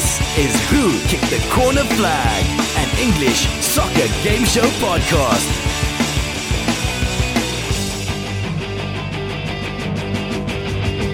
This 0.00 0.38
is 0.38 0.70
Who 0.70 0.98
Kicked 1.08 1.28
the 1.28 1.46
Corner 1.52 1.84
Flag, 1.84 2.44
an 2.78 2.98
English 2.98 3.46
soccer 3.62 4.08
game 4.24 4.46
show 4.46 4.64
podcast. 4.80 5.46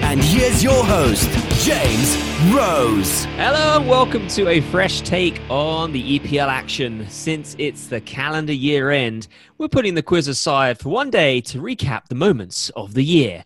And 0.05 0.23
here's 0.23 0.63
your 0.63 0.85
host, 0.85 1.29
James 1.65 2.17
Rose. 2.55 3.25
Hello 3.35 3.79
and 3.81 3.89
welcome 3.89 4.29
to 4.29 4.47
a 4.47 4.61
fresh 4.61 5.01
take 5.01 5.41
on 5.51 5.91
the 5.91 6.21
EPL 6.21 6.47
action. 6.47 7.09
Since 7.09 7.57
it's 7.59 7.89
the 7.89 8.01
calendar 8.01 8.53
year 8.53 8.93
end, 8.93 9.27
we're 9.59 9.67
putting 9.67 9.97
the 9.97 10.03
quiz 10.05 10.29
aside 10.29 10.79
for 10.79 10.91
one 10.91 11.11
day 11.11 11.41
to 11.41 11.61
recap 11.61 12.07
the 12.07 12.15
moments 12.15 12.71
of 12.77 12.95
the 12.95 13.03
year. 13.03 13.45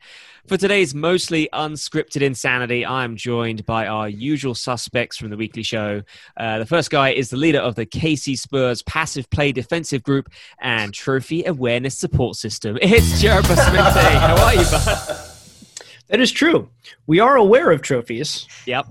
For 0.48 0.56
today's 0.56 0.94
mostly 0.94 1.48
unscripted 1.52 2.22
insanity, 2.22 2.84
I'm 2.84 3.14
joined 3.16 3.64
by 3.66 3.86
our 3.86 4.08
usual 4.08 4.54
suspects 4.54 5.16
from 5.16 5.30
the 5.30 5.36
weekly 5.36 5.62
show. 5.62 6.02
Uh, 6.36 6.58
the 6.58 6.66
first 6.66 6.90
guy 6.90 7.10
is 7.10 7.30
the 7.30 7.36
leader 7.36 7.60
of 7.60 7.74
the 7.74 7.86
KC 7.86 8.38
Spurs 8.38 8.82
passive 8.82 9.28
play 9.30 9.52
defensive 9.52 10.02
group 10.02 10.28
and 10.60 10.92
trophy 10.94 11.44
awareness 11.44 11.96
support 11.98 12.36
system. 12.36 12.78
It's 13.00 13.20
Jared 13.20 13.44
Basmente. 13.44 14.18
How 14.18 14.42
are 14.44 14.54
you, 14.54 14.62
bud? 14.64 15.26
That 16.08 16.20
is 16.20 16.32
true. 16.32 16.68
We 17.06 17.20
are 17.20 17.36
aware 17.36 17.70
of 17.70 17.82
trophies, 17.82 18.48
Yep. 18.66 18.86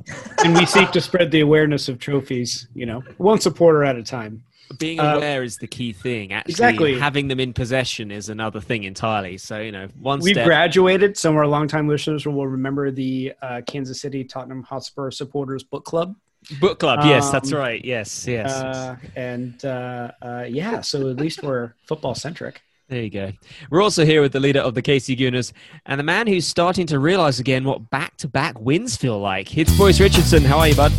and 0.45 0.55
we 0.55 0.66
seek 0.66 0.91
to 0.91 1.02
spread 1.02 1.31
the 1.31 1.41
awareness 1.41 1.89
of 1.89 2.00
trophies. 2.00 2.70
You 2.73 2.86
know, 2.86 3.03
one 3.17 3.41
supporter 3.41 3.84
at 3.84 3.97
a 3.97 4.03
time. 4.03 4.44
Being 4.78 5.00
Uh, 5.00 5.16
aware 5.16 5.41
is 5.44 5.58
the 5.58 5.68
key 5.68 5.94
thing. 5.94 6.32
Actually, 6.32 6.52
exactly. 6.52 7.00
having 7.00 7.28
them 7.28 7.40
in 7.40 7.54
possession 7.54 8.12
is 8.12 8.30
another 8.30 8.62
thing 8.62 8.84
entirely. 8.84 9.38
So, 9.38 9.59
you 9.59 9.72
know, 9.72 9.88
one 10.00 10.20
We've 10.20 10.34
step. 10.36 10.45
graduated. 10.45 11.18
Some 11.18 11.32
of 11.34 11.38
our 11.38 11.48
longtime 11.48 11.88
listeners 11.88 12.26
will 12.28 12.45
remember 12.48 12.92
the 12.92 13.34
uh, 13.42 13.62
Kansas 13.66 14.00
City 14.00 14.23
Tottenham 14.23 14.62
Hotspur 14.64 15.09
supporters 15.12 15.64
book 15.64 15.86
club. 15.86 16.16
Book 16.62 16.80
club, 16.80 17.00
yes, 17.04 17.32
that's 17.32 17.52
Um, 17.52 17.58
right. 17.59 17.84
Yes, 17.84 18.26
yes. 18.28 18.52
Uh, 18.52 18.95
and 19.16 19.64
uh, 19.66 20.11
uh, 20.22 20.45
yeah, 20.48 20.81
so 20.81 21.09
at 21.09 21.17
least 21.17 21.42
we're 21.44 21.73
football 21.88 22.16
centric. 22.16 22.61
There 22.88 23.02
you 23.02 23.09
go. 23.09 23.31
We're 23.70 23.83
also 23.83 24.06
here 24.06 24.22
with 24.22 24.31
the 24.31 24.39
leader 24.39 24.61
of 24.61 24.73
the 24.73 24.81
KC 24.81 25.17
Gooners 25.17 25.52
and 25.86 26.00
the 26.00 26.04
man 26.04 26.28
who's 26.28 26.48
starting 26.48 26.88
to 26.88 26.98
realize 26.98 27.39
again 27.39 27.64
what 27.66 27.89
back 27.89 28.17
to 28.17 28.28
back 28.28 28.59
wins 28.59 28.95
feel 28.95 29.20
like. 29.20 29.56
It's 29.58 29.76
Boyce 29.78 30.00
Richardson. 30.00 30.44
How 30.44 30.59
are 30.59 30.67
you, 30.70 30.76
bud? 30.76 30.92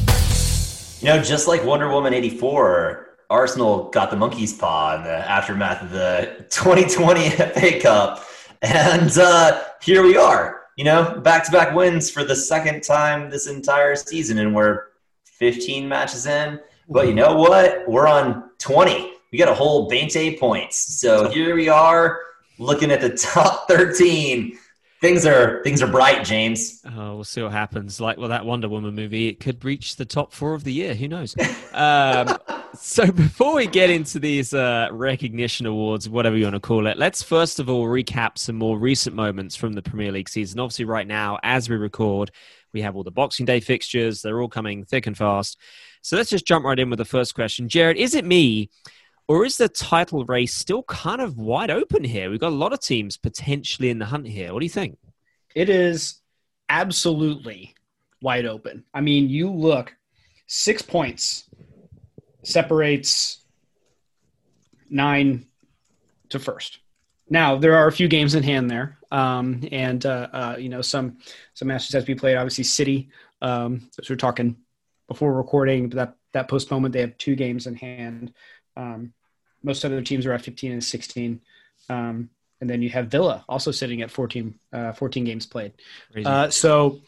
You 1.01 1.07
know, 1.09 1.23
just 1.23 1.49
like 1.49 1.65
Wonder 1.65 1.89
Woman 1.89 2.13
84, 2.13 3.10
Arsenal 3.31 3.89
got 3.91 4.11
the 4.11 4.17
monkey's 4.17 4.53
paw 4.53 4.97
in 4.97 5.05
the 5.05 5.31
aftermath 5.31 5.83
of 5.83 5.91
the 5.91 6.47
2020 6.51 7.31
FA 7.31 7.81
Cup. 7.81 8.25
And 8.61 9.17
uh, 9.17 9.63
here 9.81 10.03
we 10.03 10.17
are, 10.17 10.63
you 10.77 10.85
know, 10.85 11.19
back 11.21 11.45
to 11.47 11.53
back 11.53 11.75
wins 11.75 12.11
for 12.11 12.25
the 12.25 12.37
second 12.37 12.83
time 12.83 13.31
this 13.31 13.47
entire 13.47 13.95
season. 13.95 14.39
And 14.39 14.55
we're 14.55 14.89
15 15.25 15.89
matches 15.89 16.27
in. 16.27 16.61
But 16.89 17.07
you 17.07 17.15
know 17.15 17.35
what? 17.35 17.89
We're 17.89 18.09
on 18.09 18.51
20. 18.59 19.13
We 19.33 19.39
got 19.39 19.49
a 19.49 19.55
whole 19.55 19.89
20 19.89 20.37
points. 20.37 20.77
So 20.77 21.31
here 21.31 21.55
we 21.55 21.69
are 21.69 22.21
looking 22.59 22.91
at 22.91 23.01
the 23.01 23.11
top 23.11 23.69
13. 23.69 24.59
Things 25.01 25.25
are 25.25 25.63
things 25.65 25.81
are 25.81 25.87
bright, 25.87 26.27
James. 26.27 26.83
Oh, 26.85 27.15
we'll 27.15 27.25
see 27.25 27.41
what 27.41 27.53
happens. 27.53 28.03
Like, 28.03 28.19
well, 28.19 28.29
that 28.29 28.45
Wonder 28.45 28.69
Woman 28.69 28.95
movie, 28.95 29.29
it 29.29 29.41
could 29.41 29.65
reach 29.65 29.97
the 29.97 30.05
top 30.05 30.35
four 30.35 30.53
of 30.53 30.65
the 30.65 30.73
year. 30.75 30.95
Who 30.95 31.09
knows? 31.09 31.35
um, 31.73 32.37
so, 32.75 33.11
before 33.13 33.55
we 33.55 33.67
get 33.67 33.91
into 33.91 34.19
these 34.19 34.55
uh, 34.55 34.89
recognition 34.93 35.67
awards, 35.67 36.09
whatever 36.09 36.37
you 36.37 36.45
want 36.45 36.55
to 36.55 36.61
call 36.61 36.87
it, 36.87 36.99
let's 36.99 37.23
first 37.23 37.61
of 37.61 37.69
all 37.69 37.87
recap 37.87 38.39
some 38.39 38.57
more 38.57 38.79
recent 38.79 39.15
moments 39.15 39.57
from 39.57 39.73
the 39.73 39.83
Premier 39.83 40.13
League 40.13 40.29
season. 40.29 40.61
Obviously, 40.61 40.85
right 40.85 41.07
now, 41.07 41.39
as 41.43 41.69
we 41.69 41.77
record, 41.77 42.31
we 42.73 42.83
have 42.83 42.97
all 42.97 43.03
the 43.03 43.11
Boxing 43.11 43.47
Day 43.47 43.61
fixtures. 43.61 44.23
They're 44.23 44.41
all 44.41 44.49
coming 44.49 44.85
thick 44.85 45.07
and 45.07 45.17
fast. 45.17 45.59
So, 46.03 46.17
let's 46.17 46.31
just 46.31 46.47
jump 46.47 46.65
right 46.65 46.79
in 46.79 46.91
with 46.91 46.99
the 46.99 47.05
first 47.05 47.35
question. 47.35 47.69
Jared, 47.69 47.97
is 47.97 48.15
it 48.15 48.25
me? 48.25 48.71
Or 49.29 49.45
is 49.45 49.57
the 49.57 49.69
title 49.69 50.25
race 50.25 50.53
still 50.53 50.83
kind 50.83 51.21
of 51.21 51.39
wide 51.39 51.71
open 51.71 52.03
here? 52.03 52.31
We've 52.31 52.41
got 52.41 52.49
a 52.51 52.57
lot 52.57 52.73
of 52.73 52.81
teams 52.81 53.17
potentially 53.17 53.89
in 53.89 54.01
the 54.01 54.07
hunt 54.07 54.27
here. 54.27 54.53
What 54.53 54.59
do 54.59 54.67
you 54.67 54.71
think? 54.71 54.99
It 55.55 55.69
is 55.69 56.21
absolutely 56.69 57.75
wide 58.23 58.47
open. 58.47 58.85
I 58.93 59.01
mean, 59.01 59.29
you 59.29 59.51
look, 59.51 59.95
six 60.49 60.83
points 60.83 61.45
separates 62.43 63.39
nine 64.89 65.47
to 66.31 66.39
first. 66.39 66.79
Now 67.29 67.57
there 67.57 67.77
are 67.77 67.87
a 67.87 67.93
few 67.93 68.09
games 68.09 68.35
in 68.35 68.43
hand 68.43 68.71
there, 68.71 68.99
um, 69.11 69.67
and 69.71 70.05
uh, 70.05 70.29
uh, 70.33 70.57
you 70.59 70.69
know 70.69 70.83
some 70.83 71.19
some 71.55 71.69
matches 71.69 71.93
have 71.93 72.03
to 72.03 72.07
be 72.07 72.19
played. 72.19 72.37
Obviously, 72.37 72.65
City, 72.65 73.09
um, 73.41 73.89
as 74.01 74.11
we're 74.11 74.17
talking 74.17 74.57
before 75.07 75.33
recording, 75.33 75.91
that 75.91 76.15
that 76.33 76.49
postponement 76.49 76.93
they 76.93 77.01
have 77.01 77.17
two 77.19 77.37
games 77.37 77.67
in 77.67 77.75
hand. 77.75 78.33
Um, 78.77 79.13
most 79.63 79.85
other 79.85 80.03
teams 80.03 80.27
are 80.27 80.33
at 80.33 80.43
15 80.43 80.73
and 80.73 80.85
16. 80.85 81.41
Um, 81.89 82.31
and 82.61 82.69
then 82.69 82.83
you 82.83 82.91
have 82.91 83.09
Villa 83.09 83.45
also 83.49 83.71
sitting 83.71 84.03
at 84.03 84.11
14, 84.11 84.55
uh, 84.73 84.93
14 84.93 85.25
games 85.25 85.47
played. 85.47 85.73
Uh, 86.25 86.51
so 86.51 87.01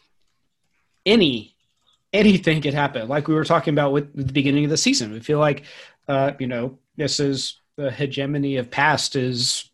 any 1.04 1.51
anything 2.12 2.60
could 2.62 2.74
happen. 2.74 3.08
Like 3.08 3.28
we 3.28 3.34
were 3.34 3.44
talking 3.44 3.74
about 3.74 3.92
with, 3.92 4.14
with 4.14 4.26
the 4.26 4.32
beginning 4.32 4.64
of 4.64 4.70
the 4.70 4.76
season, 4.76 5.12
we 5.12 5.20
feel 5.20 5.38
like 5.38 5.64
uh, 6.08 6.32
you 6.38 6.46
know 6.46 6.78
this 6.96 7.20
is 7.20 7.60
the 7.76 7.90
hegemony 7.90 8.56
of 8.56 8.70
past 8.70 9.16
is. 9.16 9.68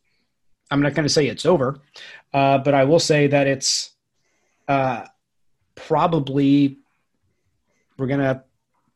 I'm 0.71 0.83
not 0.83 0.93
going 0.93 1.07
to 1.07 1.13
say 1.13 1.27
it's 1.27 1.47
over, 1.47 1.81
uh, 2.35 2.59
but 2.59 2.75
I 2.75 2.85
will 2.85 2.99
say 2.99 3.27
that 3.29 3.47
it's 3.47 3.93
uh, 4.69 5.07
probably 5.75 6.77
we're 7.97 8.07
going 8.07 8.21
to 8.21 8.43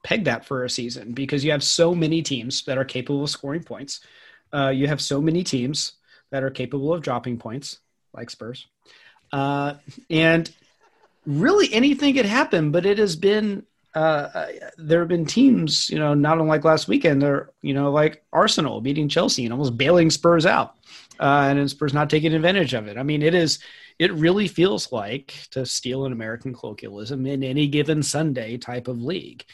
peg 0.05 0.25
that 0.25 0.45
for 0.45 0.65
a 0.65 0.71
season 0.71 1.13
because 1.13 1.45
you 1.45 1.51
have 1.51 1.63
so 1.65 1.95
many 1.95 2.23
teams 2.23 2.65
that 2.65 2.77
are 2.77 2.85
capable 2.85 3.25
of 3.25 3.31
scoring 3.31 3.63
points. 3.63 4.01
Uh, 4.53 4.69
you 4.69 4.87
have 4.87 5.01
so 5.01 5.21
many 5.21 5.43
teams 5.43 5.93
that 6.31 6.43
are 6.43 6.51
capable 6.51 6.93
of 6.93 7.03
dropping 7.03 7.39
points, 7.39 7.79
like 8.13 8.31
Spurs. 8.31 8.67
Uh, 9.33 9.75
and 10.11 10.51
really 11.27 11.73
anything 11.73 12.15
could 12.15 12.27
happen, 12.27 12.71
but 12.71 12.87
it 12.87 12.99
has 12.99 13.17
been 13.17 13.65
uh, 13.95 14.47
there 14.79 15.01
have 15.01 15.09
been 15.09 15.27
teams, 15.27 15.91
you 15.91 15.99
know, 15.99 16.15
not 16.15 16.39
unlike 16.39 16.65
last 16.65 16.89
weekend, 16.89 17.21
they're, 17.21 17.51
you 17.61 17.75
know, 17.75 17.91
like 17.91 18.25
Arsenal 18.33 18.81
beating 18.81 19.09
Chelsea 19.09 19.45
and 19.45 19.53
almost 19.53 19.77
bailing 19.77 20.11
Spurs 20.11 20.47
out. 20.47 20.77
Uh, 21.21 21.47
and 21.49 21.59
then 21.59 21.69
Spurs 21.69 21.93
not 21.93 22.09
taking 22.09 22.33
advantage 22.33 22.73
of 22.73 22.89
it. 22.89 22.97
I 22.97 23.03
mean, 23.03 23.23
it 23.23 23.35
is, 23.35 23.59
it 23.99 24.11
really 24.15 24.49
feels 24.49 24.91
like, 24.91 25.35
to 25.51 25.67
steal 25.67 26.07
an 26.07 26.13
American 26.13 26.55
colloquialism, 26.55 27.27
in 27.27 27.45
any 27.45 27.69
given 27.69 28.03
Sunday 28.03 28.57
type 28.57 28.89
of 28.89 29.03
league, 29.03 29.45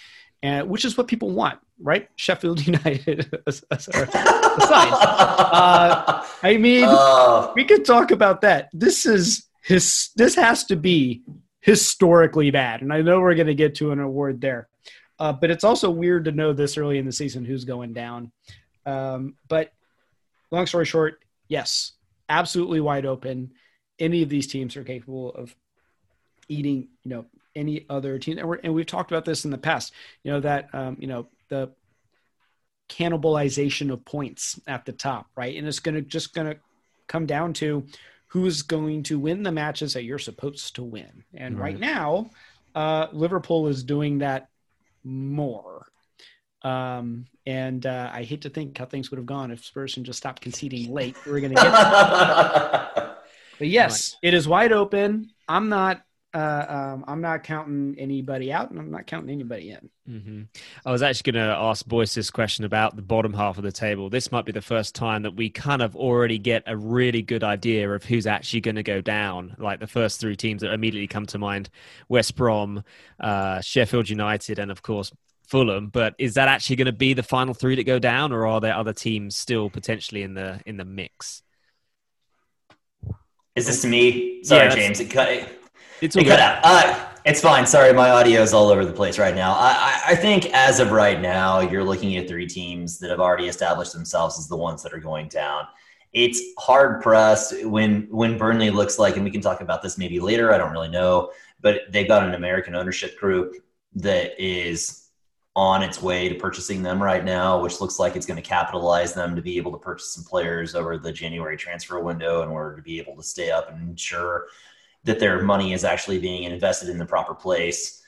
and 0.40 0.68
which 0.68 0.84
is 0.84 0.96
what 0.96 1.08
people 1.08 1.30
want, 1.30 1.58
right? 1.80 2.08
Sheffield 2.14 2.60
United 2.66 3.36
aside. 3.46 4.08
Uh, 4.14 6.24
I 6.44 6.56
mean, 6.58 6.84
Oh, 6.86 7.52
we 7.56 7.64
could 7.64 7.84
talk 7.84 8.12
about 8.12 8.42
that. 8.42 8.68
This 8.72 9.04
is 9.04 9.46
his. 9.62 10.10
This 10.14 10.36
has 10.36 10.62
to 10.66 10.76
be 10.76 11.24
historically 11.68 12.50
bad, 12.50 12.80
and 12.80 12.90
I 12.90 13.02
know 13.02 13.20
we're 13.20 13.34
going 13.34 13.46
to 13.46 13.54
get 13.54 13.74
to 13.74 13.92
an 13.92 14.00
award 14.00 14.40
there. 14.40 14.68
Uh, 15.18 15.34
but 15.34 15.50
it's 15.50 15.64
also 15.64 15.90
weird 15.90 16.24
to 16.24 16.32
know 16.32 16.54
this 16.54 16.78
early 16.78 16.96
in 16.96 17.04
the 17.04 17.12
season 17.12 17.44
who's 17.44 17.66
going 17.66 17.92
down. 17.92 18.32
Um, 18.86 19.34
but 19.48 19.70
long 20.50 20.66
story 20.66 20.86
short, 20.86 21.22
yes, 21.46 21.92
absolutely 22.30 22.80
wide 22.80 23.04
open. 23.04 23.52
Any 23.98 24.22
of 24.22 24.30
these 24.30 24.46
teams 24.46 24.78
are 24.78 24.84
capable 24.84 25.30
of 25.34 25.54
eating, 26.48 26.88
you 27.04 27.10
know, 27.10 27.26
any 27.54 27.84
other 27.90 28.18
team. 28.18 28.38
And, 28.38 28.60
and 28.64 28.72
we've 28.72 28.86
talked 28.86 29.10
about 29.10 29.26
this 29.26 29.44
in 29.44 29.50
the 29.50 29.58
past. 29.58 29.92
You 30.24 30.32
know 30.32 30.40
that 30.40 30.74
um, 30.74 30.96
you 30.98 31.06
know 31.06 31.28
the 31.50 31.72
cannibalization 32.88 33.92
of 33.92 34.06
points 34.06 34.58
at 34.66 34.86
the 34.86 34.92
top, 34.92 35.26
right? 35.36 35.54
And 35.54 35.68
it's 35.68 35.80
going 35.80 35.96
to 35.96 36.00
just 36.00 36.32
going 36.32 36.46
to 36.46 36.58
come 37.08 37.26
down 37.26 37.52
to 37.54 37.84
who's 38.28 38.62
going 38.62 39.02
to 39.04 39.18
win 39.18 39.42
the 39.42 39.52
matches 39.52 39.94
that 39.94 40.04
you're 40.04 40.18
supposed 40.18 40.74
to 40.76 40.82
win. 40.82 41.24
And 41.34 41.58
right, 41.58 41.72
Right. 41.72 41.80
now, 41.80 42.30
uh, 42.74 43.08
Liverpool 43.12 43.68
is 43.68 43.82
doing 43.82 44.18
that 44.18 44.48
more. 45.04 45.86
Um, 46.62 47.26
and 47.46 47.86
uh, 47.86 48.10
I 48.12 48.24
hate 48.24 48.42
to 48.42 48.50
think 48.50 48.76
how 48.76 48.84
things 48.84 49.10
would 49.10 49.16
have 49.18 49.26
gone 49.26 49.50
if 49.50 49.64
Spurs 49.64 49.94
had 49.94 50.04
just 50.04 50.18
stopped 50.18 50.42
conceding 50.42 50.92
late. 50.92 51.16
We're 51.26 51.40
going 51.40 51.54
to 51.54 51.62
get, 51.62 51.72
but 53.58 53.68
yes, 53.68 54.16
it 54.22 54.34
is 54.34 54.46
wide 54.48 54.72
open. 54.72 55.30
I'm 55.48 55.68
not. 55.68 56.02
Uh, 56.34 56.66
um, 56.68 57.04
I'm 57.08 57.22
not 57.22 57.42
counting 57.42 57.94
anybody 57.98 58.52
out, 58.52 58.70
and 58.70 58.78
I'm 58.78 58.90
not 58.90 59.06
counting 59.06 59.30
anybody 59.30 59.70
in. 59.70 59.90
hmm 60.06 60.42
I 60.84 60.92
was 60.92 61.00
actually 61.02 61.32
going 61.32 61.46
to 61.46 61.54
ask 61.56 61.86
Boyce 61.86 62.14
this 62.14 62.30
question 62.30 62.66
about 62.66 62.96
the 62.96 63.02
bottom 63.02 63.32
half 63.32 63.56
of 63.56 63.64
the 63.64 63.72
table. 63.72 64.10
This 64.10 64.30
might 64.30 64.44
be 64.44 64.52
the 64.52 64.60
first 64.60 64.94
time 64.94 65.22
that 65.22 65.36
we 65.36 65.48
kind 65.48 65.80
of 65.80 65.96
already 65.96 66.38
get 66.38 66.64
a 66.66 66.76
really 66.76 67.22
good 67.22 67.42
idea 67.42 67.90
of 67.90 68.04
who's 68.04 68.26
actually 68.26 68.60
going 68.60 68.76
to 68.76 68.82
go 68.82 69.00
down. 69.00 69.56
Like 69.58 69.80
the 69.80 69.86
first 69.86 70.20
three 70.20 70.36
teams 70.36 70.60
that 70.60 70.72
immediately 70.72 71.06
come 71.06 71.24
to 71.26 71.38
mind: 71.38 71.70
West 72.10 72.36
Brom, 72.36 72.84
uh, 73.18 73.62
Sheffield 73.62 74.10
United, 74.10 74.58
and 74.58 74.70
of 74.70 74.82
course 74.82 75.10
Fulham. 75.46 75.88
But 75.88 76.14
is 76.18 76.34
that 76.34 76.48
actually 76.48 76.76
going 76.76 76.86
to 76.86 76.92
be 76.92 77.14
the 77.14 77.22
final 77.22 77.54
three 77.54 77.76
that 77.76 77.84
go 77.84 77.98
down, 77.98 78.32
or 78.32 78.46
are 78.46 78.60
there 78.60 78.74
other 78.74 78.92
teams 78.92 79.34
still 79.34 79.70
potentially 79.70 80.22
in 80.22 80.34
the 80.34 80.60
in 80.66 80.76
the 80.76 80.84
mix? 80.84 81.42
Is 83.56 83.66
this 83.66 83.80
to 83.82 83.88
me? 83.88 84.44
Sorry, 84.44 84.68
Yeah, 84.68 84.74
James. 84.74 85.00
It 85.00 85.10
cut, 85.10 85.32
it, 85.32 85.57
It's 86.00 86.16
all 86.16 86.22
it 86.22 86.26
cut 86.26 86.40
out. 86.40 86.60
Uh, 86.62 87.04
It's 87.24 87.42
fine. 87.42 87.66
Sorry, 87.66 87.92
my 87.92 88.10
audio 88.10 88.40
is 88.40 88.54
all 88.54 88.68
over 88.68 88.86
the 88.86 88.92
place 88.92 89.18
right 89.18 89.34
now. 89.34 89.52
I, 89.52 90.00
I 90.08 90.14
think 90.14 90.46
as 90.54 90.80
of 90.80 90.92
right 90.92 91.20
now, 91.20 91.60
you're 91.60 91.84
looking 91.84 92.16
at 92.16 92.26
three 92.26 92.46
teams 92.46 92.98
that 93.00 93.10
have 93.10 93.20
already 93.20 93.48
established 93.48 93.92
themselves 93.92 94.38
as 94.38 94.48
the 94.48 94.56
ones 94.56 94.82
that 94.82 94.94
are 94.94 94.98
going 94.98 95.28
down. 95.28 95.64
It's 96.14 96.40
hard 96.58 97.02
pressed 97.02 97.66
when 97.66 98.08
when 98.10 98.38
Burnley 98.38 98.70
looks 98.70 98.98
like, 98.98 99.16
and 99.16 99.24
we 99.24 99.30
can 99.30 99.42
talk 99.42 99.60
about 99.60 99.82
this 99.82 99.98
maybe 99.98 100.20
later. 100.20 100.54
I 100.54 100.58
don't 100.58 100.72
really 100.72 100.88
know, 100.88 101.32
but 101.60 101.82
they've 101.90 102.08
got 102.08 102.26
an 102.26 102.34
American 102.34 102.74
ownership 102.74 103.18
group 103.18 103.56
that 103.96 104.42
is 104.42 105.10
on 105.54 105.82
its 105.82 106.00
way 106.00 106.28
to 106.28 106.34
purchasing 106.36 106.82
them 106.82 107.02
right 107.02 107.24
now, 107.24 107.60
which 107.60 107.80
looks 107.80 107.98
like 107.98 108.16
it's 108.16 108.24
going 108.24 108.40
to 108.40 108.48
capitalize 108.48 109.12
them 109.12 109.34
to 109.36 109.42
be 109.42 109.58
able 109.58 109.72
to 109.72 109.78
purchase 109.78 110.14
some 110.14 110.24
players 110.24 110.74
over 110.74 110.96
the 110.96 111.12
January 111.12 111.56
transfer 111.56 112.00
window 112.00 112.42
in 112.42 112.48
order 112.48 112.76
to 112.76 112.82
be 112.82 112.98
able 113.00 113.16
to 113.16 113.22
stay 113.22 113.50
up 113.50 113.70
and 113.70 113.90
ensure 113.90 114.46
that 115.04 115.18
their 115.18 115.42
money 115.42 115.72
is 115.72 115.84
actually 115.84 116.18
being 116.18 116.44
invested 116.44 116.88
in 116.88 116.98
the 116.98 117.06
proper 117.06 117.34
place. 117.34 118.02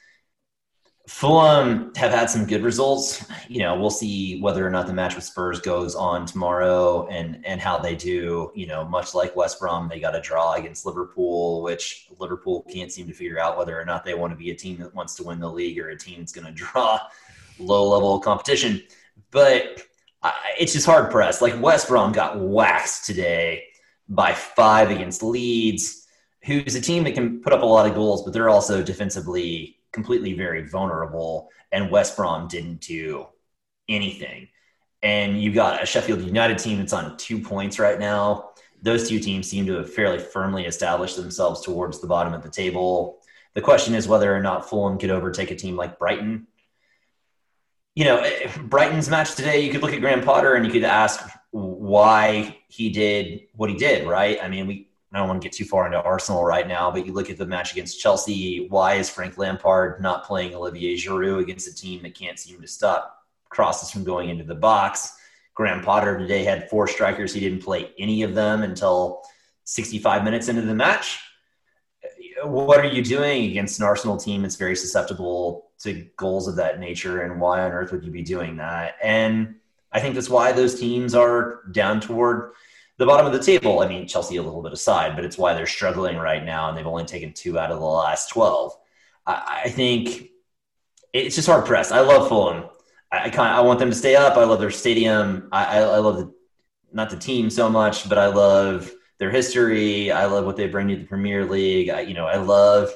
Fulham 1.11 1.93
have 1.97 2.13
had 2.13 2.31
some 2.31 2.47
good 2.47 2.63
results. 2.63 3.25
You 3.49 3.61
know, 3.61 3.79
we'll 3.79 3.91
see 3.91 4.41
whether 4.41 4.65
or 4.65 4.71
not 4.71 4.87
the 4.87 4.93
match 4.93 5.17
with 5.17 5.25
Spurs 5.25 5.61
goes 5.61 5.97
on 5.97 6.25
tomorrow 6.25 7.09
and 7.09 7.45
and 7.45 7.61
how 7.61 7.79
they 7.79 7.97
do. 7.97 8.53
You 8.55 8.69
know, 8.69 8.85
much 8.85 9.13
like 9.13 9.35
West 9.35 9.59
Brom, 9.59 9.89
they 9.89 9.99
got 9.99 10.15
a 10.15 10.21
draw 10.21 10.55
against 10.55 10.87
Liverpool, 10.87 11.63
which 11.63 12.09
Liverpool 12.21 12.65
can't 12.73 12.93
seem 12.93 13.09
to 13.09 13.13
figure 13.13 13.41
out 13.41 13.59
whether 13.59 13.79
or 13.79 13.85
not 13.85 14.05
they 14.05 14.15
want 14.15 14.33
to 14.33 14.37
be 14.37 14.53
a 14.53 14.55
team 14.55 14.79
that 14.79 14.95
wants 14.95 15.17
to 15.17 15.25
win 15.25 15.41
the 15.41 15.51
league 15.51 15.81
or 15.81 15.89
a 15.89 15.99
team 15.99 16.21
that's 16.21 16.33
going 16.33 16.47
to 16.47 16.53
draw 16.53 17.01
low 17.59 17.89
level 17.89 18.21
competition. 18.21 18.81
But 19.33 19.83
I, 20.23 20.33
it's 20.61 20.73
just 20.73 20.87
hard 20.87 21.11
pressed. 21.11 21.43
Like 21.43 21.61
West 21.61 21.89
Brom 21.89 22.13
got 22.13 22.39
waxed 22.39 23.07
today 23.07 23.65
by 24.09 24.33
five 24.33 24.91
against 24.91 25.25
Leeds 25.25 26.00
who's 26.50 26.75
a 26.75 26.81
team 26.81 27.05
that 27.05 27.14
can 27.14 27.41
put 27.41 27.52
up 27.52 27.62
a 27.62 27.67
lot 27.67 27.87
of 27.87 27.94
goals, 27.94 28.25
but 28.25 28.32
they're 28.32 28.49
also 28.49 28.82
defensively 28.82 29.79
completely 29.93 30.32
very 30.32 30.67
vulnerable. 30.67 31.49
And 31.70 31.91
West 31.91 32.17
Brom 32.17 32.49
didn't 32.49 32.81
do 32.81 33.26
anything. 33.88 34.49
And 35.02 35.41
you've 35.41 35.55
got 35.55 35.82
a 35.82 35.87
Sheffield 35.87 36.23
United 36.23 36.58
team 36.58 36.79
that's 36.79 36.93
on 36.93 37.17
two 37.17 37.38
points 37.38 37.79
right 37.79 37.99
now. 37.99 38.50
Those 38.82 39.08
two 39.08 39.20
teams 39.20 39.49
seem 39.49 39.64
to 39.67 39.75
have 39.75 39.93
fairly 39.93 40.19
firmly 40.19 40.67
established 40.67 41.17
themselves 41.17 41.61
towards 41.61 42.00
the 42.00 42.08
bottom 42.08 42.35
of 42.35 42.43
the 42.43 42.50
table. 42.50 43.20
The 43.55 43.61
question 43.61 43.94
is 43.94 44.08
whether 44.08 44.35
or 44.35 44.41
not 44.41 44.69
Fulham 44.69 44.99
could 44.99 45.11
overtake 45.11 45.50
a 45.50 45.56
team 45.56 45.76
like 45.76 45.99
Brighton. 45.99 46.49
You 47.94 48.05
know, 48.05 48.31
Brighton's 48.64 49.08
match 49.08 49.35
today, 49.35 49.61
you 49.64 49.70
could 49.70 49.82
look 49.82 49.93
at 49.93 50.00
Graham 50.00 50.23
Potter 50.23 50.55
and 50.55 50.67
you 50.67 50.73
could 50.73 50.85
ask 50.85 51.20
why 51.50 52.58
he 52.69 52.91
did 52.91 53.43
what 53.55 53.70
he 53.70 53.76
did, 53.76 54.06
right? 54.06 54.38
I 54.43 54.49
mean, 54.49 54.67
we 54.67 54.90
I 55.12 55.19
don't 55.19 55.29
want 55.29 55.43
to 55.43 55.47
get 55.47 55.57
too 55.57 55.65
far 55.65 55.87
into 55.87 56.01
Arsenal 56.01 56.45
right 56.45 56.69
now, 56.69 56.91
but 56.91 57.05
you 57.05 57.12
look 57.12 57.31
at 57.31 57.37
the 57.37 57.47
match 57.47 57.73
against 57.73 58.01
Chelsea. 58.01 58.67
Why 58.69 58.95
is 58.95 59.11
Frank 59.11 59.39
Lampard 59.39 60.01
not 60.01 60.25
playing 60.25 60.55
Olivier 60.55 60.95
Giroud 60.95 61.41
against 61.41 61.67
a 61.67 61.75
team 61.75 62.03
that 62.03 62.15
can't 62.15 62.39
seem 62.39 62.61
to 62.61 62.69
stop 62.69 63.25
crosses 63.49 63.91
from 63.91 64.05
going 64.05 64.29
into 64.29 64.45
the 64.45 64.55
box? 64.55 65.17
Graham 65.55 65.83
Potter 65.83 66.17
today 66.17 66.45
had 66.45 66.71
four 66.71 66.87
strikers. 66.87 67.35
He 67.35 67.41
didn't 67.41 67.62
play 67.62 67.91
any 67.99 68.23
of 68.23 68.35
them 68.35 68.62
until 68.62 69.23
65 69.65 70.23
minutes 70.23 70.49
into 70.49 70.62
the 70.62 70.75
match. 70.75 71.19
What 72.45 72.79
are 72.79 72.87
you 72.87 73.03
doing 73.03 73.51
against 73.51 73.81
an 73.81 73.87
Arsenal 73.87 74.17
team 74.17 74.43
that's 74.43 74.57
very 74.57 74.77
susceptible 74.77 75.71
to 75.81 76.09
goals 76.17 76.47
of 76.47 76.57
that 76.57 76.79
nature? 76.79 77.23
And 77.23 77.41
why 77.41 77.62
on 77.62 77.73
earth 77.73 77.91
would 77.91 78.05
you 78.05 78.12
be 78.12 78.23
doing 78.23 78.57
that? 78.59 78.95
And 79.03 79.57
I 79.93 80.01
think 80.01 80.15
that's 80.15 80.31
why 80.31 80.53
those 80.53 80.79
teams 80.79 81.17
are 81.17 81.62
down 81.73 82.01
toward 82.01 82.53
the 83.00 83.06
bottom 83.06 83.25
of 83.25 83.32
the 83.32 83.43
table, 83.43 83.81
I 83.81 83.88
mean, 83.88 84.06
Chelsea 84.06 84.37
a 84.37 84.43
little 84.43 84.62
bit 84.62 84.75
aside, 84.75 85.17
but 85.17 85.25
it's 85.25 85.38
why 85.38 85.55
they're 85.55 85.67
struggling 85.67 86.19
right 86.19 86.44
now, 86.44 86.69
and 86.69 86.76
they've 86.76 86.87
only 86.87 87.06
taken 87.06 87.32
two 87.32 87.58
out 87.58 87.70
of 87.70 87.81
the 87.81 87.87
last 87.87 88.29
12. 88.29 88.76
I, 89.26 89.62
I 89.64 89.70
think 89.70 90.29
it's 91.14 91.35
just 91.35 91.49
hard 91.49 91.64
pressed. 91.64 91.93
I 91.93 92.00
love 92.00 92.29
Fulham. 92.29 92.69
I, 93.11 93.25
I 93.25 93.31
kind 93.31 93.55
I 93.55 93.62
want 93.62 93.79
them 93.79 93.88
to 93.88 93.97
stay 93.97 94.17
up. 94.17 94.37
I 94.37 94.44
love 94.44 94.61
their 94.61 94.70
stadium. 94.70 95.49
I, 95.50 95.79
I, 95.79 95.81
I 95.81 95.97
love 95.97 96.19
the, 96.19 96.35
not 96.93 97.08
the 97.08 97.17
team 97.17 97.49
so 97.49 97.70
much, 97.70 98.06
but 98.06 98.19
I 98.19 98.26
love 98.26 98.93
their 99.17 99.31
history. 99.31 100.12
I 100.12 100.26
love 100.26 100.44
what 100.44 100.58
they 100.58 100.67
bring 100.67 100.88
to 100.88 100.97
the 100.97 101.05
Premier 101.05 101.47
League. 101.47 101.88
I, 101.88 102.02
you 102.02 102.12
know, 102.12 102.26
I 102.26 102.37
love. 102.37 102.91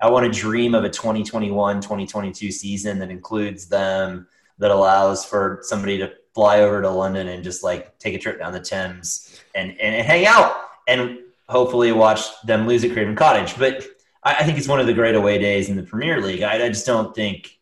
I 0.00 0.08
want 0.08 0.32
to 0.32 0.40
dream 0.40 0.76
of 0.76 0.84
a 0.84 0.88
2021 0.88 1.80
2022 1.80 2.52
season 2.52 3.00
that 3.00 3.10
includes 3.10 3.66
them, 3.66 4.28
that 4.58 4.70
allows 4.70 5.24
for 5.24 5.58
somebody 5.62 5.98
to 5.98 6.12
fly 6.34 6.60
over 6.60 6.80
to 6.82 6.90
London 6.90 7.28
and 7.28 7.44
just 7.44 7.62
like 7.62 7.98
take 7.98 8.14
a 8.14 8.18
trip 8.18 8.38
down 8.38 8.52
the 8.52 8.60
Thames 8.60 9.40
and, 9.54 9.78
and, 9.80 10.06
hang 10.06 10.26
out 10.26 10.56
and 10.88 11.18
hopefully 11.48 11.92
watch 11.92 12.20
them 12.42 12.66
lose 12.66 12.84
at 12.84 12.92
Craven 12.92 13.14
Cottage. 13.14 13.58
But 13.58 13.84
I, 14.22 14.36
I, 14.36 14.44
think 14.44 14.58
it's 14.58 14.68
one 14.68 14.80
of 14.80 14.86
the 14.86 14.94
great 14.94 15.14
away 15.14 15.38
days 15.38 15.68
in 15.68 15.76
the 15.76 15.82
Premier 15.82 16.20
League. 16.20 16.42
I, 16.42 16.64
I 16.64 16.68
just 16.68 16.86
don't 16.86 17.14
think 17.14 17.58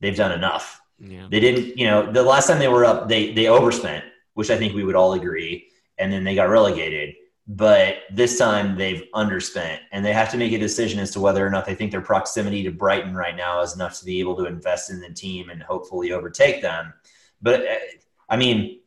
they've 0.00 0.16
done 0.16 0.32
enough. 0.32 0.80
Yeah. 0.98 1.28
They 1.30 1.40
didn't, 1.40 1.78
you 1.78 1.86
know, 1.86 2.10
the 2.10 2.22
last 2.22 2.46
time 2.46 2.58
they 2.58 2.68
were 2.68 2.84
up, 2.84 3.08
they 3.08 3.32
they 3.32 3.48
overspent, 3.48 4.04
which 4.34 4.50
I 4.50 4.56
think 4.56 4.74
we 4.74 4.82
would 4.82 4.94
all 4.94 5.12
agree, 5.12 5.68
and 5.98 6.10
then 6.10 6.24
they 6.24 6.34
got 6.34 6.48
relegated. 6.48 7.14
But 7.48 7.98
this 8.10 8.38
time 8.38 8.76
they've 8.76 9.04
underspent, 9.14 9.78
and 9.92 10.04
they 10.04 10.12
have 10.12 10.30
to 10.30 10.36
make 10.36 10.52
a 10.52 10.58
decision 10.58 10.98
as 10.98 11.12
to 11.12 11.20
whether 11.20 11.46
or 11.46 11.50
not 11.50 11.64
they 11.64 11.74
think 11.74 11.92
their 11.92 12.00
proximity 12.00 12.64
to 12.64 12.72
Brighton 12.72 13.14
right 13.14 13.36
now 13.36 13.60
is 13.60 13.74
enough 13.74 13.98
to 14.00 14.04
be 14.04 14.18
able 14.20 14.36
to 14.36 14.46
invest 14.46 14.90
in 14.90 15.00
the 15.00 15.10
team 15.10 15.50
and 15.50 15.62
hopefully 15.62 16.12
overtake 16.12 16.60
them. 16.60 16.92
But 17.42 17.60
uh, 17.60 17.74
I 18.28 18.36
mean, 18.36 18.80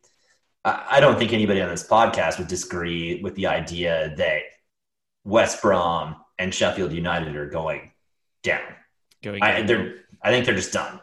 I 0.66 1.00
don't 1.00 1.18
think 1.18 1.32
anybody 1.34 1.62
on 1.62 1.70
this 1.70 1.88
podcast 1.88 2.38
would 2.38 2.48
disagree 2.48 3.22
with 3.22 3.36
the 3.36 3.48
idea 3.48 4.14
that 4.18 4.42
West 5.24 5.62
Brom 5.62 6.18
and 6.38 6.54
Sheffield 6.54 6.92
United 6.92 7.36
are 7.36 7.50
going 7.50 7.92
down. 8.44 8.62
Going, 9.24 9.42
I, 9.42 9.62
they're, 9.62 9.96
I 10.22 10.32
think 10.32 10.46
they're 10.46 10.56
just 10.56 10.74
done. 10.74 11.00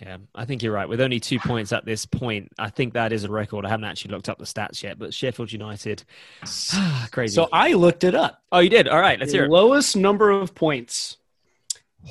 Yeah, 0.00 0.18
I 0.34 0.44
think 0.44 0.62
you're 0.62 0.72
right. 0.72 0.88
With 0.88 1.00
only 1.00 1.20
two 1.20 1.38
points 1.38 1.72
at 1.72 1.86
this 1.86 2.04
point, 2.04 2.52
I 2.58 2.68
think 2.68 2.94
that 2.94 3.12
is 3.12 3.24
a 3.24 3.30
record. 3.30 3.64
I 3.64 3.70
haven't 3.70 3.84
actually 3.84 4.12
looked 4.12 4.28
up 4.28 4.38
the 4.38 4.44
stats 4.44 4.82
yet, 4.82 4.98
but 4.98 5.14
Sheffield 5.14 5.52
United, 5.52 6.04
crazy. 7.10 7.34
So 7.34 7.48
I 7.52 7.72
looked 7.72 8.04
it 8.04 8.14
up. 8.14 8.42
Oh, 8.52 8.58
you 8.58 8.68
did? 8.68 8.88
All 8.88 9.00
right, 9.00 9.18
let's 9.18 9.32
the 9.32 9.38
hear 9.38 9.46
it. 9.46 9.50
Lowest 9.50 9.96
number 9.96 10.30
of 10.30 10.54
points 10.54 11.16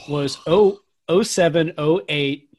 was 0.10 0.40
0, 0.46 0.80
07, 1.22 1.74
08, 2.10 2.50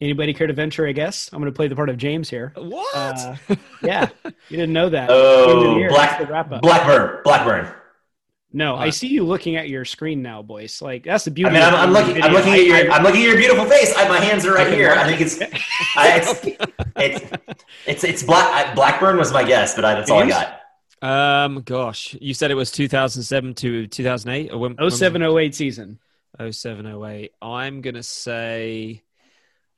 Anybody 0.00 0.32
care 0.32 0.46
to 0.46 0.54
venture 0.54 0.86
a 0.86 0.94
guess? 0.94 1.28
I'm 1.30 1.40
going 1.40 1.52
to 1.52 1.56
play 1.56 1.68
the 1.68 1.76
part 1.76 1.90
of 1.90 1.98
James 1.98 2.30
here. 2.30 2.52
What? 2.56 2.96
Uh, 2.96 3.36
yeah, 3.82 4.08
you 4.24 4.56
didn't 4.56 4.72
know 4.72 4.88
that. 4.88 5.10
Oh, 5.10 5.86
Black, 5.88 6.26
Blackburn. 6.62 7.20
Blackburn. 7.22 7.74
No, 8.52 8.74
uh, 8.74 8.78
I 8.78 8.90
see 8.90 9.08
you 9.08 9.24
looking 9.24 9.56
at 9.56 9.68
your 9.68 9.84
screen 9.84 10.22
now, 10.22 10.42
boys. 10.42 10.82
Like 10.82 11.04
that's 11.04 11.24
the 11.24 11.30
beauty. 11.30 11.50
I 11.50 11.52
mean, 11.52 11.62
I'm, 11.62 11.74
I'm 11.74 11.92
looking. 11.92 12.20
I'm 12.20 12.32
looking 12.32 12.54
at 12.54 12.64
your. 12.64 12.92
I, 12.92 12.96
am 12.96 13.02
looking 13.02 13.20
at 13.20 13.28
your 13.28 13.36
beautiful 13.36 13.64
face. 13.66 13.94
I, 13.96 14.08
my 14.08 14.18
hands 14.18 14.44
are 14.44 14.54
right 14.54 14.72
here. 14.72 14.90
I 14.90 15.06
think 15.06 15.20
it's. 15.20 15.40
I, 15.96 16.16
it's, 16.16 16.44
it's, 16.96 17.54
it's, 17.86 18.04
it's 18.04 18.22
Black. 18.22 18.74
Blackburn 18.74 19.18
was 19.18 19.32
my 19.32 19.44
guess, 19.44 19.74
but 19.74 19.84
I, 19.84 19.94
that's 19.94 20.08
James? 20.08 20.32
all 20.32 20.38
I 20.40 20.56
got. 21.00 21.44
Um, 21.46 21.62
gosh, 21.62 22.16
you 22.20 22.34
said 22.34 22.50
it 22.50 22.54
was 22.54 22.72
2007 22.72 23.54
to 23.54 23.86
2008 23.86 24.50
or 24.50 24.58
when? 24.58 24.90
07, 24.90 25.22
08 25.22 25.54
season. 25.54 26.00
07, 26.50 26.86
08. 26.86 27.32
I'm 27.40 27.82
gonna 27.82 28.02
say 28.02 29.02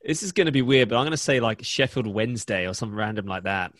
this 0.03 0.23
is 0.23 0.31
going 0.31 0.45
to 0.45 0.51
be 0.51 0.61
weird, 0.61 0.89
but 0.89 0.97
I'm 0.97 1.03
going 1.03 1.11
to 1.11 1.17
say 1.17 1.39
like 1.39 1.63
Sheffield 1.63 2.07
Wednesday 2.07 2.67
or 2.67 2.73
something 2.73 2.97
random 2.97 3.25
like 3.25 3.43
that. 3.43 3.73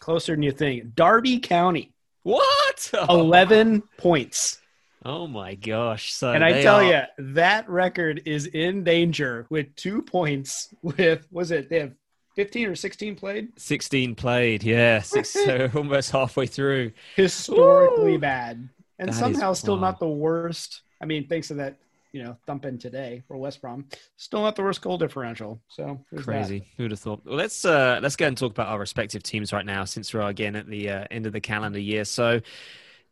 Closer 0.00 0.34
than 0.34 0.42
you 0.42 0.52
think. 0.52 0.94
Derby 0.94 1.38
County. 1.38 1.92
What? 2.22 2.90
11 3.08 3.82
points. 3.98 4.60
Oh 5.04 5.26
my 5.26 5.54
gosh. 5.54 6.12
So 6.12 6.32
and 6.32 6.44
I 6.44 6.62
tell 6.62 6.80
are... 6.80 6.84
you, 6.84 7.00
that 7.34 7.68
record 7.68 8.22
is 8.24 8.46
in 8.46 8.84
danger 8.84 9.46
with 9.50 9.74
two 9.76 10.02
points 10.02 10.74
with, 10.82 11.26
was 11.30 11.50
it, 11.50 11.68
they 11.68 11.80
have 11.80 11.92
15 12.36 12.68
or 12.68 12.74
16 12.74 13.16
played? 13.16 13.48
16 13.58 14.14
played, 14.14 14.62
yeah. 14.62 15.00
Six, 15.00 15.30
so 15.30 15.70
almost 15.74 16.10
halfway 16.10 16.46
through. 16.46 16.92
Historically 17.16 18.14
Ooh. 18.14 18.20
bad. 18.20 18.68
And 18.98 19.10
that 19.10 19.14
somehow 19.14 19.52
still 19.52 19.76
not 19.76 20.00
the 20.00 20.08
worst. 20.08 20.82
I 21.00 21.06
mean, 21.06 21.28
thanks 21.28 21.48
to 21.48 21.54
that 21.54 21.76
you 22.12 22.22
know, 22.22 22.36
thumping 22.46 22.78
today 22.78 23.22
for 23.26 23.36
West 23.36 23.60
Brom. 23.60 23.86
Still 24.16 24.42
not 24.42 24.56
the 24.56 24.62
worst 24.62 24.82
goal 24.82 24.98
differential. 24.98 25.60
So 25.68 26.04
crazy. 26.16 26.66
Who'd 26.76 26.90
have 26.90 27.00
thought? 27.00 27.24
Well, 27.24 27.36
let's 27.36 27.64
uh, 27.64 28.00
let's 28.02 28.16
go 28.16 28.26
and 28.26 28.36
talk 28.36 28.52
about 28.52 28.68
our 28.68 28.78
respective 28.78 29.22
teams 29.22 29.52
right 29.52 29.66
now, 29.66 29.84
since 29.84 30.12
we're 30.12 30.22
again 30.22 30.56
at 30.56 30.66
the 30.66 30.90
uh, 30.90 31.04
end 31.10 31.26
of 31.26 31.32
the 31.32 31.40
calendar 31.40 31.80
year. 31.80 32.04
So. 32.04 32.40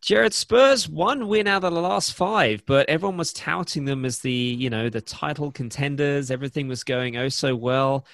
Jared 0.03 0.35
Spurs 0.35 0.88
one 0.88 1.26
win 1.26 1.49
out 1.49 1.65
of 1.65 1.73
the 1.73 1.81
last 1.81 2.12
five, 2.12 2.62
but 2.67 2.88
everyone 2.88 3.17
was 3.17 3.33
touting 3.33 3.87
them 3.87 4.05
as 4.05 4.19
the 4.19 4.31
you 4.31 4.69
know 4.69 4.91
the 4.91 5.00
title 5.00 5.50
contenders. 5.50 6.31
Everything 6.31 6.69
was 6.69 6.85
going 6.85 7.17
oh 7.17 7.31
so 7.31 7.57
well. 7.57 8.07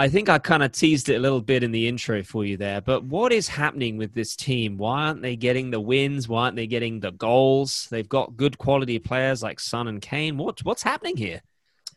I 0.00 0.08
think 0.08 0.28
I 0.28 0.38
kind 0.38 0.62
of 0.62 0.70
teased 0.70 1.08
it 1.08 1.16
a 1.16 1.18
little 1.18 1.40
bit 1.40 1.64
in 1.64 1.72
the 1.72 1.88
intro 1.88 2.22
for 2.22 2.44
you 2.44 2.56
there, 2.56 2.80
but 2.80 3.02
what 3.02 3.32
is 3.32 3.48
happening 3.48 3.96
with 3.96 4.14
this 4.14 4.36
team? 4.36 4.76
Why 4.78 5.06
aren't 5.06 5.22
they 5.22 5.34
getting 5.34 5.72
the 5.72 5.80
wins? 5.80 6.28
Why 6.28 6.44
aren't 6.44 6.54
they 6.54 6.68
getting 6.68 7.00
the 7.00 7.10
goals? 7.10 7.88
They've 7.90 8.08
got 8.08 8.36
good 8.36 8.58
quality 8.58 9.00
players 9.00 9.42
like 9.42 9.58
Son 9.58 9.88
and 9.88 10.00
Kane. 10.00 10.38
What, 10.38 10.64
what's 10.64 10.84
happening 10.84 11.16
here? 11.16 11.42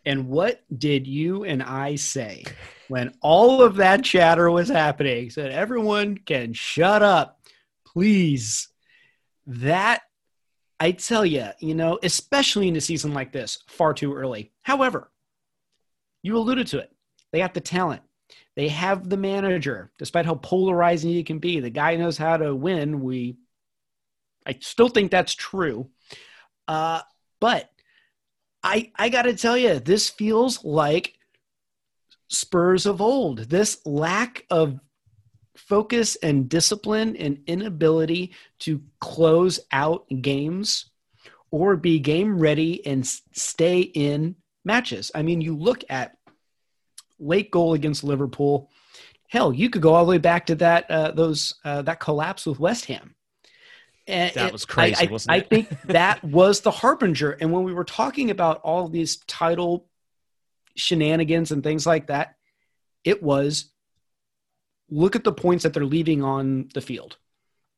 And 0.04 0.30
what 0.30 0.64
did 0.76 1.06
you 1.06 1.44
and 1.44 1.62
I 1.62 1.94
say 1.94 2.44
when 2.88 3.14
all 3.22 3.62
of 3.62 3.76
that 3.76 4.04
chatter 4.04 4.50
was 4.50 4.68
happening? 4.68 5.30
Said 5.30 5.52
everyone 5.52 6.18
can 6.18 6.54
shut 6.54 7.04
up, 7.04 7.40
please. 7.86 8.68
That 9.46 10.02
I 10.80 10.92
tell 10.94 11.24
you, 11.24 11.50
you 11.60 11.76
know, 11.76 12.00
especially 12.02 12.68
in 12.68 12.76
a 12.76 12.82
season 12.82 13.14
like 13.14 13.32
this, 13.32 13.60
far 13.68 13.94
too 13.94 14.16
early. 14.16 14.52
However, 14.64 15.12
you 16.24 16.36
alluded 16.36 16.66
to 16.68 16.80
it. 16.80 16.91
They 17.32 17.40
got 17.40 17.54
the 17.54 17.62
talent. 17.62 18.02
They 18.56 18.68
have 18.68 19.10
the 19.10 19.18
manager, 19.18 19.92
despite 19.98 20.26
how 20.26 20.36
polarizing 20.36 21.12
he 21.12 21.24
can 21.24 21.40
be. 21.40 21.60
The 21.60 21.70
guy 21.70 21.96
knows 21.96 22.18
how 22.18 22.38
to 22.38 22.54
win. 22.56 23.02
We, 23.02 23.38
I 24.46 24.58
still 24.60 24.90
think 24.90 25.12
that's 25.12 25.34
true. 25.34 25.90
Uh, 26.68 27.02
but 27.40 27.70
I, 28.64 28.92
I 28.96 29.10
got 29.10 29.24
to 29.24 29.34
tell 29.34 29.58
you, 29.58 29.80
this 29.80 30.10
feels 30.10 30.64
like 30.64 31.18
Spurs 32.28 32.86
of 32.86 33.02
old. 33.02 33.40
This 33.50 33.86
lack 33.86 34.46
of 34.50 34.80
focus 35.56 36.16
and 36.18 36.50
discipline 36.50 37.16
and 37.18 37.40
inability 37.48 38.34
to 38.60 38.82
close 39.00 39.60
out 39.72 40.06
games 40.22 40.90
or 41.52 41.76
be 41.76 42.00
game 42.00 42.40
ready 42.40 42.86
and 42.86 43.06
stay 43.06 43.82
in 43.82 44.36
matches. 44.64 45.12
I 45.14 45.22
mean, 45.22 45.42
you 45.42 45.56
look 45.58 45.84
at 45.90 46.18
late 47.22 47.52
goal 47.52 47.74
against 47.74 48.04
Liverpool. 48.04 48.70
Hell, 49.30 49.54
you 49.54 49.70
could 49.70 49.82
go 49.82 49.94
all 49.94 50.06
the 50.06 50.10
way 50.10 50.18
back 50.18 50.48
to 50.48 50.56
that 50.56 50.90
uh, 50.92 51.12
those 51.12 51.56
uh, 51.64 51.84
that 51.84 52.00
collapse 52.00 52.46
with 52.46 52.60
West 52.60 52.86
Ham. 52.86 53.16
And 54.08 54.34
that 54.34 54.52
was 54.52 54.66
crazy, 54.66 55.08
I, 55.08 55.12
wasn't 55.12 55.36
it? 55.36 55.46
I 55.46 55.48
think 55.48 55.70
that 55.86 56.24
was 56.24 56.62
the 56.62 56.72
harbinger. 56.72 57.32
And 57.32 57.52
when 57.52 57.64
we 57.64 57.74
were 57.74 57.84
talking 57.84 58.32
about 58.32 58.60
all 58.62 58.88
these 58.90 59.18
title 59.28 59.88
shenanigans 60.76 61.52
and 61.52 61.64
things 61.64 61.86
like 61.86 62.08
that, 62.08 62.36
it 63.04 63.22
was 63.22 63.72
look 64.90 65.16
at 65.16 65.24
the 65.24 65.32
points 65.32 65.64
that 65.64 65.74
they're 65.74 65.86
leaving 65.86 66.24
on 66.24 66.70
the 66.74 66.82
field. 66.82 67.18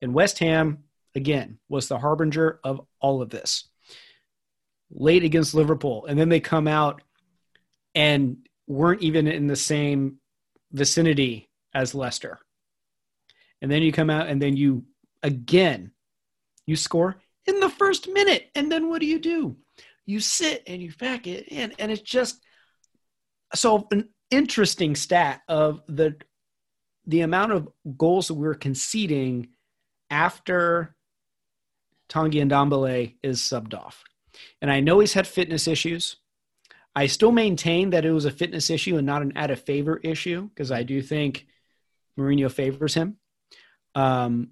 And 0.02 0.14
West 0.14 0.40
Ham, 0.40 0.86
again, 1.14 1.60
was 1.70 1.88
the 1.88 2.00
harbinger 2.00 2.60
of 2.64 2.82
all 3.00 3.22
of 3.22 3.30
this. 3.30 3.68
Late 4.90 5.24
against 5.24 5.54
Liverpool. 5.54 6.06
And 6.08 6.18
then 6.20 6.30
they 6.30 6.40
come 6.40 6.68
out 6.68 7.02
and 7.94 8.38
weren't 8.68 9.02
even 9.02 9.28
in 9.28 9.48
the 9.48 9.56
same 9.56 10.18
vicinity 10.72 11.50
as 11.74 11.96
Leicester. 11.96 12.40
And 13.62 13.72
then 13.72 13.82
you 13.82 13.92
come 13.92 14.10
out 14.10 14.28
and 14.28 14.42
then 14.42 14.58
you 14.58 14.86
again 15.22 15.92
you 16.66 16.76
score 16.76 17.22
in 17.46 17.60
the 17.60 17.70
first 17.70 18.10
minute. 18.10 18.50
And 18.56 18.72
then 18.72 18.90
what 18.90 19.00
do 19.02 19.06
you 19.06 19.20
do? 19.20 19.58
You 20.06 20.20
sit 20.20 20.64
and 20.68 20.82
you 20.82 20.92
back 21.00 21.28
it 21.28 21.48
in. 21.48 21.74
And 21.80 21.92
it's 21.92 22.02
just 22.02 22.42
so 23.54 23.88
an 23.92 24.10
interesting 24.32 24.96
stat 24.96 25.42
of 25.48 25.82
the 25.88 26.16
the 27.06 27.22
amount 27.22 27.52
of 27.52 27.68
goals 27.98 28.30
that 28.30 28.36
we're 28.36 28.54
conceding 28.54 29.50
after 30.10 30.96
Tanguy 32.10 32.46
Ndombele 32.48 33.16
is 33.22 33.42
subbed 33.42 33.74
off. 33.74 34.04
And 34.62 34.72
I 34.72 34.80
know 34.80 35.00
he's 35.00 35.14
had 35.14 35.28
fitness 35.28 35.68
issues. 35.68 36.18
I 36.96 37.08
still 37.08 37.32
maintain 37.32 37.90
that 37.92 38.06
it 38.06 38.12
was 38.12 38.26
a 38.26 38.32
fitness 38.32 38.70
issue 38.70 38.98
and 38.98 39.06
not 39.06 39.22
an 39.22 39.34
out 39.36 39.52
of 39.52 39.60
favor 39.60 40.00
issue 40.04 40.50
because 40.50 40.72
I 40.72 40.84
do 40.84 41.02
think 41.02 41.48
Mourinho 42.18 42.52
favors 42.52 42.94
him. 42.94 43.18
Um, 43.96 44.52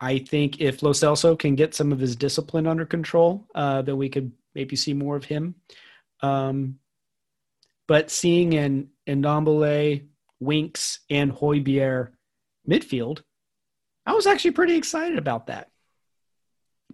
I 0.00 0.18
think 0.18 0.60
if 0.60 0.82
Lo 0.82 0.92
Celso 0.92 1.38
can 1.38 1.54
get 1.54 1.74
some 1.74 1.92
of 1.92 1.98
his 1.98 2.16
discipline 2.16 2.66
under 2.66 2.86
control, 2.86 3.46
uh, 3.54 3.82
then 3.82 3.96
we 3.96 4.08
could 4.08 4.32
maybe 4.54 4.76
see 4.76 4.94
more 4.94 5.16
of 5.16 5.24
him. 5.24 5.54
Um, 6.22 6.78
but 7.86 8.10
seeing 8.10 8.54
an 8.54 8.90
Ndombele, 9.06 10.06
Winks, 10.38 11.00
and 11.10 11.32
Højbjerg 11.32 12.12
midfield, 12.68 13.22
I 14.06 14.12
was 14.12 14.26
actually 14.26 14.52
pretty 14.52 14.76
excited 14.76 15.18
about 15.18 15.48
that. 15.48 15.68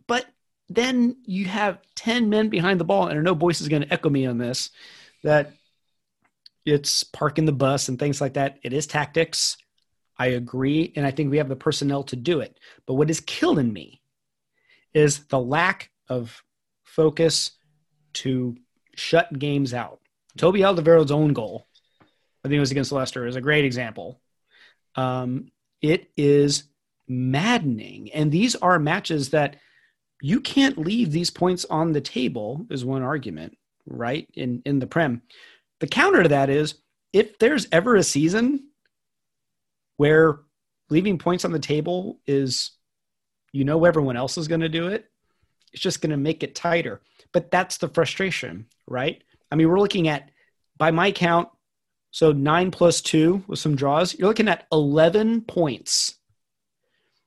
But 0.06 0.26
then 0.68 1.16
you 1.24 1.44
have 1.46 1.78
10 1.94 2.28
men 2.28 2.48
behind 2.48 2.80
the 2.80 2.84
ball, 2.84 3.06
and 3.06 3.18
I 3.18 3.22
know 3.22 3.34
Boyce 3.34 3.60
is 3.60 3.68
going 3.68 3.82
to 3.82 3.92
echo 3.92 4.10
me 4.10 4.26
on 4.26 4.38
this, 4.38 4.70
that 5.22 5.52
it's 6.64 7.04
parking 7.04 7.44
the 7.44 7.52
bus 7.52 7.88
and 7.88 7.98
things 7.98 8.20
like 8.20 8.34
that. 8.34 8.58
It 8.62 8.72
is 8.72 8.86
tactics. 8.86 9.56
I 10.18 10.28
agree, 10.28 10.92
and 10.96 11.06
I 11.06 11.10
think 11.10 11.30
we 11.30 11.38
have 11.38 11.48
the 11.48 11.56
personnel 11.56 12.02
to 12.04 12.16
do 12.16 12.40
it. 12.40 12.58
But 12.86 12.94
what 12.94 13.10
is 13.10 13.20
killing 13.20 13.72
me 13.72 14.00
is 14.94 15.26
the 15.26 15.38
lack 15.38 15.90
of 16.08 16.42
focus 16.84 17.52
to 18.14 18.56
shut 18.94 19.38
games 19.38 19.74
out. 19.74 20.00
Toby 20.36 20.60
Alderweireld's 20.60 21.12
own 21.12 21.32
goal, 21.32 21.66
I 22.00 22.48
think 22.48 22.54
it 22.54 22.60
was 22.60 22.70
against 22.70 22.92
Leicester, 22.92 23.26
is 23.26 23.36
a 23.36 23.40
great 23.40 23.64
example. 23.64 24.20
Um, 24.94 25.52
it 25.82 26.10
is 26.16 26.64
maddening, 27.06 28.10
and 28.12 28.32
these 28.32 28.56
are 28.56 28.78
matches 28.78 29.30
that 29.30 29.56
you 30.20 30.40
can't 30.40 30.78
leave 30.78 31.10
these 31.12 31.30
points 31.30 31.64
on 31.66 31.92
the 31.92 32.00
table. 32.00 32.66
Is 32.70 32.84
one 32.84 33.02
argument, 33.02 33.56
right? 33.86 34.28
In 34.34 34.62
in 34.64 34.78
the 34.78 34.86
prem, 34.86 35.22
the 35.80 35.86
counter 35.86 36.22
to 36.22 36.28
that 36.30 36.50
is 36.50 36.76
if 37.12 37.38
there's 37.38 37.68
ever 37.72 37.96
a 37.96 38.02
season 38.02 38.68
where 39.96 40.40
leaving 40.90 41.18
points 41.18 41.44
on 41.44 41.52
the 41.52 41.58
table 41.58 42.20
is 42.26 42.72
you 43.52 43.64
know 43.64 43.84
everyone 43.84 44.16
else 44.16 44.36
is 44.38 44.48
going 44.48 44.60
to 44.60 44.68
do 44.68 44.88
it 44.88 45.06
it's 45.72 45.82
just 45.82 46.00
going 46.00 46.10
to 46.10 46.16
make 46.16 46.42
it 46.42 46.54
tighter 46.54 47.00
but 47.32 47.50
that's 47.50 47.78
the 47.78 47.88
frustration 47.88 48.66
right 48.86 49.22
i 49.50 49.56
mean 49.56 49.68
we're 49.68 49.80
looking 49.80 50.08
at 50.08 50.30
by 50.76 50.90
my 50.90 51.10
count 51.10 51.48
so 52.10 52.32
9 52.32 52.70
plus 52.70 53.00
2 53.00 53.44
with 53.46 53.58
some 53.58 53.76
draws 53.76 54.14
you're 54.14 54.28
looking 54.28 54.48
at 54.48 54.66
11 54.72 55.42
points 55.42 56.16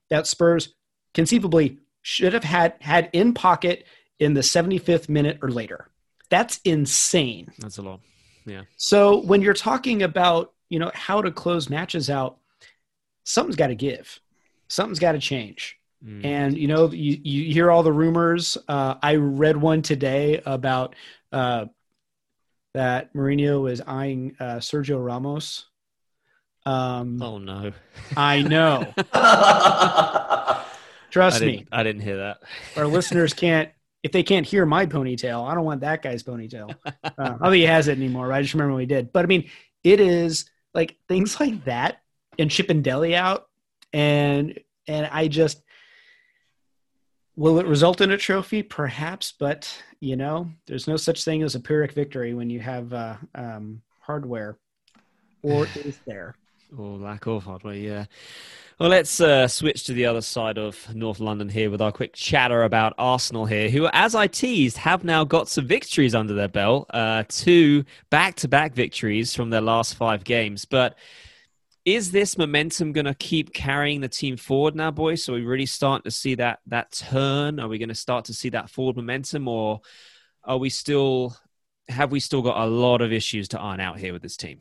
that 0.10 0.28
spurs 0.28 0.76
conceivably 1.14 1.80
should 2.02 2.34
have 2.34 2.44
had 2.44 2.74
had 2.82 3.10
in 3.14 3.34
pocket 3.34 3.86
in 4.20 4.34
the 4.34 4.42
75th 4.42 5.10
minute 5.10 5.38
or 5.42 5.50
later 5.50 5.88
that's 6.30 6.60
insane 6.64 7.52
That's 7.60 7.78
a 7.78 7.82
lot. 7.82 8.00
Yeah. 8.46 8.62
so 8.78 9.22
when 9.22 9.42
you're 9.42 9.54
talking 9.54 10.04
about 10.04 10.54
you 10.70 10.80
know 10.80 10.92
how 10.94 11.22
to 11.22 11.32
close 11.32 11.70
matches 11.70 12.10
out 12.10 12.38
something's 13.24 13.56
got 13.56 13.68
to 13.68 13.76
give 13.76 14.20
something's 14.68 15.00
got 15.00 15.14
to 15.14 15.20
change 15.20 15.76
Mm. 16.02 16.24
and 16.24 16.58
you 16.58 16.70
know 16.70 16.90
you, 16.92 17.20
you 17.22 17.54
hear 17.54 17.70
all 17.70 17.84
the 17.84 17.92
rumors 17.92 18.58
uh, 18.70 18.96
i 19.04 19.16
read 19.16 19.58
one 19.58 19.82
today 19.82 20.42
about 20.46 20.96
uh, 21.34 21.66
that 22.74 23.14
Mourinho 23.14 23.70
is 23.70 23.82
eyeing 23.86 24.34
uh, 24.40 24.60
sergio 24.60 25.04
ramos 25.06 25.66
um, 26.66 27.22
Oh 27.22 27.38
no. 27.38 27.74
i 28.16 28.42
know 28.42 28.86
trust 31.10 31.42
I 31.42 31.46
me 31.46 31.66
I 31.72 31.84
didn't 31.84 32.02
hear 32.02 32.18
that. 32.18 32.40
our 32.76 32.88
listeners 32.98 33.34
can't 33.34 33.70
if 34.04 34.12
they 34.12 34.24
can't 34.24 34.46
hear 34.46 34.66
my 34.66 34.86
ponytail 34.86 35.50
i 35.50 35.54
don't 35.54 35.66
want 35.66 35.82
that 35.82 36.02
guy's 36.02 36.24
ponytail 36.24 36.76
uh, 36.86 36.92
i 37.18 37.26
don't 37.26 37.40
think 37.40 37.56
he 37.56 37.64
has 37.64 37.88
it 37.88 37.98
anymore 37.98 38.28
right? 38.28 38.40
i 38.40 38.42
just 38.42 38.54
remember 38.54 38.74
when 38.74 38.82
he 38.82 38.88
did 38.88 39.12
but 39.12 39.24
i 39.24 39.28
mean 39.28 39.50
it 39.84 40.00
is 40.00 40.50
like 40.74 40.98
things 41.08 41.40
like 41.40 41.64
that 41.66 42.02
and 42.38 42.52
shipping 42.52 42.82
Dele 42.82 43.16
out 43.16 43.48
and 43.94 44.60
and 44.88 45.08
i 45.12 45.28
just 45.28 45.62
will 47.36 47.60
it 47.60 47.66
result 47.66 48.02
in 48.02 48.12
a 48.12 48.18
trophy 48.18 48.62
perhaps 48.62 49.34
but 49.38 49.82
you 50.00 50.16
know 50.16 50.50
there's 50.68 50.88
no 50.88 50.98
such 50.98 51.24
thing 51.24 51.42
as 51.44 51.56
a 51.56 51.60
pyrrhic 51.60 51.94
victory 51.94 52.34
when 52.34 52.50
you 52.50 52.60
have 52.60 52.94
uh, 52.94 53.16
um, 53.36 53.82
hardware 54.00 54.58
or 55.42 55.68
is 55.86 56.00
there 56.06 56.36
Or 56.78 56.98
lack 56.98 57.26
of 57.26 57.44
hardware, 57.44 57.74
yeah. 57.74 58.06
Well, 58.80 58.90
let's 58.90 59.20
uh, 59.20 59.48
switch 59.48 59.86
to 59.86 59.94
the 59.94 60.06
other 60.06 60.22
side 60.22 60.58
of 60.58 60.94
North 60.96 61.20
London 61.20 61.50
here 61.50 61.72
with 61.72 61.82
our 61.82 61.92
quick 61.92 62.14
chatter 62.14 62.64
about 62.64 62.94
Arsenal 62.98 63.46
here, 63.46 63.70
who, 63.70 63.90
as 63.92 64.14
I 64.14 64.28
teased, 64.28 64.78
have 64.78 65.04
now 65.04 65.24
got 65.24 65.50
some 65.50 65.68
victories 65.68 66.14
under 66.14 66.34
their 66.34 66.48
belt, 66.48 66.86
uh, 66.92 67.24
two 67.28 67.84
back 68.10 68.36
to 68.36 68.48
back 68.48 68.74
victories 68.74 69.36
from 69.36 69.50
their 69.50 69.62
last 69.62 69.96
five 69.96 70.24
games. 70.24 70.64
But 70.66 70.96
is 71.86 72.12
this 72.12 72.38
momentum 72.38 72.92
going 72.92 73.06
to 73.06 73.16
keep 73.16 73.52
carrying 73.52 74.00
the 74.00 74.08
team 74.08 74.38
forward 74.38 74.76
now, 74.76 74.92
boys? 74.92 75.24
So 75.24 75.34
we 75.34 75.42
really 75.42 75.66
starting 75.66 76.04
to 76.04 76.12
see 76.12 76.36
that 76.36 76.60
that 76.68 76.92
turn? 76.92 77.60
Are 77.60 77.68
we 77.68 77.80
going 77.80 77.90
to 77.90 77.96
start 77.96 78.26
to 78.26 78.34
see 78.34 78.50
that 78.50 78.70
forward 78.70 78.96
momentum, 78.96 79.48
or 79.48 79.82
are 80.44 80.58
we 80.58 80.70
still 80.70 81.36
have 81.90 82.12
we 82.12 82.20
still 82.20 82.44
got 82.44 82.58
a 82.58 82.70
lot 82.70 83.02
of 83.02 83.12
issues 83.12 83.48
to 83.50 83.60
iron 83.60 83.80
out 83.80 83.98
here 83.98 84.14
with 84.14 84.22
this 84.22 84.38
team? 84.38 84.60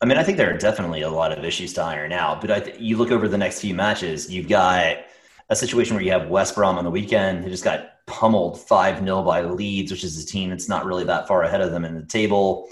I 0.00 0.04
mean, 0.04 0.18
I 0.18 0.22
think 0.22 0.36
there 0.36 0.52
are 0.52 0.58
definitely 0.58 1.02
a 1.02 1.10
lot 1.10 1.36
of 1.36 1.44
issues 1.44 1.72
to 1.74 1.82
iron 1.82 2.12
out, 2.12 2.42
but 2.42 2.64
th- 2.64 2.78
you 2.78 2.98
look 2.98 3.10
over 3.10 3.28
the 3.28 3.38
next 3.38 3.60
few 3.60 3.74
matches, 3.74 4.30
you've 4.30 4.48
got 4.48 4.98
a 5.48 5.56
situation 5.56 5.94
where 5.94 6.04
you 6.04 6.10
have 6.10 6.28
West 6.28 6.54
Brom 6.54 6.76
on 6.76 6.84
the 6.84 6.90
weekend 6.90 7.44
who 7.44 7.50
just 7.50 7.64
got 7.64 8.04
pummeled 8.06 8.60
5 8.60 8.98
0 9.02 9.22
by 9.22 9.40
Leeds, 9.42 9.90
which 9.90 10.04
is 10.04 10.22
a 10.22 10.26
team 10.26 10.50
that's 10.50 10.68
not 10.68 10.84
really 10.84 11.04
that 11.04 11.26
far 11.26 11.42
ahead 11.44 11.62
of 11.62 11.70
them 11.70 11.84
in 11.84 11.94
the 11.94 12.04
table. 12.04 12.68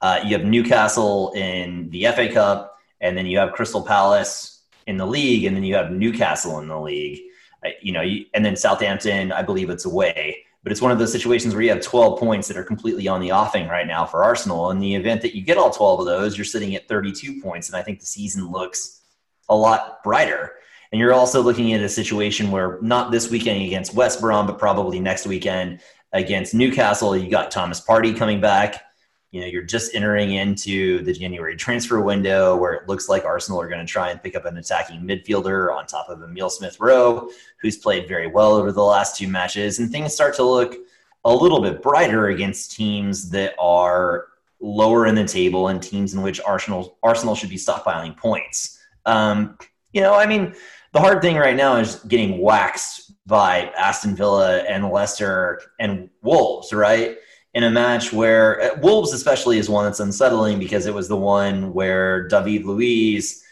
Uh, 0.00 0.20
you 0.24 0.36
have 0.36 0.46
Newcastle 0.46 1.32
in 1.32 1.90
the 1.90 2.04
FA 2.14 2.32
Cup, 2.32 2.78
and 3.00 3.18
then 3.18 3.26
you 3.26 3.38
have 3.38 3.52
Crystal 3.52 3.82
Palace 3.82 4.62
in 4.86 4.98
the 4.98 5.06
league, 5.06 5.44
and 5.44 5.56
then 5.56 5.64
you 5.64 5.74
have 5.74 5.90
Newcastle 5.90 6.60
in 6.60 6.68
the 6.68 6.78
league. 6.78 7.20
Uh, 7.64 7.70
you 7.82 7.90
know, 7.90 8.02
you, 8.02 8.24
and 8.34 8.44
then 8.44 8.54
Southampton, 8.54 9.32
I 9.32 9.42
believe 9.42 9.68
it's 9.68 9.84
away. 9.84 10.44
But 10.62 10.72
it's 10.72 10.82
one 10.82 10.92
of 10.92 10.98
those 10.98 11.12
situations 11.12 11.54
where 11.54 11.62
you 11.62 11.70
have 11.70 11.80
12 11.80 12.18
points 12.18 12.48
that 12.48 12.56
are 12.56 12.64
completely 12.64 13.06
on 13.08 13.20
the 13.20 13.32
offing 13.32 13.68
right 13.68 13.86
now 13.86 14.04
for 14.04 14.24
Arsenal. 14.24 14.70
In 14.70 14.80
the 14.80 14.94
event 14.94 15.22
that 15.22 15.34
you 15.34 15.42
get 15.42 15.56
all 15.56 15.70
12 15.70 16.00
of 16.00 16.06
those, 16.06 16.36
you're 16.36 16.44
sitting 16.44 16.74
at 16.74 16.88
32 16.88 17.40
points. 17.40 17.68
And 17.68 17.76
I 17.76 17.82
think 17.82 18.00
the 18.00 18.06
season 18.06 18.50
looks 18.50 19.02
a 19.48 19.56
lot 19.56 20.02
brighter. 20.02 20.54
And 20.90 20.98
you're 20.98 21.14
also 21.14 21.42
looking 21.42 21.72
at 21.74 21.80
a 21.80 21.88
situation 21.88 22.50
where 22.50 22.78
not 22.82 23.10
this 23.10 23.30
weekend 23.30 23.62
against 23.62 23.94
West 23.94 24.20
Brom, 24.20 24.46
but 24.46 24.58
probably 24.58 25.00
next 25.00 25.26
weekend 25.26 25.80
against 26.12 26.54
Newcastle, 26.54 27.16
you 27.16 27.30
got 27.30 27.50
Thomas 27.50 27.80
Partey 27.80 28.16
coming 28.16 28.40
back. 28.40 28.82
You 29.30 29.42
know, 29.42 29.46
you're 29.46 29.62
just 29.62 29.94
entering 29.94 30.32
into 30.32 31.02
the 31.02 31.12
January 31.12 31.54
transfer 31.54 32.00
window 32.00 32.56
where 32.56 32.72
it 32.72 32.88
looks 32.88 33.08
like 33.08 33.24
Arsenal 33.24 33.60
are 33.60 33.68
going 33.68 33.84
to 33.84 33.90
try 33.90 34.10
and 34.10 34.22
pick 34.22 34.34
up 34.34 34.46
an 34.46 34.56
attacking 34.56 35.02
midfielder 35.02 35.74
on 35.74 35.86
top 35.86 36.08
of 36.08 36.22
Emile 36.22 36.48
Smith 36.48 36.78
Rowe, 36.80 37.30
who's 37.60 37.76
played 37.76 38.08
very 38.08 38.26
well 38.26 38.54
over 38.54 38.72
the 38.72 38.82
last 38.82 39.16
two 39.16 39.28
matches. 39.28 39.78
And 39.78 39.90
things 39.90 40.14
start 40.14 40.34
to 40.36 40.44
look 40.44 40.76
a 41.24 41.34
little 41.34 41.60
bit 41.60 41.82
brighter 41.82 42.28
against 42.28 42.72
teams 42.72 43.28
that 43.30 43.54
are 43.58 44.28
lower 44.60 45.06
in 45.06 45.14
the 45.14 45.24
table 45.24 45.68
and 45.68 45.82
teams 45.82 46.14
in 46.14 46.22
which 46.22 46.40
Arsenal 46.40 46.98
Arsenal 47.02 47.34
should 47.34 47.50
be 47.50 47.56
stockpiling 47.56 48.16
points. 48.16 48.78
Um, 49.06 49.58
you 49.92 50.00
know, 50.00 50.14
I 50.14 50.26
mean, 50.26 50.54
the 50.92 51.00
hard 51.00 51.22
thing 51.22 51.36
right 51.36 51.56
now 51.56 51.76
is 51.76 51.96
getting 52.04 52.40
waxed 52.40 53.12
by 53.26 53.70
Aston 53.76 54.16
Villa 54.16 54.60
and 54.60 54.90
Leicester 54.90 55.60
and 55.78 56.08
Wolves, 56.22 56.72
right? 56.72 57.18
In 57.58 57.64
a 57.64 57.70
match 57.72 58.12
where 58.12 58.62
uh, 58.62 58.78
Wolves, 58.78 59.12
especially, 59.12 59.58
is 59.58 59.68
one 59.68 59.84
that's 59.84 59.98
unsettling 59.98 60.60
because 60.60 60.86
it 60.86 60.94
was 60.94 61.08
the 61.08 61.16
one 61.16 61.74
where 61.74 62.28
David 62.28 62.64
Luiz 62.64 63.42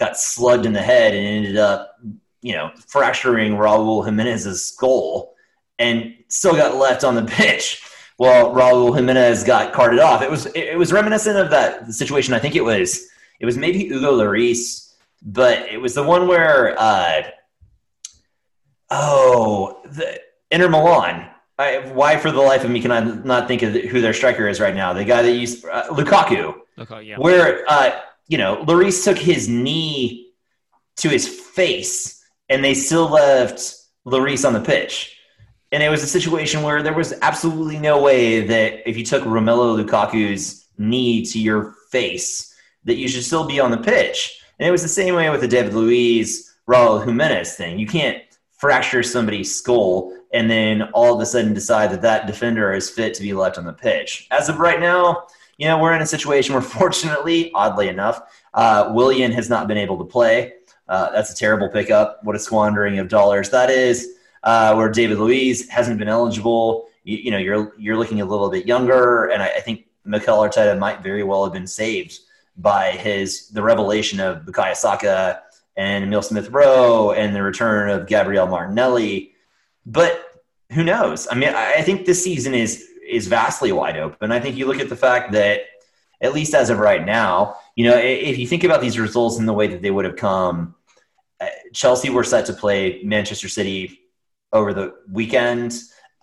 got 0.00 0.18
slugged 0.18 0.66
in 0.66 0.72
the 0.72 0.82
head 0.82 1.14
and 1.14 1.24
ended 1.24 1.56
up, 1.56 1.96
you 2.40 2.54
know, 2.54 2.72
fracturing 2.88 3.52
Raul 3.52 4.04
Jimenez's 4.04 4.66
skull 4.66 5.36
and 5.78 6.12
still 6.26 6.56
got 6.56 6.74
left 6.74 7.04
on 7.04 7.14
the 7.14 7.22
pitch 7.36 7.84
while 8.16 8.52
Raul 8.52 8.96
Jimenez 8.96 9.44
got 9.44 9.72
carted 9.72 10.00
off. 10.00 10.22
It 10.22 10.30
was 10.30 10.46
it 10.56 10.76
was 10.76 10.92
reminiscent 10.92 11.38
of 11.38 11.50
that 11.50 11.86
situation. 11.94 12.34
I 12.34 12.40
think 12.40 12.56
it 12.56 12.64
was 12.64 13.06
it 13.38 13.46
was 13.46 13.56
maybe 13.56 13.78
Hugo 13.84 14.18
Lloris, 14.18 14.92
but 15.22 15.68
it 15.70 15.80
was 15.80 15.94
the 15.94 16.02
one 16.02 16.26
where 16.26 16.74
uh, 16.76 17.22
oh 18.90 19.82
the 19.84 20.20
Inter 20.50 20.68
Milan. 20.68 21.31
I, 21.62 21.92
why 21.92 22.16
for 22.16 22.30
the 22.30 22.40
life 22.40 22.64
of 22.64 22.70
me 22.70 22.80
can 22.80 22.90
I 22.90 23.00
not 23.00 23.48
think 23.48 23.62
of 23.62 23.72
who 23.74 24.00
their 24.00 24.14
striker 24.14 24.48
is 24.48 24.60
right 24.60 24.74
now? 24.74 24.92
The 24.92 25.04
guy 25.04 25.22
that 25.22 25.32
used 25.32 25.64
uh, 25.64 25.88
Lukaku. 25.88 26.54
Okay, 26.78 27.02
yeah. 27.02 27.16
Where 27.16 27.64
uh, 27.68 28.00
you 28.28 28.38
know 28.38 28.64
Lloris 28.64 29.04
took 29.04 29.18
his 29.18 29.48
knee 29.48 30.32
to 30.96 31.08
his 31.08 31.28
face, 31.28 32.22
and 32.48 32.64
they 32.64 32.74
still 32.74 33.08
left 33.08 33.74
Lloris 34.06 34.46
on 34.46 34.52
the 34.52 34.60
pitch. 34.60 35.16
And 35.70 35.82
it 35.82 35.88
was 35.88 36.02
a 36.02 36.06
situation 36.06 36.62
where 36.62 36.82
there 36.82 36.92
was 36.92 37.14
absolutely 37.22 37.78
no 37.78 38.02
way 38.02 38.46
that 38.46 38.88
if 38.88 38.96
you 38.98 39.04
took 39.04 39.22
Romelu 39.24 39.82
Lukaku's 39.82 40.66
knee 40.76 41.24
to 41.26 41.38
your 41.38 41.74
face, 41.90 42.54
that 42.84 42.96
you 42.96 43.08
should 43.08 43.24
still 43.24 43.46
be 43.46 43.58
on 43.58 43.70
the 43.70 43.78
pitch. 43.78 44.38
And 44.58 44.68
it 44.68 44.70
was 44.70 44.82
the 44.82 44.88
same 44.88 45.14
way 45.14 45.30
with 45.30 45.40
the 45.40 45.48
David 45.48 45.72
Luiz, 45.72 46.52
Raul 46.68 47.02
Jimenez 47.02 47.54
thing. 47.54 47.78
You 47.78 47.86
can't 47.86 48.22
fracture 48.58 49.02
somebody's 49.02 49.54
skull 49.54 50.12
and 50.32 50.50
then 50.50 50.82
all 50.94 51.14
of 51.14 51.20
a 51.20 51.26
sudden 51.26 51.54
decide 51.54 51.90
that 51.90 52.02
that 52.02 52.26
defender 52.26 52.72
is 52.72 52.88
fit 52.88 53.14
to 53.14 53.22
be 53.22 53.32
left 53.32 53.58
on 53.58 53.64
the 53.64 53.72
pitch. 53.72 54.26
As 54.30 54.48
of 54.48 54.58
right 54.58 54.80
now, 54.80 55.26
you 55.58 55.66
know, 55.66 55.78
we're 55.78 55.94
in 55.94 56.02
a 56.02 56.06
situation 56.06 56.54
where 56.54 56.62
fortunately, 56.80 57.50
oddly 57.54 57.88
enough, 57.88 58.22
uh, 58.54 58.90
Willian 58.94 59.32
has 59.32 59.48
not 59.48 59.68
been 59.68 59.78
able 59.78 59.98
to 59.98 60.04
play. 60.04 60.54
Uh, 60.88 61.10
that's 61.10 61.32
a 61.32 61.36
terrible 61.36 61.68
pickup. 61.68 62.20
What 62.24 62.36
a 62.36 62.38
squandering 62.38 62.98
of 62.98 63.08
dollars 63.08 63.50
that 63.50 63.70
is 63.70 64.16
uh, 64.42 64.74
where 64.74 64.90
David 64.90 65.18
Luiz 65.18 65.68
hasn't 65.68 65.98
been 65.98 66.08
eligible. 66.08 66.88
You, 67.04 67.18
you, 67.18 67.30
know, 67.30 67.38
you're 67.38 67.72
you're 67.78 67.96
looking 67.96 68.20
a 68.20 68.24
little 68.24 68.50
bit 68.50 68.66
younger, 68.66 69.26
and 69.26 69.42
I, 69.42 69.48
I 69.48 69.60
think 69.60 69.86
Mikel 70.04 70.38
Arteta 70.38 70.78
might 70.78 71.02
very 71.02 71.22
well 71.22 71.44
have 71.44 71.52
been 71.52 71.66
saved 71.66 72.18
by 72.56 72.92
his 72.92 73.48
the 73.48 73.62
revelation 73.62 74.20
of 74.20 74.42
Bukayo 74.42 74.76
Saka 74.76 75.42
and 75.76 76.04
Emile 76.04 76.22
Smith 76.22 76.50
Rowe 76.50 77.12
and 77.12 77.34
the 77.34 77.42
return 77.42 77.88
of 77.88 78.06
Gabriel 78.06 78.46
Martinelli. 78.46 79.31
But 79.86 80.24
who 80.72 80.84
knows? 80.84 81.28
I 81.30 81.34
mean, 81.34 81.50
I 81.54 81.82
think 81.82 82.06
this 82.06 82.22
season 82.22 82.54
is 82.54 82.88
is 83.08 83.26
vastly 83.26 83.72
wide 83.72 83.96
open. 83.96 84.32
I 84.32 84.40
think 84.40 84.56
you 84.56 84.66
look 84.66 84.80
at 84.80 84.88
the 84.88 84.96
fact 84.96 85.32
that 85.32 85.62
at 86.20 86.32
least 86.32 86.54
as 86.54 86.70
of 86.70 86.78
right 86.78 87.04
now, 87.04 87.56
you 87.74 87.84
know, 87.84 87.96
if 87.96 88.38
you 88.38 88.46
think 88.46 88.64
about 88.64 88.80
these 88.80 88.98
results 88.98 89.38
in 89.38 89.46
the 89.46 89.52
way 89.52 89.66
that 89.66 89.82
they 89.82 89.90
would 89.90 90.04
have 90.04 90.16
come, 90.16 90.76
uh, 91.40 91.46
Chelsea 91.72 92.10
were 92.10 92.22
set 92.22 92.46
to 92.46 92.52
play 92.52 93.02
Manchester 93.02 93.48
City 93.48 93.98
over 94.52 94.72
the 94.72 94.94
weekend. 95.10 95.78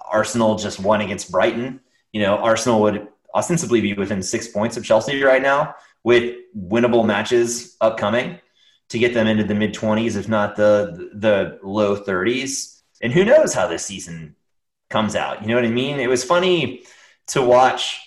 Arsenal 0.10 0.56
just 0.56 0.80
won 0.80 1.02
against 1.02 1.32
Brighton. 1.32 1.82
You 2.14 2.22
know, 2.22 2.38
Arsenal 2.38 2.82
would 2.82 3.08
ostensibly 3.36 3.82
be 3.82 3.94
within 3.94 4.24
six 4.24 4.48
points 4.48 4.78
of 4.78 4.86
Chelsea 4.86 5.22
right 5.22 5.42
now 5.42 5.76
with 6.04 6.36
winnable 6.58 7.06
matches 7.06 7.76
upcoming 7.82 8.40
to 8.90 8.98
get 8.98 9.14
them 9.14 9.28
into 9.28 9.44
the 9.44 9.54
mid 9.54 9.74
20s, 9.74 10.16
if 10.16 10.28
not 10.28 10.56
the 10.56 11.12
the 11.14 11.60
low 11.62 11.98
30s. 11.98 12.79
And 13.02 13.14
who 13.14 13.26
knows 13.26 13.54
how 13.54 13.68
this 13.68 13.86
season 13.86 14.36
comes 14.90 15.16
out? 15.16 15.42
You 15.42 15.48
know 15.48 15.56
what 15.56 15.66
I 15.66 15.70
mean? 15.70 16.00
It 16.00 16.10
was 16.10 16.24
funny 16.24 16.84
to 17.28 17.42
watch. 17.42 18.00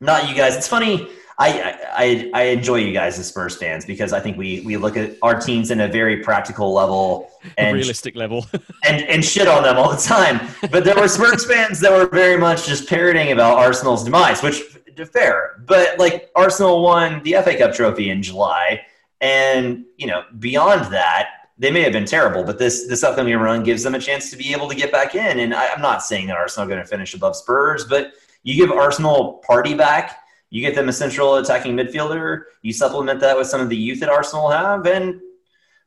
Not 0.00 0.28
you 0.28 0.34
guys. 0.34 0.56
It's 0.56 0.68
funny 0.68 1.08
I, 1.36 1.78
I 1.92 2.30
I 2.32 2.42
enjoy 2.44 2.76
you 2.76 2.92
guys 2.92 3.18
as 3.18 3.26
Spurs 3.26 3.56
fans 3.56 3.84
because 3.84 4.12
I 4.12 4.20
think 4.20 4.36
we 4.36 4.60
we 4.60 4.76
look 4.76 4.96
at 4.96 5.16
our 5.20 5.40
teams 5.40 5.72
in 5.72 5.80
a 5.80 5.88
very 5.88 6.22
practical 6.22 6.72
level 6.72 7.30
and 7.58 7.74
realistic 7.74 8.14
level 8.14 8.46
and 8.84 9.02
and 9.02 9.24
shit 9.24 9.48
on 9.48 9.64
them 9.64 9.76
all 9.76 9.90
the 9.90 10.00
time. 10.00 10.40
But 10.70 10.84
there 10.84 10.94
were 10.94 11.08
Spurs 11.08 11.44
fans 11.50 11.80
that 11.80 11.90
were 11.90 12.06
very 12.06 12.36
much 12.36 12.66
just 12.66 12.88
parroting 12.88 13.32
about 13.32 13.58
Arsenal's 13.58 14.04
demise, 14.04 14.42
which 14.42 14.62
to 14.94 15.06
fair. 15.06 15.60
But 15.66 15.98
like 15.98 16.30
Arsenal 16.36 16.82
won 16.82 17.20
the 17.24 17.32
FA 17.42 17.58
Cup 17.58 17.74
trophy 17.74 18.10
in 18.10 18.22
July, 18.22 18.82
and 19.20 19.84
you 19.96 20.06
know 20.06 20.22
beyond 20.38 20.92
that. 20.92 21.28
They 21.56 21.70
may 21.70 21.82
have 21.82 21.92
been 21.92 22.04
terrible, 22.04 22.42
but 22.42 22.58
this 22.58 22.86
this 22.88 23.04
upcoming 23.04 23.36
run 23.36 23.62
gives 23.62 23.82
them 23.82 23.94
a 23.94 24.00
chance 24.00 24.30
to 24.30 24.36
be 24.36 24.52
able 24.52 24.68
to 24.68 24.74
get 24.74 24.90
back 24.90 25.14
in. 25.14 25.38
And 25.38 25.54
I, 25.54 25.68
I'm 25.68 25.80
not 25.82 26.02
saying 26.02 26.26
that 26.26 26.36
Arsenal 26.36 26.66
are 26.66 26.70
going 26.70 26.82
to 26.82 26.88
finish 26.88 27.14
above 27.14 27.36
Spurs, 27.36 27.84
but 27.84 28.12
you 28.42 28.54
give 28.56 28.76
Arsenal 28.76 29.42
Partey 29.48 29.76
back, 29.76 30.18
you 30.50 30.60
get 30.60 30.76
them 30.76 30.88
a 30.88 30.92
central 30.92 31.34
attacking 31.36 31.76
midfielder. 31.76 32.44
You 32.62 32.72
supplement 32.72 33.18
that 33.20 33.36
with 33.36 33.48
some 33.48 33.60
of 33.60 33.68
the 33.68 33.76
youth 33.76 34.00
that 34.00 34.08
Arsenal 34.08 34.50
have, 34.50 34.86
and 34.86 35.20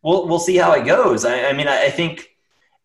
we'll 0.04 0.28
we'll 0.28 0.40
see 0.40 0.58
how 0.58 0.74
it 0.74 0.86
goes. 0.86 1.24
I, 1.24 1.46
I 1.46 1.54
mean, 1.54 1.68
I, 1.68 1.86
I 1.86 1.90
think 1.90 2.36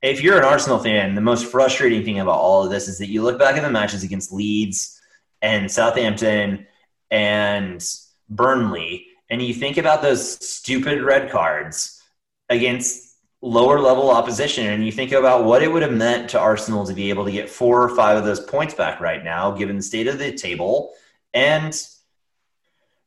if 0.01 0.23
you're 0.23 0.39
an 0.39 0.45
Arsenal 0.45 0.79
fan, 0.79 1.15
the 1.15 1.21
most 1.21 1.47
frustrating 1.47 2.05
thing 2.05 2.21
about 2.21 2.39
all 2.39 2.65
of 2.65 2.71
this 2.71 2.87
is 2.87 2.99
that 2.99 3.09
you 3.09 3.23
look 3.23 3.39
back 3.39 3.57
at 3.57 3.63
the 3.63 3.71
matches 3.71 4.05
against 4.05 4.33
Leeds 4.33 5.01
and 5.41 5.71
Southampton 5.71 6.67
and 7.11 7.85
Burnley, 8.29 9.07
and 9.29 9.43
you 9.43 9.53
think 9.53 9.77
about 9.77 10.03
those 10.03 10.47
stupid 10.47 11.03
red 11.03 11.31
cards 11.31 11.92
against 12.53 13.17
lower 13.41 13.81
level 13.81 14.11
opposition, 14.11 14.69
and 14.69 14.87
you 14.87 14.93
think 14.93 15.11
about 15.13 15.45
what 15.45 15.63
it 15.63 15.73
would 15.73 15.83
have 15.83 15.93
meant 15.93 16.31
to 16.31 16.39
Arsenal 16.39 16.87
to 16.87 16.95
be 16.95 17.11
able 17.11 17.25
to 17.25 17.33
get 17.33 17.51
four 17.51 17.83
or 17.83 17.95
five 17.95 18.17
of 18.17 18.25
those 18.25 18.41
points 18.41 18.75
back 18.75 19.01
right 19.01 19.25
now, 19.25 19.51
given 19.51 19.77
the 19.77 19.83
state 19.83 20.07
of 20.07 20.19
the 20.19 20.33
table 20.33 20.93
and 21.35 21.75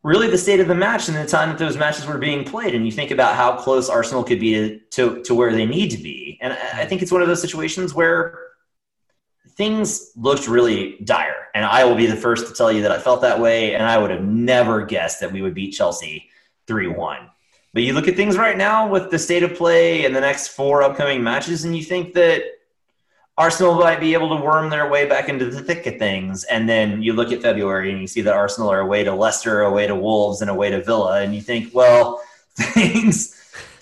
really 0.03 0.29
the 0.29 0.37
state 0.37 0.59
of 0.59 0.67
the 0.67 0.75
match 0.75 1.07
and 1.07 1.17
the 1.17 1.25
time 1.25 1.49
that 1.49 1.57
those 1.57 1.77
matches 1.77 2.05
were 2.05 2.17
being 2.17 2.43
played. 2.43 2.75
And 2.75 2.85
you 2.85 2.91
think 2.91 3.11
about 3.11 3.35
how 3.35 3.55
close 3.55 3.89
Arsenal 3.89 4.23
could 4.23 4.39
be 4.39 4.53
to, 4.53 4.79
to, 4.91 5.23
to 5.23 5.33
where 5.33 5.51
they 5.51 5.65
need 5.65 5.89
to 5.91 5.97
be. 5.97 6.37
And 6.41 6.53
I 6.53 6.85
think 6.85 7.01
it's 7.01 7.11
one 7.11 7.21
of 7.21 7.27
those 7.27 7.41
situations 7.41 7.93
where 7.93 8.39
things 9.55 10.11
looked 10.15 10.47
really 10.47 10.97
dire. 11.05 11.47
And 11.55 11.65
I 11.65 11.85
will 11.85 11.95
be 11.95 12.05
the 12.05 12.15
first 12.15 12.47
to 12.47 12.53
tell 12.53 12.71
you 12.71 12.81
that 12.83 12.91
I 12.91 12.99
felt 12.99 13.21
that 13.21 13.39
way. 13.39 13.73
And 13.73 13.83
I 13.83 13.97
would 13.97 14.11
have 14.11 14.23
never 14.23 14.85
guessed 14.85 15.21
that 15.21 15.31
we 15.31 15.41
would 15.41 15.55
beat 15.55 15.71
Chelsea 15.71 16.29
3 16.67 16.89
1. 16.89 17.29
But 17.75 17.83
you 17.83 17.91
look 17.91 18.07
at 18.07 18.15
things 18.15 18.37
right 18.37 18.57
now 18.57 18.87
with 18.87 19.11
the 19.11 19.19
state 19.19 19.43
of 19.43 19.53
play 19.53 20.05
and 20.05 20.15
the 20.15 20.21
next 20.21 20.47
four 20.47 20.81
upcoming 20.81 21.21
matches, 21.21 21.65
and 21.65 21.75
you 21.75 21.83
think 21.83 22.13
that 22.13 22.41
Arsenal 23.37 23.75
might 23.75 23.99
be 23.99 24.13
able 24.13 24.29
to 24.29 24.41
worm 24.41 24.69
their 24.69 24.89
way 24.89 25.09
back 25.09 25.27
into 25.27 25.49
the 25.49 25.59
thick 25.59 25.85
of 25.85 25.99
things. 25.99 26.45
And 26.45 26.69
then 26.69 27.03
you 27.03 27.11
look 27.11 27.33
at 27.33 27.41
February 27.41 27.91
and 27.91 27.99
you 27.99 28.07
see 28.07 28.21
that 28.21 28.33
Arsenal 28.33 28.71
are 28.71 28.79
away 28.79 29.03
to 29.03 29.13
Leicester, 29.13 29.63
away 29.63 29.87
to 29.87 29.95
Wolves, 29.95 30.39
and 30.39 30.49
away 30.49 30.69
to 30.69 30.81
Villa. 30.81 31.19
And 31.19 31.35
you 31.35 31.41
think, 31.41 31.75
well, 31.75 32.21
things 32.55 33.33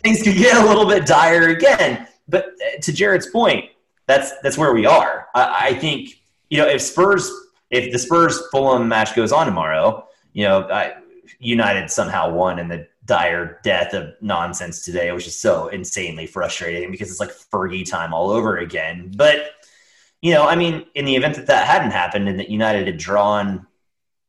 things 0.02 0.24
could 0.24 0.38
get 0.38 0.58
a 0.58 0.66
little 0.66 0.88
bit 0.88 1.06
dire 1.06 1.50
again. 1.50 2.08
But 2.28 2.48
uh, 2.48 2.82
to 2.82 2.92
Jared's 2.92 3.28
point, 3.28 3.66
that's 4.08 4.32
that's 4.42 4.58
where 4.58 4.74
we 4.74 4.88
are. 4.88 5.28
I, 5.36 5.68
I 5.68 5.74
think 5.76 6.20
you 6.50 6.58
know 6.58 6.68
if 6.68 6.82
Spurs, 6.82 7.32
if 7.70 7.92
the 7.92 8.00
Spurs 8.00 8.42
Fulham 8.52 8.88
match 8.88 9.16
goes 9.16 9.32
on 9.32 9.46
tomorrow, 9.46 10.08
you 10.34 10.46
know, 10.46 10.64
I, 10.64 10.96
United 11.38 11.92
somehow 11.92 12.34
won 12.34 12.58
in 12.58 12.70
the 12.70 12.88
dire 13.06 13.60
death 13.64 13.94
of 13.94 14.14
nonsense 14.22 14.86
today, 14.86 15.12
which 15.12 15.28
is 15.28 15.40
so 15.40 15.68
insanely 15.68 16.26
frustrating 16.26 16.92
because 16.92 17.10
it's 17.10 17.20
like 17.20 17.32
Fergie 17.32 17.90
time 17.90 18.14
all 18.14 18.30
over 18.30 18.58
again. 18.58 19.12
But 19.16 19.52
you 20.22 20.32
know, 20.34 20.48
I 20.48 20.56
mean, 20.56 20.86
in 20.96 21.04
the 21.04 21.16
event 21.16 21.36
that 21.36 21.48
that 21.48 21.68
hadn't 21.68 21.92
happened 21.92 22.30
and 22.30 22.40
that 22.40 22.50
United 22.50 22.88
had 22.88 22.98
drawn 22.98 23.68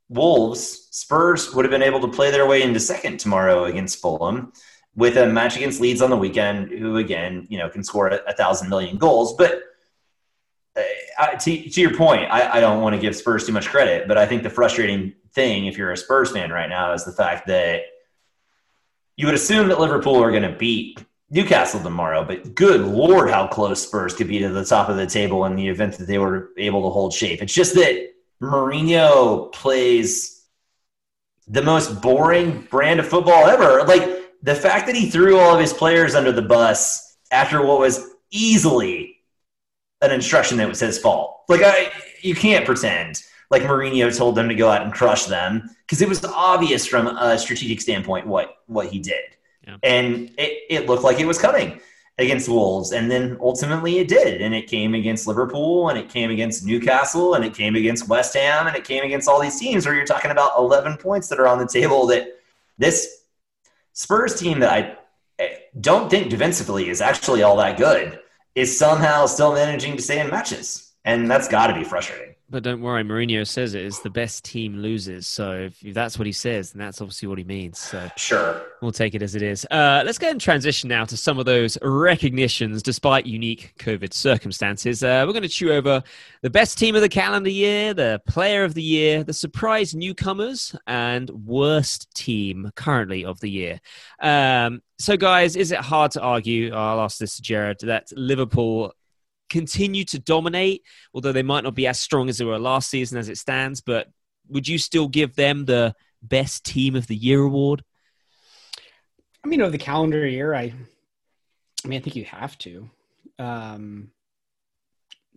Wolves, 0.08 0.88
Spurs 0.90 1.54
would 1.54 1.64
have 1.64 1.70
been 1.70 1.82
able 1.82 2.00
to 2.00 2.08
play 2.08 2.30
their 2.30 2.46
way 2.46 2.62
into 2.62 2.80
second 2.80 3.18
tomorrow 3.18 3.64
against 3.64 4.00
Fulham 4.00 4.52
with 4.96 5.16
a 5.16 5.26
match 5.26 5.56
against 5.56 5.80
Leeds 5.80 6.02
on 6.02 6.10
the 6.10 6.16
weekend, 6.16 6.70
who 6.70 6.96
again, 6.96 7.46
you 7.48 7.58
know, 7.58 7.68
can 7.68 7.84
score 7.84 8.08
a, 8.08 8.16
a 8.26 8.32
thousand 8.32 8.68
million 8.68 8.96
goals. 8.96 9.34
But 9.36 9.62
uh, 10.76 11.36
to, 11.36 11.70
to 11.70 11.80
your 11.80 11.96
point, 11.96 12.30
I, 12.30 12.58
I 12.58 12.60
don't 12.60 12.82
want 12.82 12.94
to 12.94 13.00
give 13.00 13.14
Spurs 13.14 13.46
too 13.46 13.52
much 13.52 13.68
credit, 13.68 14.08
but 14.08 14.18
I 14.18 14.26
think 14.26 14.42
the 14.42 14.50
frustrating 14.50 15.14
thing, 15.32 15.66
if 15.66 15.78
you're 15.78 15.92
a 15.92 15.96
Spurs 15.96 16.32
fan 16.32 16.50
right 16.50 16.68
now, 16.68 16.92
is 16.92 17.04
the 17.04 17.12
fact 17.12 17.46
that 17.46 17.82
you 19.16 19.26
would 19.26 19.34
assume 19.34 19.68
that 19.68 19.80
Liverpool 19.80 20.22
are 20.22 20.30
going 20.30 20.42
to 20.42 20.56
beat 20.56 21.04
Newcastle 21.30 21.80
tomorrow, 21.80 22.24
but 22.24 22.54
good 22.54 22.82
lord, 22.82 23.30
how 23.30 23.46
close 23.46 23.82
Spurs 23.82 24.14
could 24.14 24.28
be 24.28 24.38
to 24.40 24.50
the 24.50 24.64
top 24.64 24.88
of 24.88 24.96
the 24.96 25.06
table 25.06 25.44
in 25.46 25.56
the 25.56 25.68
event 25.68 25.98
that 25.98 26.06
they 26.06 26.18
were 26.18 26.50
able 26.56 26.82
to 26.82 26.90
hold 26.90 27.12
shape. 27.12 27.42
It's 27.42 27.54
just 27.54 27.74
that 27.74 28.12
Mourinho 28.42 29.52
plays 29.52 30.44
the 31.48 31.62
most 31.62 32.00
boring 32.00 32.62
brand 32.70 33.00
of 33.00 33.08
football 33.08 33.46
ever. 33.46 33.84
Like 33.84 34.38
the 34.42 34.54
fact 34.54 34.86
that 34.86 34.94
he 34.94 35.10
threw 35.10 35.38
all 35.38 35.54
of 35.54 35.60
his 35.60 35.72
players 35.72 36.14
under 36.14 36.32
the 36.32 36.42
bus 36.42 37.16
after 37.30 37.64
what 37.64 37.78
was 37.78 38.14
easily 38.30 39.16
an 40.02 40.10
instruction 40.10 40.58
that 40.58 40.68
was 40.68 40.80
his 40.80 40.98
fault. 40.98 41.42
Like 41.48 41.62
I, 41.62 41.90
you 42.20 42.34
can't 42.34 42.66
pretend 42.66 43.22
like 43.54 43.62
Mourinho 43.70 44.06
told 44.16 44.34
them 44.34 44.48
to 44.48 44.54
go 44.54 44.68
out 44.68 44.82
and 44.82 44.92
crush 44.92 45.24
them 45.26 45.50
because 45.86 46.00
it 46.02 46.08
was 46.08 46.24
obvious 46.24 46.86
from 46.86 47.06
a 47.06 47.38
strategic 47.38 47.80
standpoint 47.80 48.26
what 48.26 48.46
what 48.66 48.86
he 48.92 48.98
did, 48.98 49.24
Yeah. 49.66 49.76
and 49.82 50.30
it, 50.38 50.52
it 50.76 50.86
looked 50.88 51.04
like 51.04 51.18
it 51.20 51.26
was 51.26 51.38
coming 51.38 51.80
against 52.18 52.48
Wolves, 52.48 52.92
and 52.92 53.10
then 53.10 53.36
ultimately 53.40 53.98
it 53.98 54.08
did, 54.08 54.40
and 54.40 54.54
it 54.54 54.66
came 54.68 54.94
against 54.94 55.26
Liverpool, 55.26 55.88
and 55.88 55.98
it 55.98 56.08
came 56.08 56.30
against 56.30 56.64
Newcastle, 56.64 57.34
and 57.34 57.44
it 57.44 57.54
came 57.54 57.74
against 57.74 58.08
West 58.08 58.34
Ham, 58.34 58.66
and 58.68 58.76
it 58.76 58.84
came 58.84 59.02
against 59.04 59.28
all 59.28 59.40
these 59.40 59.58
teams 59.58 59.84
where 59.84 59.94
you're 59.96 60.06
talking 60.06 60.30
about 60.30 60.52
11 60.56 60.96
points 60.98 61.28
that 61.28 61.40
are 61.40 61.48
on 61.48 61.58
the 61.58 61.66
table. 61.66 62.06
That 62.06 62.28
this 62.78 63.22
Spurs 63.92 64.34
team 64.38 64.60
that 64.60 64.70
I 64.72 64.96
I 65.40 65.58
don't 65.80 66.08
think 66.08 66.30
defensively 66.30 66.88
is 66.88 67.00
actually 67.00 67.42
all 67.42 67.56
that 67.56 67.76
good 67.76 68.20
is 68.54 68.78
somehow 68.78 69.26
still 69.26 69.52
managing 69.52 69.96
to 69.96 70.02
stay 70.02 70.20
in 70.20 70.30
matches, 70.30 70.92
and 71.04 71.28
that's 71.30 71.48
got 71.48 71.66
to 71.66 71.74
be 71.74 71.82
frustrating. 71.84 72.33
But 72.50 72.62
don't 72.62 72.82
worry, 72.82 73.02
Mourinho 73.02 73.46
says 73.46 73.74
it 73.74 73.82
is 73.84 74.00
the 74.00 74.10
best 74.10 74.44
team 74.44 74.76
loses. 74.76 75.26
So 75.26 75.70
if 75.82 75.94
that's 75.94 76.18
what 76.18 76.26
he 76.26 76.32
says, 76.32 76.72
then 76.72 76.80
that's 76.84 77.00
obviously 77.00 77.26
what 77.26 77.38
he 77.38 77.44
means. 77.44 77.78
So 77.78 78.08
Sure. 78.16 78.62
we'll 78.82 78.92
take 78.92 79.14
it 79.14 79.22
as 79.22 79.34
it 79.34 79.40
is. 79.40 79.66
Uh, 79.70 80.02
let's 80.04 80.18
go 80.18 80.28
and 80.28 80.38
transition 80.38 80.88
now 80.88 81.06
to 81.06 81.16
some 81.16 81.38
of 81.38 81.46
those 81.46 81.78
recognitions 81.82 82.82
despite 82.82 83.24
unique 83.24 83.72
COVID 83.78 84.12
circumstances. 84.12 85.02
Uh, 85.02 85.24
we're 85.26 85.32
going 85.32 85.42
to 85.42 85.48
chew 85.48 85.72
over 85.72 86.02
the 86.42 86.50
best 86.50 86.78
team 86.78 86.94
of 86.94 87.00
the 87.00 87.08
calendar 87.08 87.48
year, 87.50 87.94
the 87.94 88.20
player 88.28 88.62
of 88.62 88.74
the 88.74 88.82
year, 88.82 89.24
the 89.24 89.32
surprise 89.32 89.94
newcomers, 89.94 90.76
and 90.86 91.30
worst 91.30 92.14
team 92.14 92.70
currently 92.76 93.24
of 93.24 93.40
the 93.40 93.48
year. 93.50 93.80
Um, 94.20 94.82
so, 94.98 95.16
guys, 95.16 95.56
is 95.56 95.72
it 95.72 95.80
hard 95.80 96.10
to 96.12 96.20
argue? 96.20 96.72
I'll 96.74 97.00
ask 97.00 97.18
this 97.18 97.36
to 97.36 97.42
Jared 97.42 97.80
that 97.80 98.08
Liverpool 98.14 98.92
continue 99.54 100.04
to 100.04 100.18
dominate, 100.18 100.82
although 101.14 101.30
they 101.30 101.44
might 101.44 101.62
not 101.62 101.76
be 101.76 101.86
as 101.86 102.00
strong 102.00 102.28
as 102.28 102.38
they 102.38 102.44
were 102.44 102.58
last 102.58 102.90
season 102.90 103.18
as 103.18 103.28
it 103.28 103.38
stands. 103.38 103.80
But 103.80 104.08
would 104.48 104.66
you 104.66 104.78
still 104.78 105.06
give 105.06 105.36
them 105.36 105.64
the 105.64 105.94
best 106.22 106.64
team 106.64 106.96
of 106.96 107.06
the 107.06 107.14
year 107.14 107.40
award? 107.40 107.84
I 109.44 109.46
mean, 109.46 109.60
over 109.60 109.70
the 109.70 109.78
calendar 109.78 110.26
year, 110.26 110.54
I, 110.54 110.74
I 111.84 111.88
mean, 111.88 112.00
I 112.00 112.02
think 112.02 112.16
you 112.16 112.24
have 112.24 112.58
to. 112.58 112.90
Um, 113.38 114.10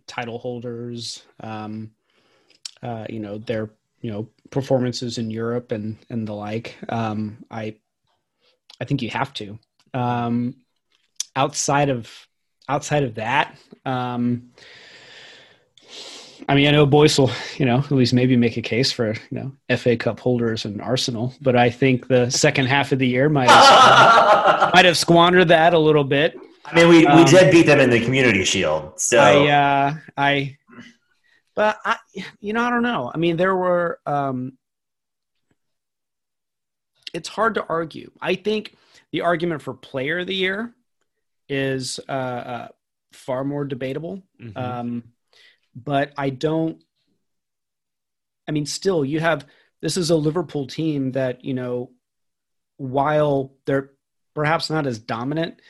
title 0.08 0.38
holders, 0.40 1.22
um, 1.38 1.92
uh, 2.82 3.06
you 3.08 3.20
know, 3.20 3.38
their 3.38 3.70
you 4.00 4.10
know 4.10 4.28
performances 4.50 5.18
in 5.18 5.30
Europe 5.30 5.70
and 5.70 5.96
and 6.10 6.26
the 6.26 6.34
like. 6.34 6.76
Um, 6.88 7.44
I, 7.52 7.76
I 8.80 8.84
think 8.84 9.00
you 9.00 9.10
have 9.10 9.32
to. 9.34 9.60
Um, 9.94 10.56
outside 11.36 11.88
of 11.88 12.27
outside 12.68 13.02
of 13.02 13.14
that, 13.16 13.56
um, 13.84 14.50
I 16.48 16.54
mean, 16.54 16.66
I 16.68 16.70
know 16.70 16.86
Boyce 16.86 17.18
will, 17.18 17.30
you 17.56 17.66
know, 17.66 17.78
at 17.78 17.90
least 17.90 18.14
maybe 18.14 18.36
make 18.36 18.56
a 18.56 18.62
case 18.62 18.90
for 18.90 19.14
you 19.30 19.52
know 19.68 19.76
FA 19.76 19.96
Cup 19.96 20.20
holders 20.20 20.64
and 20.64 20.80
Arsenal, 20.80 21.34
but 21.42 21.56
I 21.56 21.68
think 21.68 22.08
the 22.08 22.30
second 22.30 22.66
half 22.66 22.92
of 22.92 22.98
the 22.98 23.06
year 23.06 23.28
might 23.28 23.50
have, 23.50 24.72
might 24.74 24.84
have 24.84 24.96
squandered 24.96 25.48
that 25.48 25.74
a 25.74 25.78
little 25.78 26.04
bit. 26.04 26.38
I 26.64 26.74
mean, 26.74 26.88
we, 26.88 26.98
we 27.00 27.06
Um, 27.06 27.24
did 27.24 27.50
beat 27.50 27.66
them 27.66 27.80
in 27.80 27.90
the 27.90 28.02
Community 28.04 28.44
Shield, 28.44 28.98
so 29.00 29.18
I, 29.18 29.48
uh, 29.48 29.94
I, 30.16 30.56
but 31.54 31.78
I, 31.84 31.96
you 32.40 32.52
know, 32.52 32.62
I 32.62 32.70
don't 32.70 32.82
know. 32.82 33.10
I 33.12 33.18
mean, 33.18 33.36
there 33.36 33.56
were. 33.56 33.98
Um, 34.06 34.52
it's 37.14 37.28
hard 37.28 37.54
to 37.54 37.66
argue. 37.68 38.10
I 38.20 38.34
think 38.34 38.76
the 39.12 39.22
argument 39.22 39.62
for 39.62 39.74
Player 39.74 40.20
of 40.20 40.26
the 40.26 40.34
Year 40.34 40.74
is 41.48 42.00
uh, 42.08 42.12
uh, 42.12 42.68
far 43.12 43.44
more 43.44 43.64
debatable. 43.64 44.22
Mhm. 44.40 44.56
Um, 44.56 45.04
but 45.74 46.12
I 46.16 46.30
don't. 46.30 46.82
I 48.46 48.52
mean, 48.52 48.66
still, 48.66 49.04
you 49.04 49.20
have 49.20 49.46
this 49.80 49.96
is 49.96 50.10
a 50.10 50.16
Liverpool 50.16 50.66
team 50.66 51.12
that 51.12 51.44
you 51.44 51.54
know, 51.54 51.90
while 52.76 53.54
they're 53.66 53.90
perhaps 54.34 54.70
not 54.70 54.86
as 54.86 54.98
dominant 54.98 55.60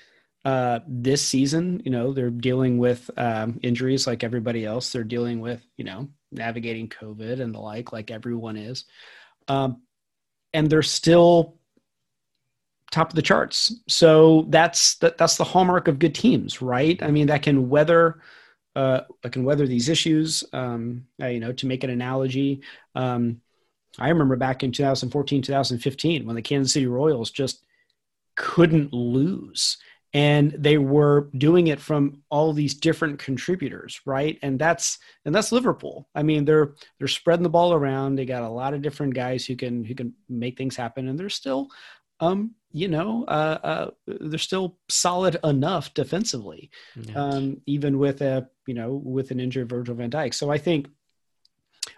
uh, 0.44 0.80
this 0.86 1.26
season, 1.26 1.82
you 1.84 1.90
know, 1.90 2.12
they're 2.12 2.30
dealing 2.30 2.78
with 2.78 3.10
um, 3.16 3.58
injuries 3.62 4.06
like 4.06 4.22
everybody 4.22 4.64
else. 4.64 4.92
They're 4.92 5.04
dealing 5.04 5.40
with 5.40 5.62
you 5.76 5.84
know 5.84 6.08
navigating 6.30 6.88
COVID 6.88 7.40
and 7.40 7.54
the 7.54 7.60
like, 7.60 7.92
like 7.92 8.10
everyone 8.10 8.56
is, 8.56 8.84
um, 9.48 9.82
and 10.52 10.70
they're 10.70 10.82
still 10.82 11.57
top 12.90 13.10
of 13.10 13.16
the 13.16 13.22
charts. 13.22 13.74
So 13.88 14.46
that's 14.48 14.96
that, 14.96 15.18
that's 15.18 15.36
the 15.36 15.44
hallmark 15.44 15.88
of 15.88 15.98
good 15.98 16.14
teams, 16.14 16.62
right? 16.62 17.02
I 17.02 17.10
mean, 17.10 17.26
that 17.28 17.42
can 17.42 17.68
weather 17.68 18.20
uh, 18.76 19.00
that 19.22 19.32
can 19.32 19.44
weather 19.44 19.66
these 19.66 19.88
issues. 19.88 20.44
Um, 20.52 21.06
uh, 21.20 21.26
you 21.26 21.40
know, 21.40 21.52
to 21.52 21.66
make 21.66 21.84
an 21.84 21.90
analogy, 21.90 22.62
um, 22.94 23.40
I 23.98 24.08
remember 24.08 24.36
back 24.36 24.62
in 24.62 24.72
2014, 24.72 25.42
2015, 25.42 26.26
when 26.26 26.36
the 26.36 26.42
Kansas 26.42 26.72
City 26.72 26.86
Royals 26.86 27.30
just 27.30 27.64
couldn't 28.36 28.92
lose. 28.92 29.78
And 30.14 30.52
they 30.52 30.78
were 30.78 31.28
doing 31.36 31.66
it 31.66 31.80
from 31.80 32.22
all 32.30 32.54
these 32.54 32.74
different 32.74 33.18
contributors, 33.18 34.00
right? 34.06 34.38
And 34.40 34.58
that's 34.58 34.98
and 35.26 35.34
that's 35.34 35.52
Liverpool. 35.52 36.08
I 36.14 36.22
mean, 36.22 36.46
they're 36.46 36.76
they're 36.98 37.08
spreading 37.08 37.42
the 37.42 37.50
ball 37.50 37.74
around. 37.74 38.14
They 38.16 38.24
got 38.24 38.42
a 38.42 38.48
lot 38.48 38.72
of 38.72 38.80
different 38.80 39.12
guys 39.14 39.44
who 39.44 39.54
can 39.54 39.84
who 39.84 39.94
can 39.94 40.14
make 40.28 40.56
things 40.56 40.76
happen, 40.76 41.08
and 41.08 41.18
they're 41.18 41.28
still, 41.28 41.68
um, 42.20 42.54
you 42.72 42.88
know, 42.88 43.24
uh, 43.24 43.58
uh, 43.62 43.90
they're 44.06 44.38
still 44.38 44.76
solid 44.88 45.38
enough 45.42 45.94
defensively 45.94 46.70
Yeah. 46.96 47.14
um, 47.14 47.60
even 47.66 47.98
with 47.98 48.20
a 48.20 48.48
you 48.66 48.74
know 48.74 48.92
with 48.92 49.30
an 49.30 49.40
injured 49.40 49.68
Virgil 49.68 49.94
van 49.94 50.10
Dijk. 50.10 50.34
So 50.34 50.50
I 50.50 50.58
think 50.58 50.88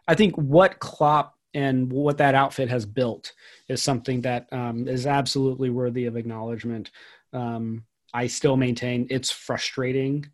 I 0.07 0.15
think 0.15 0.35
what 0.37 0.79
Klopp 0.79 1.35
and 1.55 1.93
what 1.93 2.19
that 2.19 2.35
outfit 2.37 2.69
has 2.69 2.87
built 2.87 3.33
is 3.69 3.83
something 3.83 4.21
that 4.21 4.47
um, 4.53 4.87
is 4.87 5.07
absolutely 5.07 5.71
worthy 5.71 6.07
of 6.07 6.17
acknowledgement. 6.17 6.91
Um, 7.33 7.85
I 8.15 8.29
still 8.29 8.57
maintain 8.57 9.07
it's 9.11 9.31
frustrating, 9.31 10.27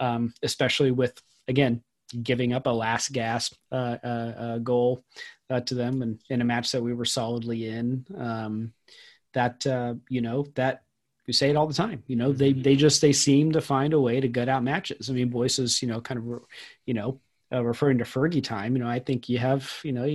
um, 0.00 0.34
especially 0.42 0.90
with 0.90 1.20
again 1.46 1.82
giving 2.22 2.52
up 2.52 2.66
a 2.66 2.70
last 2.70 3.12
gasp 3.12 3.54
uh, 3.72 3.96
uh, 4.02 4.06
uh, 4.06 4.58
goal 4.58 5.04
uh, 5.50 5.60
to 5.60 5.74
them 5.74 6.02
in, 6.02 6.18
in 6.30 6.40
a 6.40 6.44
match 6.44 6.72
that 6.72 6.82
we 6.82 6.94
were 6.94 7.04
solidly 7.04 7.66
in. 7.68 8.04
That 9.34 9.66
uh, 9.66 9.94
you 10.08 10.20
know 10.20 10.46
that 10.54 10.82
we 11.26 11.32
say 11.32 11.50
it 11.50 11.56
all 11.56 11.66
the 11.66 11.74
time. 11.74 12.02
You 12.06 12.16
know, 12.16 12.32
they 12.32 12.52
they 12.52 12.74
just 12.74 13.00
they 13.00 13.12
seem 13.12 13.52
to 13.52 13.60
find 13.60 13.92
a 13.92 14.00
way 14.00 14.20
to 14.20 14.28
gut 14.28 14.48
out 14.48 14.62
matches. 14.62 15.10
I 15.10 15.12
mean, 15.12 15.28
Boyce 15.28 15.58
is 15.58 15.82
you 15.82 15.88
know 15.88 16.00
kind 16.00 16.18
of 16.18 16.42
you 16.86 16.94
know 16.94 17.20
uh, 17.52 17.62
referring 17.62 17.98
to 17.98 18.04
Fergie 18.04 18.42
time. 18.42 18.74
You 18.74 18.82
know, 18.82 18.88
I 18.88 18.98
think 18.98 19.28
you 19.28 19.38
have 19.38 19.72
you 19.84 19.92
know 19.92 20.06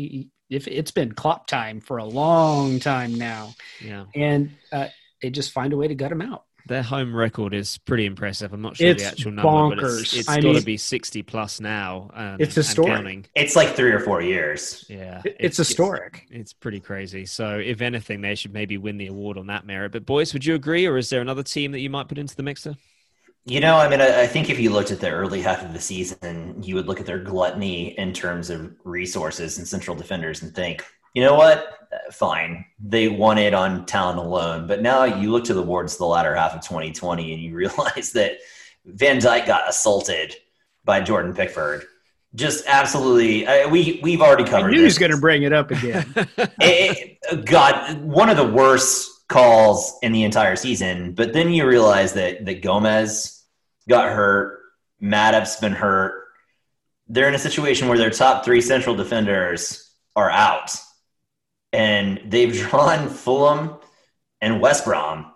if 0.49 0.67
it's 0.67 0.91
been 0.91 1.13
Klopp 1.13 1.47
time 1.47 1.82
for 1.82 1.97
a 1.97 2.06
long 2.06 2.80
time 2.80 3.15
now, 3.15 3.54
yeah. 3.80 4.06
and 4.13 4.52
uh, 4.71 4.88
they 5.21 5.30
just 5.30 5.52
find 5.52 5.73
a 5.73 5.78
way 5.78 5.88
to 5.88 5.95
gut 5.95 6.10
them 6.10 6.21
out. 6.21 6.45
Their 6.67 6.82
home 6.84 7.13
record 7.15 7.54
is 7.54 7.78
pretty 7.80 8.06
impressive. 8.06 8.54
I'm 8.54 8.62
not 8.62 8.78
sure 8.78 8.88
It's 8.88 9.04
the 9.04 9.10
actual 9.10 9.32
number, 9.32 9.76
but 9.76 9.84
bonkers. 9.84 10.02
it's, 10.02 10.13
it's 10.13 10.30
I 10.30 10.39
got 10.39 10.56
to 10.56 10.63
be 10.65 10.78
60 10.78 11.21
plus 11.23 11.60
now. 11.60 12.10
Um, 12.13 12.38
It's 12.39 12.56
historic. 12.56 12.93
counting. 12.93 13.26
it's 13.36 13.56
like 13.56 13.76
three 13.76 13.91
or 13.91 13.99
four 13.99 14.21
years. 14.21 14.86
Yeah, 14.89 15.21
It- 15.26 15.36
It's 15.39 15.58
historic. 15.58 16.26
It's 16.32 16.54
pretty 16.54 16.80
crazy. 16.80 17.26
So, 17.26 17.60
if 17.60 17.82
anything, 17.82 18.21
they 18.21 18.36
should 18.36 18.54
maybe 18.54 18.78
win 18.78 18.97
the 18.97 19.08
award 19.08 19.38
on 19.38 19.47
that 19.47 19.65
merit. 19.65 19.91
But, 19.91 20.06
boys, 20.06 20.32
would 20.34 20.45
you 20.45 20.56
agree, 20.56 20.86
or 20.86 20.97
is 20.97 21.10
there 21.10 21.21
another 21.21 21.43
team 21.43 21.73
that 21.73 21.80
you 21.82 21.89
might 21.89 22.08
put 22.08 22.17
into 22.17 22.36
the 22.36 22.43
mixer? 22.43 22.76
You 23.45 23.60
know, 23.60 23.76
I 23.76 23.89
mean, 23.89 23.99
I, 23.99 24.21
I 24.21 24.28
think 24.28 24.49
if 24.49 24.58
you 24.58 24.69
looked 24.69 24.91
at 24.91 25.02
the 25.02 25.10
early 25.12 25.41
half 25.41 25.65
of 25.65 25.73
the 25.73 25.82
season, 25.82 26.63
you 26.63 26.76
would 26.76 26.88
look 26.88 27.02
at 27.02 27.06
their 27.06 27.19
gluttony 27.19 27.97
in 27.99 28.13
terms 28.13 28.49
of 28.49 28.73
resources 28.86 29.58
and 29.58 29.67
central 29.67 29.97
defenders 29.97 30.41
and 30.43 30.56
think, 30.56 30.86
you 31.13 31.23
know 31.23 31.36
what? 31.36 31.69
Fine. 32.12 32.65
They 32.80 33.08
won 33.08 33.38
it 33.38 33.54
on 33.54 33.86
talent 33.86 34.19
alone. 34.19 34.67
But 34.67 34.82
now 34.82 35.04
you 35.04 35.32
look 35.32 35.43
to 35.45 35.54
the 35.54 35.62
awards 35.62 35.97
the 35.97 36.06
latter 36.06 36.36
half 36.36 36.54
of 36.54 36.62
2020 36.62 37.34
and 37.34 37.41
you 37.41 37.56
realize 37.56 38.13
that 38.13 38.38
Van 38.86 39.19
Dijk 39.19 39.45
got 39.45 39.69
assaulted 39.69 40.36
by 40.84 41.02
Jordan 41.02 41.34
Pickford. 41.34 41.86
Just 42.36 42.65
absolutely. 42.67 43.45
I, 43.47 43.67
we, 43.67 43.99
we've 44.02 44.21
already 44.21 44.43
I 44.45 44.47
covered 44.47 44.71
knew 44.71 44.84
he 44.86 44.91
going 44.97 45.12
to 45.12 45.17
bring 45.17 45.43
it 45.43 45.54
up 45.54 45.69
again. 45.69 46.12
it, 46.15 47.17
it- 47.21 47.45
God, 47.45 48.02
one 48.02 48.30
of 48.30 48.38
the 48.38 48.47
worst 48.47 49.28
calls 49.28 49.97
in 50.02 50.12
the 50.12 50.23
entire 50.23 50.56
season. 50.56 51.13
But 51.13 51.34
then 51.34 51.49
you 51.52 51.67
realize 51.67 52.13
that 52.13 52.45
that 52.45 52.62
Gomez 52.62 53.43
got 53.88 54.12
hurt, 54.12 54.60
Matip's 55.02 55.58
been 55.58 55.73
hurt. 55.73 56.26
They're 57.08 57.28
in 57.28 57.36
a 57.36 57.39
situation 57.39 57.88
where 57.88 57.97
their 57.97 58.10
top 58.10 58.45
three 58.45 58.62
central 58.62 58.95
defenders 58.95 59.91
are 60.15 60.30
out, 60.30 60.76
and 61.73 62.21
they've 62.25 62.53
drawn 62.69 63.09
Fulham 63.09 63.75
and 64.39 64.62
West 64.62 64.86
Brom, 64.86 65.33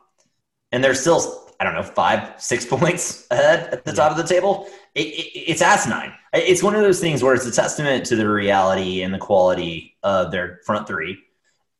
and 0.72 0.84
they're 0.84 0.96
still 0.96 1.44
I 1.60 1.64
don't 1.64 1.74
know, 1.74 1.84
five, 1.84 2.40
six 2.40 2.66
points 2.70 3.26
ahead 3.32 3.74
at 3.74 3.84
the 3.84 3.94
top 3.94 4.12
of 4.12 4.18
the 4.18 4.24
table. 4.24 4.70
It, 4.94 5.08
it, 5.08 5.52
it's 5.52 5.62
asinine. 5.62 6.14
It's 6.34 6.62
one 6.62 6.76
of 6.76 6.82
those 6.82 7.00
things 7.00 7.24
where 7.24 7.34
it's 7.34 7.46
a 7.46 7.52
testament 7.52 8.06
to 8.08 8.16
the 8.16 8.30
reality 8.30 9.02
and 9.02 9.14
the 9.14 9.18
quality 9.18 9.98
of 10.04 10.32
their 10.32 10.60
front 10.66 10.88
three 10.88 11.18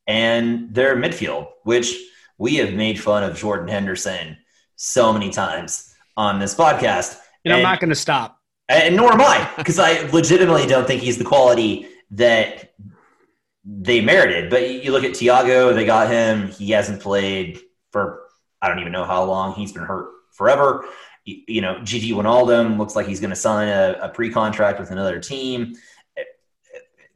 and 0.08 0.74
their 0.74 0.96
midfield, 0.96 1.50
which 1.64 1.96
we 2.38 2.56
have 2.56 2.74
made 2.74 3.00
fun 3.00 3.24
of 3.24 3.38
Jordan 3.38 3.68
Henderson 3.68 4.38
so 4.76 5.12
many 5.12 5.30
times 5.30 5.94
on 6.16 6.40
this 6.40 6.56
podcast. 6.56 7.18
And, 7.46 7.54
and 7.54 7.56
I'm 7.56 7.64
not 7.64 7.80
going 7.80 7.90
to 7.90 7.96
stop. 7.96 8.40
And 8.70 8.96
nor 8.96 9.14
am 9.14 9.22
I, 9.22 9.50
because 9.58 9.80
I 9.80 10.10
legitimately 10.10 10.66
don't 10.66 10.88
think 10.88 11.02
he's 11.02 11.18
the 11.18 11.24
quality 11.24 11.88
that 12.12 12.74
they 13.68 14.00
merited. 14.00 14.50
But 14.50 14.84
you 14.84 14.92
look 14.92 15.04
at 15.04 15.12
Thiago, 15.12 15.76
they 15.76 15.86
got 15.86 16.10
him. 16.10 16.48
He 16.48 16.72
hasn't 16.72 17.02
played 17.02 17.60
for 17.92 18.22
I 18.62 18.70
don't 18.70 18.80
even 18.80 18.92
know 18.92 19.04
how 19.04 19.24
long. 19.24 19.54
He's 19.54 19.72
been 19.72 19.84
hurt 19.84 20.10
forever. 20.32 20.86
You, 21.26 21.42
you 21.48 21.62
know, 21.62 21.76
Gini 21.82 22.12
Wijnaldum 22.12 22.78
looks 22.78 22.96
like 22.96 23.06
he's 23.06 23.20
going 23.20 23.30
to 23.30 23.36
sign 23.36 23.68
a, 23.68 23.98
a 24.02 24.10
pre-contract 24.10 24.80
with 24.80 24.92
another 24.92 25.20
team. 25.20 25.76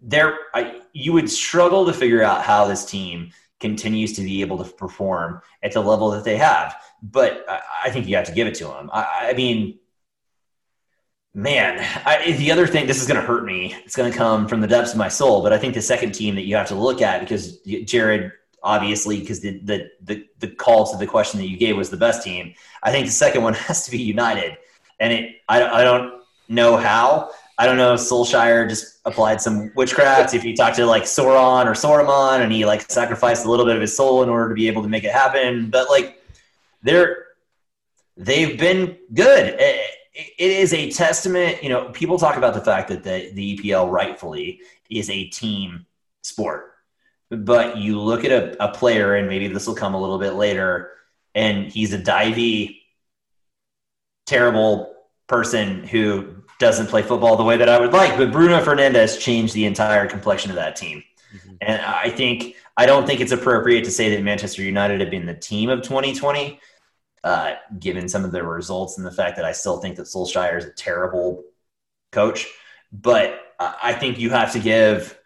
There, 0.01 0.37
I, 0.53 0.81
you 0.93 1.13
would 1.13 1.29
struggle 1.29 1.85
to 1.85 1.93
figure 1.93 2.21
out 2.21 2.43
how 2.43 2.65
this 2.65 2.85
team 2.85 3.31
continues 3.59 4.13
to 4.13 4.23
be 4.23 4.41
able 4.41 4.63
to 4.63 4.71
perform 4.73 5.41
at 5.63 5.71
the 5.71 5.81
level 5.81 6.11
that 6.11 6.23
they 6.23 6.37
have. 6.37 6.75
But 7.01 7.45
I, 7.47 7.61
I 7.85 7.89
think 7.91 8.07
you 8.07 8.15
have 8.15 8.25
to 8.25 8.33
give 8.33 8.47
it 8.47 8.55
to 8.55 8.65
them. 8.65 8.89
I, 8.91 9.29
I 9.29 9.33
mean, 9.33 9.79
man, 11.33 11.79
I, 12.05 12.33
the 12.33 12.51
other 12.51 12.67
thing, 12.67 12.87
this 12.87 13.01
is 13.01 13.07
going 13.07 13.19
to 13.19 13.25
hurt 13.25 13.45
me. 13.45 13.73
It's 13.85 13.95
going 13.95 14.11
to 14.11 14.17
come 14.17 14.47
from 14.47 14.61
the 14.61 14.67
depths 14.67 14.91
of 14.91 14.97
my 14.97 15.07
soul. 15.07 15.41
But 15.41 15.53
I 15.53 15.57
think 15.57 15.73
the 15.73 15.81
second 15.81 16.11
team 16.11 16.35
that 16.35 16.43
you 16.43 16.55
have 16.55 16.67
to 16.67 16.75
look 16.75 17.01
at, 17.01 17.21
because 17.21 17.59
Jared 17.61 18.31
obviously 18.63 19.19
because 19.19 19.39
the, 19.41 19.59
the, 19.59 19.89
the 20.03 20.25
the 20.39 20.47
call 20.47 20.91
to 20.91 20.97
the 20.97 21.07
question 21.07 21.39
that 21.39 21.47
you 21.47 21.57
gave 21.57 21.75
was 21.75 21.89
the 21.89 21.97
best 21.97 22.23
team. 22.23 22.53
I 22.83 22.91
think 22.91 23.07
the 23.07 23.11
second 23.11 23.43
one 23.43 23.53
has 23.53 23.85
to 23.85 23.91
be 23.91 24.01
United, 24.01 24.57
and 24.99 25.13
it 25.13 25.35
I, 25.47 25.63
I 25.63 25.83
don't 25.83 26.21
know 26.47 26.77
how. 26.77 27.31
I 27.57 27.65
don't 27.67 27.77
know 27.77 27.93
if 27.93 27.99
Solskjaer 27.99 28.67
just 28.67 28.99
applied 29.05 29.39
some 29.39 29.71
witchcraft. 29.75 30.33
If 30.33 30.43
you 30.43 30.55
talk 30.55 30.73
to 30.75 30.85
like 30.85 31.03
Sauron 31.03 31.65
or 31.65 31.73
Saruman, 31.73 32.41
and 32.41 32.51
he 32.51 32.65
like 32.65 32.89
sacrificed 32.89 33.45
a 33.45 33.49
little 33.49 33.65
bit 33.65 33.75
of 33.75 33.81
his 33.81 33.95
soul 33.95 34.23
in 34.23 34.29
order 34.29 34.49
to 34.49 34.55
be 34.55 34.67
able 34.67 34.81
to 34.83 34.89
make 34.89 35.03
it 35.03 35.11
happen, 35.11 35.69
but 35.69 35.89
like 35.89 36.21
they're 36.81 37.25
they've 38.17 38.57
been 38.57 38.97
good. 39.13 39.55
it, 39.59 39.89
it 40.13 40.33
is 40.51 40.73
a 40.73 40.91
testament. 40.91 41.63
You 41.63 41.69
know, 41.69 41.89
people 41.89 42.17
talk 42.17 42.37
about 42.37 42.53
the 42.53 42.61
fact 42.61 42.89
that 42.89 43.03
the 43.03 43.31
the 43.33 43.57
EPL 43.57 43.91
rightfully 43.91 44.61
is 44.89 45.09
a 45.09 45.25
team 45.29 45.85
sport 46.23 46.71
but 47.31 47.77
you 47.77 47.99
look 47.99 48.25
at 48.25 48.31
a, 48.31 48.63
a 48.63 48.71
player, 48.73 49.15
and 49.15 49.27
maybe 49.27 49.47
this 49.47 49.65
will 49.65 49.75
come 49.75 49.93
a 49.93 49.99
little 49.99 50.19
bit 50.19 50.33
later, 50.33 50.91
and 51.33 51.71
he's 51.71 51.93
a 51.93 51.97
divey, 51.97 52.81
terrible 54.25 54.93
person 55.27 55.87
who 55.87 56.35
doesn't 56.59 56.87
play 56.87 57.01
football 57.01 57.37
the 57.37 57.43
way 57.43 57.55
that 57.55 57.69
I 57.69 57.79
would 57.79 57.93
like. 57.93 58.17
But 58.17 58.31
Bruno 58.31 58.61
Fernandes 58.61 59.17
changed 59.17 59.53
the 59.53 59.65
entire 59.65 60.07
complexion 60.07 60.51
of 60.51 60.57
that 60.57 60.75
team. 60.75 61.03
Mm-hmm. 61.33 61.53
And 61.61 61.81
I 61.81 62.09
think 62.09 62.55
I 62.75 62.85
don't 62.85 63.07
think 63.07 63.21
it's 63.21 63.31
appropriate 63.31 63.85
to 63.85 63.91
say 63.91 64.13
that 64.13 64.23
Manchester 64.23 64.61
United 64.61 64.99
have 64.99 65.09
been 65.09 65.25
the 65.25 65.33
team 65.33 65.69
of 65.69 65.81
2020, 65.81 66.59
uh, 67.23 67.53
given 67.79 68.07
some 68.07 68.25
of 68.25 68.31
the 68.31 68.43
results 68.43 68.97
and 68.97 69.05
the 69.05 69.11
fact 69.11 69.35
that 69.35 69.45
I 69.45 69.51
still 69.51 69.77
think 69.77 69.95
that 69.97 70.03
Solskjaer 70.07 70.57
is 70.57 70.65
a 70.65 70.71
terrible 70.71 71.43
coach. 72.11 72.47
But 72.91 73.39
I 73.59 73.93
think 73.93 74.19
you 74.19 74.31
have 74.31 74.51
to 74.53 74.59
give 74.59 75.17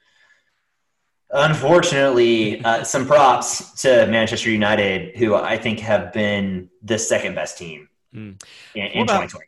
Unfortunately, 1.31 2.63
uh, 2.63 2.83
some 2.83 3.05
props 3.05 3.81
to 3.81 4.05
Manchester 4.07 4.51
United, 4.51 5.17
who 5.17 5.35
I 5.35 5.57
think 5.57 5.79
have 5.79 6.13
been 6.13 6.69
the 6.83 6.99
second 6.99 7.35
best 7.35 7.57
team 7.57 7.89
mm. 8.13 8.41
in, 8.75 8.85
in 8.85 9.03
about, 9.03 9.23
2020. 9.23 9.45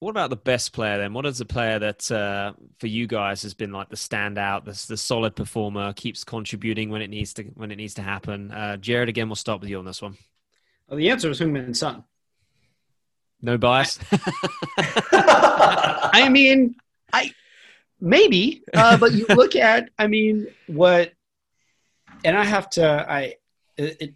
What 0.00 0.10
about 0.10 0.30
the 0.30 0.36
best 0.36 0.72
player 0.72 0.98
then? 0.98 1.14
What 1.14 1.26
is 1.26 1.38
the 1.38 1.44
player 1.44 1.78
that 1.78 2.10
uh, 2.10 2.52
for 2.78 2.88
you 2.88 3.06
guys 3.06 3.42
has 3.42 3.54
been 3.54 3.72
like 3.72 3.90
the 3.90 3.96
standout, 3.96 4.64
the, 4.64 4.86
the 4.88 4.96
solid 4.96 5.36
performer, 5.36 5.92
keeps 5.92 6.24
contributing 6.24 6.90
when 6.90 7.00
it 7.00 7.08
needs 7.08 7.32
to 7.34 7.44
when 7.44 7.70
it 7.70 7.76
needs 7.76 7.94
to 7.94 8.02
happen? 8.02 8.50
Uh, 8.50 8.76
Jared, 8.76 9.08
again, 9.08 9.28
we'll 9.28 9.36
start 9.36 9.60
with 9.60 9.70
you 9.70 9.78
on 9.78 9.84
this 9.84 10.02
one. 10.02 10.16
Well, 10.90 10.98
the 10.98 11.08
answer 11.10 11.30
is 11.30 11.40
Heung-min 11.40 11.72
Son. 11.72 12.04
No 13.40 13.56
bias. 13.56 13.98
I 15.12 16.28
mean, 16.30 16.74
I 17.12 17.32
maybe, 18.00 18.62
uh, 18.74 18.98
but 18.98 19.12
you 19.12 19.24
look 19.28 19.56
at, 19.56 19.88
I 19.98 20.08
mean, 20.08 20.48
what 20.66 21.12
and 22.24 22.36
I 22.36 22.44
have 22.44 22.68
to, 22.70 23.06
I, 23.08 23.34
it, 23.76 24.14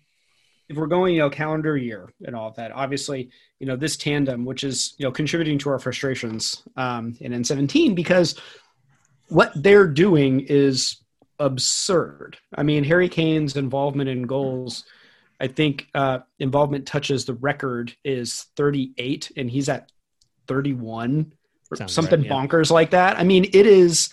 if 0.68 0.76
we're 0.76 0.86
going, 0.86 1.14
you 1.14 1.20
know, 1.20 1.30
calendar 1.30 1.76
year 1.76 2.10
and 2.24 2.34
all 2.34 2.48
of 2.48 2.56
that, 2.56 2.72
obviously, 2.72 3.30
you 3.58 3.66
know, 3.66 3.76
this 3.76 3.96
tandem, 3.96 4.44
which 4.44 4.64
is, 4.64 4.94
you 4.98 5.04
know, 5.04 5.12
contributing 5.12 5.58
to 5.58 5.70
our 5.70 5.78
frustrations 5.78 6.62
um, 6.76 7.16
in 7.20 7.32
N17 7.32 7.94
because 7.94 8.38
what 9.28 9.52
they're 9.54 9.86
doing 9.86 10.40
is 10.40 11.02
absurd. 11.38 12.38
I 12.54 12.62
mean, 12.62 12.84
Harry 12.84 13.08
Kane's 13.08 13.56
involvement 13.56 14.08
in 14.08 14.22
goals, 14.22 14.84
I 15.40 15.48
think 15.48 15.88
uh, 15.94 16.20
involvement 16.38 16.86
touches 16.86 17.24
the 17.24 17.34
record 17.34 17.94
is 18.04 18.46
38 18.56 19.32
and 19.36 19.50
he's 19.50 19.68
at 19.68 19.90
31 20.46 21.32
or 21.70 21.76
Sounds 21.76 21.92
something 21.92 22.20
right, 22.20 22.28
yeah. 22.28 22.32
bonkers 22.32 22.70
like 22.70 22.90
that. 22.90 23.18
I 23.18 23.24
mean, 23.24 23.44
it 23.44 23.66
is, 23.66 24.10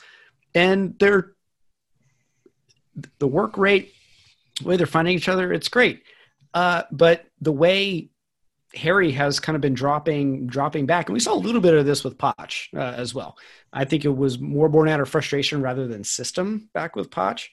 and 0.55 0.97
they're 0.99 1.33
the 3.19 3.27
work 3.27 3.57
rate, 3.57 3.93
the 4.61 4.67
way 4.67 4.77
they're 4.77 4.87
finding 4.87 5.15
each 5.15 5.29
other, 5.29 5.51
it's 5.53 5.69
great. 5.69 6.03
Uh, 6.53 6.83
but 6.91 7.25
the 7.39 7.51
way 7.51 8.09
Harry 8.73 9.11
has 9.11 9.39
kind 9.39 9.55
of 9.55 9.61
been 9.61 9.73
dropping 9.73 10.47
dropping 10.47 10.85
back, 10.85 11.07
and 11.07 11.13
we 11.13 11.19
saw 11.19 11.33
a 11.33 11.35
little 11.35 11.61
bit 11.61 11.73
of 11.73 11.85
this 11.85 12.03
with 12.03 12.17
Poch 12.17 12.67
uh, 12.75 12.79
as 12.79 13.13
well. 13.13 13.37
I 13.73 13.85
think 13.85 14.05
it 14.05 14.15
was 14.15 14.39
more 14.39 14.69
born 14.69 14.87
out 14.89 14.99
of 14.99 15.09
frustration 15.09 15.61
rather 15.61 15.87
than 15.87 16.03
system 16.03 16.69
back 16.73 16.95
with 16.95 17.09
Poch. 17.09 17.47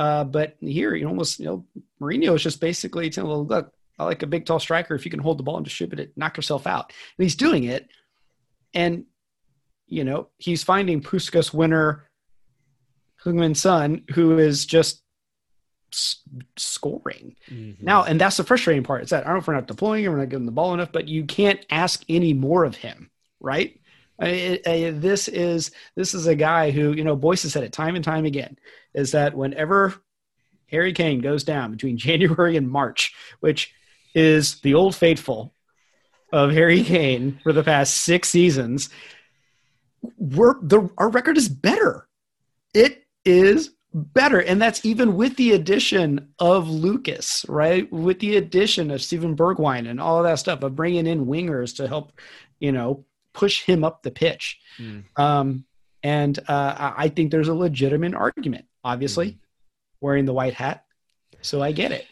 Uh, 0.00 0.24
but 0.24 0.56
here, 0.60 0.94
you 0.94 1.06
almost 1.06 1.38
you 1.38 1.44
know 1.44 1.66
Mourinho 2.00 2.34
is 2.34 2.42
just 2.42 2.58
basically 2.58 3.10
telling, 3.10 3.30
well, 3.30 3.44
look, 3.44 3.70
I 3.98 4.04
like 4.04 4.22
a 4.22 4.26
big 4.26 4.46
tall 4.46 4.58
striker. 4.58 4.94
If 4.94 5.04
you 5.04 5.10
can 5.10 5.20
hold 5.20 5.38
the 5.38 5.42
ball 5.42 5.58
and 5.58 5.64
distribute 5.64 6.00
it, 6.00 6.16
knock 6.16 6.38
yourself 6.38 6.66
out. 6.66 6.90
And 7.18 7.22
he's 7.22 7.34
doing 7.34 7.64
it, 7.64 7.86
and 8.72 9.04
you 9.86 10.04
know 10.04 10.28
he's 10.38 10.64
finding 10.64 11.02
Puskas 11.02 11.52
winner 11.52 12.08
Heung-min 13.22 13.54
Son, 13.54 14.04
who 14.14 14.38
is 14.38 14.64
just 14.64 15.02
s- 15.92 16.22
scoring. 16.56 17.36
Mm-hmm. 17.50 17.84
Now, 17.84 18.04
and 18.04 18.18
that's 18.18 18.38
the 18.38 18.44
frustrating 18.44 18.82
part. 18.82 19.02
Is 19.02 19.10
that 19.10 19.24
I 19.24 19.26
don't 19.26 19.34
know 19.34 19.40
if 19.40 19.48
we're 19.48 19.52
not 19.52 19.68
deploying 19.68 20.04
him, 20.04 20.12
we're 20.12 20.20
not 20.20 20.30
giving 20.30 20.46
the 20.46 20.52
ball 20.52 20.72
enough, 20.72 20.92
but 20.92 21.08
you 21.08 21.26
can't 21.26 21.62
ask 21.68 22.02
any 22.08 22.32
more 22.32 22.64
of 22.64 22.74
him, 22.74 23.10
right? 23.38 23.78
I, 24.20 24.92
this 24.94 25.28
is 25.28 25.70
this 25.96 26.14
is 26.14 26.26
a 26.26 26.34
guy 26.34 26.70
who 26.70 26.92
you 26.92 27.04
know 27.04 27.16
Boyce 27.16 27.42
has 27.42 27.52
said 27.52 27.64
it 27.64 27.72
time 27.72 27.96
and 27.96 28.04
time 28.04 28.26
again 28.26 28.58
is 28.94 29.12
that 29.12 29.34
whenever 29.34 29.94
Harry 30.66 30.92
Kane 30.92 31.20
goes 31.20 31.44
down 31.44 31.70
between 31.70 31.96
January 31.98 32.56
and 32.56 32.68
March, 32.68 33.14
which 33.40 33.74
is 34.14 34.60
the 34.60 34.74
old 34.74 34.94
faithful 34.94 35.54
of 36.32 36.52
Harry 36.52 36.84
Kane 36.84 37.40
for 37.42 37.52
the 37.52 37.64
past 37.64 37.96
six 37.96 38.28
seasons, 38.28 38.90
we're 40.18 40.60
the 40.62 40.88
our 40.98 41.08
record 41.08 41.36
is 41.38 41.48
better. 41.48 42.06
It 42.74 43.04
is 43.24 43.70
better. 43.92 44.40
And 44.40 44.62
that's 44.62 44.84
even 44.84 45.16
with 45.16 45.36
the 45.36 45.52
addition 45.52 46.28
of 46.38 46.68
Lucas, 46.68 47.44
right? 47.48 47.90
With 47.90 48.20
the 48.20 48.36
addition 48.36 48.90
of 48.90 49.02
Steven 49.02 49.36
Bergwijn 49.36 49.88
and 49.88 50.00
all 50.00 50.18
of 50.18 50.24
that 50.24 50.38
stuff 50.38 50.62
of 50.62 50.76
bringing 50.76 51.06
in 51.06 51.26
wingers 51.26 51.76
to 51.76 51.88
help, 51.88 52.12
you 52.60 52.70
know, 52.70 53.04
push 53.32 53.62
him 53.62 53.84
up 53.84 54.02
the 54.02 54.10
pitch. 54.10 54.58
Mm. 54.78 55.04
Um, 55.16 55.64
and 56.02 56.38
uh, 56.48 56.92
I 56.96 57.08
think 57.08 57.30
there's 57.30 57.48
a 57.48 57.54
legitimate 57.54 58.14
argument, 58.14 58.64
obviously, 58.84 59.32
mm. 59.32 59.38
wearing 60.00 60.24
the 60.24 60.32
white 60.32 60.54
hat. 60.54 60.84
So 61.42 61.62
I 61.62 61.72
get 61.72 61.92
it. 61.92 62.06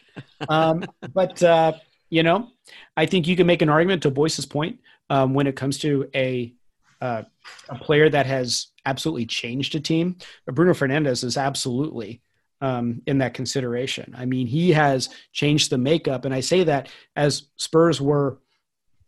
Um, 0.47 0.85
but, 1.13 1.41
uh, 1.41 1.73
you 2.09 2.23
know, 2.23 2.49
I 2.95 3.05
think 3.05 3.27
you 3.27 3.35
can 3.35 3.47
make 3.47 3.61
an 3.61 3.69
argument 3.69 4.03
to 4.03 4.11
Boyce's 4.11 4.45
point 4.45 4.79
um, 5.09 5.33
when 5.33 5.47
it 5.47 5.55
comes 5.55 5.79
to 5.79 6.09
a 6.15 6.53
uh, 7.01 7.23
a 7.69 7.75
player 7.75 8.09
that 8.09 8.25
has 8.25 8.67
absolutely 8.85 9.25
changed 9.25 9.73
a 9.75 9.79
team. 9.79 10.17
Bruno 10.45 10.73
Fernandes 10.73 11.23
is 11.23 11.37
absolutely 11.37 12.21
um, 12.61 13.01
in 13.07 13.19
that 13.19 13.33
consideration. 13.33 14.13
I 14.17 14.25
mean, 14.25 14.47
he 14.47 14.71
has 14.71 15.09
changed 15.31 15.69
the 15.69 15.77
makeup, 15.77 16.25
and 16.25 16.33
I 16.33 16.41
say 16.41 16.63
that 16.65 16.89
as 17.15 17.43
Spurs 17.55 18.01
were. 18.01 18.39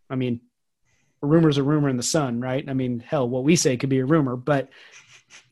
I 0.08 0.16
mean, 0.16 0.40
a 1.22 1.26
rumor's 1.26 1.58
a 1.58 1.62
rumor 1.62 1.88
in 1.88 1.96
the 1.96 2.02
sun, 2.02 2.40
right? 2.40 2.68
I 2.68 2.74
mean, 2.74 3.00
hell, 3.00 3.28
what 3.28 3.44
we 3.44 3.56
say 3.56 3.76
could 3.76 3.88
be 3.88 4.00
a 4.00 4.04
rumor, 4.04 4.36
but 4.36 4.68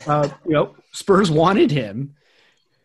uh, 0.06 0.28
you 0.44 0.52
know, 0.52 0.74
Spurs 0.92 1.30
wanted 1.30 1.70
him, 1.70 2.14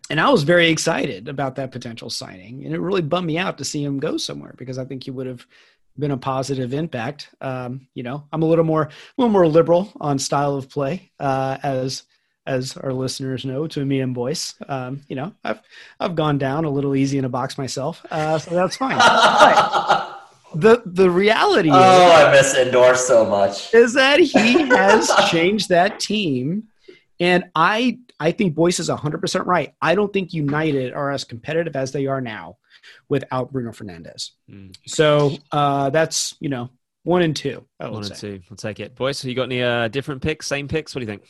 and 0.10 0.20
I 0.20 0.30
was 0.30 0.44
very 0.44 0.70
excited 0.70 1.28
about 1.28 1.56
that 1.56 1.72
potential 1.72 2.10
signing, 2.10 2.66
and 2.66 2.74
it 2.74 2.80
really 2.80 3.02
bummed 3.02 3.28
me 3.28 3.38
out 3.38 3.58
to 3.58 3.66
see 3.66 3.84
him 3.84 4.00
go 4.00 4.18
somewhere 4.18 4.54
because 4.58 4.78
I 4.78 4.86
think 4.86 5.04
he 5.04 5.12
would 5.12 5.28
have 5.28 5.46
been 5.98 6.12
a 6.12 6.18
positive 6.18 6.74
impact. 6.74 7.30
Um, 7.42 7.88
you 7.94 8.04
know, 8.04 8.26
I'm 8.32 8.44
a 8.44 8.46
little 8.46 8.66
more, 8.66 8.84
a 8.84 8.92
little 9.18 9.32
more 9.32 9.48
liberal 9.48 9.92
on 10.00 10.20
style 10.20 10.56
of 10.56 10.70
play, 10.70 11.12
uh, 11.20 11.58
as 11.64 12.04
as 12.48 12.78
our 12.78 12.94
listeners 12.94 13.44
know, 13.44 13.66
to 13.66 13.84
me 13.84 14.02
and 14.02 14.14
Boyce. 14.14 14.54
Um, 14.70 15.02
you 15.08 15.16
know, 15.16 15.34
I've 15.44 15.62
I've 16.00 16.16
gone 16.16 16.38
down 16.38 16.66
a 16.66 16.70
little 16.70 16.96
easy 16.96 17.18
in 17.18 17.26
a 17.26 17.30
box 17.30 17.58
myself, 17.58 18.06
uh, 18.12 18.38
so 18.38 18.54
that's 18.54 18.78
fine. 18.78 20.12
but, 20.60 20.84
the 20.86 21.04
the 21.04 21.10
reality 21.10 21.70
Oh, 21.72 21.76
I 21.76 22.32
miss 22.32 22.56
Indoor 22.56 22.96
so 22.96 23.26
much. 23.26 23.74
is, 23.74 23.90
is 23.90 23.94
that 23.94 24.20
he 24.20 24.54
has 24.70 25.12
changed 25.30 25.70
that 25.70 26.00
team, 26.00 26.66
and 27.20 27.46
I 27.56 28.00
I 28.20 28.32
think 28.32 28.56
Boyce 28.56 28.80
is 28.80 28.90
hundred 28.90 29.20
percent 29.22 29.46
right. 29.48 29.74
I 29.82 29.96
don't 29.96 30.12
think 30.12 30.34
United 30.34 30.94
are 30.94 31.12
as 31.12 31.24
competitive 31.24 31.76
as 31.76 31.92
they 31.92 32.08
are 32.08 32.22
now 32.22 32.58
without 33.10 33.52
Bruno 33.52 33.72
Fernandes. 33.72 34.32
Mm. 34.50 34.76
So 34.88 35.38
uh, 35.52 35.90
that's 35.90 36.36
you 36.40 36.50
know 36.50 36.70
one 37.04 37.22
and 37.22 37.36
two. 37.36 37.66
I 37.80 37.86
One 37.86 37.94
would 38.02 38.06
and 38.08 38.18
say. 38.18 38.38
two. 38.38 38.44
I'll 38.50 38.58
take 38.58 38.80
it. 38.80 38.96
Boys, 38.96 39.24
you 39.24 39.36
got 39.36 39.44
any 39.44 39.62
uh, 39.62 39.88
different 39.90 40.22
picks? 40.22 40.48
Same 40.48 40.68
picks? 40.68 40.96
What 40.96 41.00
do 41.02 41.06
you 41.06 41.12
think? 41.12 41.24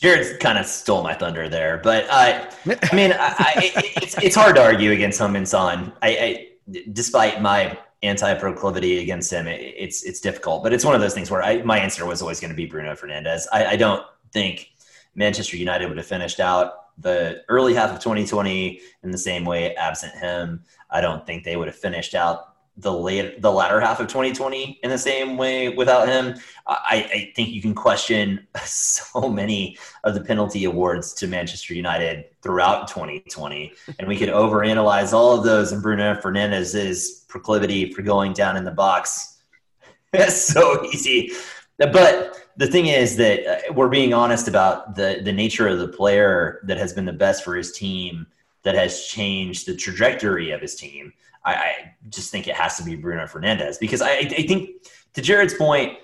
Jared 0.00 0.38
kind 0.38 0.58
of 0.58 0.66
stole 0.66 1.02
my 1.02 1.12
thunder 1.12 1.48
there, 1.48 1.80
but 1.82 2.06
uh, 2.08 2.48
I 2.66 2.94
mean, 2.94 3.12
I, 3.12 3.16
I, 3.18 3.54
it- 3.74 4.02
it's 4.02 4.18
it's 4.18 4.36
hard 4.36 4.54
to 4.56 4.62
argue 4.62 4.92
against 4.92 5.18
Heung-Min 5.20 5.44
Son. 5.44 5.92
I, 6.00 6.08
I, 6.08 6.48
despite 6.92 7.42
my 7.42 7.76
anti-proclivity 8.02 9.00
against 9.00 9.32
him, 9.32 9.46
it, 9.46 9.60
it's 9.60 10.02
it's 10.04 10.20
difficult. 10.20 10.62
But 10.62 10.72
it's 10.72 10.84
one 10.84 10.94
of 10.94 11.00
those 11.00 11.14
things 11.14 11.30
where 11.30 11.42
I, 11.42 11.62
my 11.62 11.78
answer 11.78 12.06
was 12.06 12.22
always 12.22 12.40
going 12.40 12.50
to 12.50 12.56
be 12.56 12.66
Bruno 12.66 12.94
Fernandes. 12.94 13.42
I, 13.52 13.66
I 13.66 13.76
don't 13.76 14.04
think 14.32 14.70
Manchester 15.14 15.56
United 15.56 15.88
would 15.88 15.98
have 15.98 16.06
finished 16.06 16.40
out 16.40 16.74
the 16.98 17.42
early 17.48 17.74
half 17.74 17.90
of 17.90 18.00
2020 18.00 18.80
in 19.04 19.10
the 19.10 19.18
same 19.18 19.44
way 19.44 19.74
absent 19.76 20.12
him. 20.14 20.64
I 20.90 21.00
don't 21.00 21.24
think 21.24 21.44
they 21.44 21.56
would 21.56 21.68
have 21.68 21.76
finished 21.76 22.14
out 22.14 22.47
the 22.78 22.92
late 22.92 23.42
the 23.42 23.50
latter 23.50 23.80
half 23.80 23.98
of 23.98 24.06
2020 24.06 24.80
in 24.82 24.90
the 24.90 24.98
same 24.98 25.36
way 25.36 25.68
without 25.68 26.08
him. 26.08 26.34
I, 26.66 27.10
I 27.12 27.32
think 27.34 27.50
you 27.50 27.60
can 27.60 27.74
question 27.74 28.46
so 28.64 29.28
many 29.28 29.76
of 30.04 30.14
the 30.14 30.20
penalty 30.20 30.64
awards 30.64 31.12
to 31.14 31.26
Manchester 31.26 31.74
United 31.74 32.26
throughout 32.42 32.88
2020, 32.88 33.72
and 33.98 34.06
we 34.06 34.16
could 34.16 34.28
overanalyze 34.28 35.12
all 35.12 35.36
of 35.36 35.44
those. 35.44 35.72
And 35.72 35.82
Bruno 35.82 36.14
Fernandes's 36.20 37.24
proclivity 37.28 37.92
for 37.92 38.02
going 38.02 38.32
down 38.32 38.56
in 38.56 38.64
the 38.64 38.70
box. 38.70 39.38
That's 40.12 40.40
so 40.40 40.84
easy. 40.86 41.32
But 41.78 42.48
the 42.56 42.66
thing 42.66 42.86
is 42.86 43.16
that 43.16 43.46
uh, 43.46 43.72
we're 43.72 43.88
being 43.88 44.14
honest 44.14 44.48
about 44.48 44.94
the 44.94 45.20
the 45.24 45.32
nature 45.32 45.68
of 45.68 45.78
the 45.78 45.88
player 45.88 46.60
that 46.64 46.78
has 46.78 46.92
been 46.92 47.04
the 47.04 47.12
best 47.12 47.44
for 47.44 47.56
his 47.56 47.72
team, 47.72 48.26
that 48.62 48.74
has 48.74 49.06
changed 49.06 49.66
the 49.66 49.76
trajectory 49.76 50.50
of 50.52 50.60
his 50.60 50.76
team. 50.76 51.12
I, 51.44 51.54
I 51.54 51.94
just 52.08 52.30
think 52.30 52.48
it 52.48 52.54
has 52.54 52.76
to 52.76 52.84
be 52.84 52.96
Bruno 52.96 53.24
Fernandes 53.24 53.78
because 53.78 54.02
I, 54.02 54.12
I 54.12 54.46
think, 54.46 54.70
to 55.14 55.22
Jared's 55.22 55.54
point, 55.54 55.98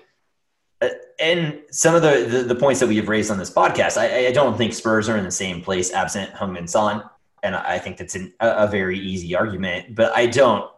uh, 0.81 0.89
and 1.19 1.61
some 1.71 1.95
of 1.95 2.01
the, 2.01 2.25
the, 2.29 2.43
the 2.43 2.55
points 2.55 2.79
that 2.79 2.87
we 2.87 2.97
have 2.97 3.07
raised 3.07 3.31
on 3.31 3.37
this 3.37 3.51
podcast, 3.51 3.97
I, 3.97 4.27
I 4.27 4.31
don't 4.31 4.57
think 4.57 4.73
Spurs 4.73 5.07
are 5.07 5.17
in 5.17 5.23
the 5.23 5.31
same 5.31 5.61
place 5.61 5.93
absent 5.93 6.31
Heung-Min 6.33 6.67
Son, 6.67 7.03
and 7.43 7.55
I 7.55 7.77
think 7.77 7.97
that's 7.97 8.15
an, 8.15 8.33
a, 8.39 8.49
a 8.49 8.67
very 8.67 8.99
easy 8.99 9.35
argument. 9.35 9.95
But 9.95 10.15
I 10.15 10.25
don't, 10.25 10.69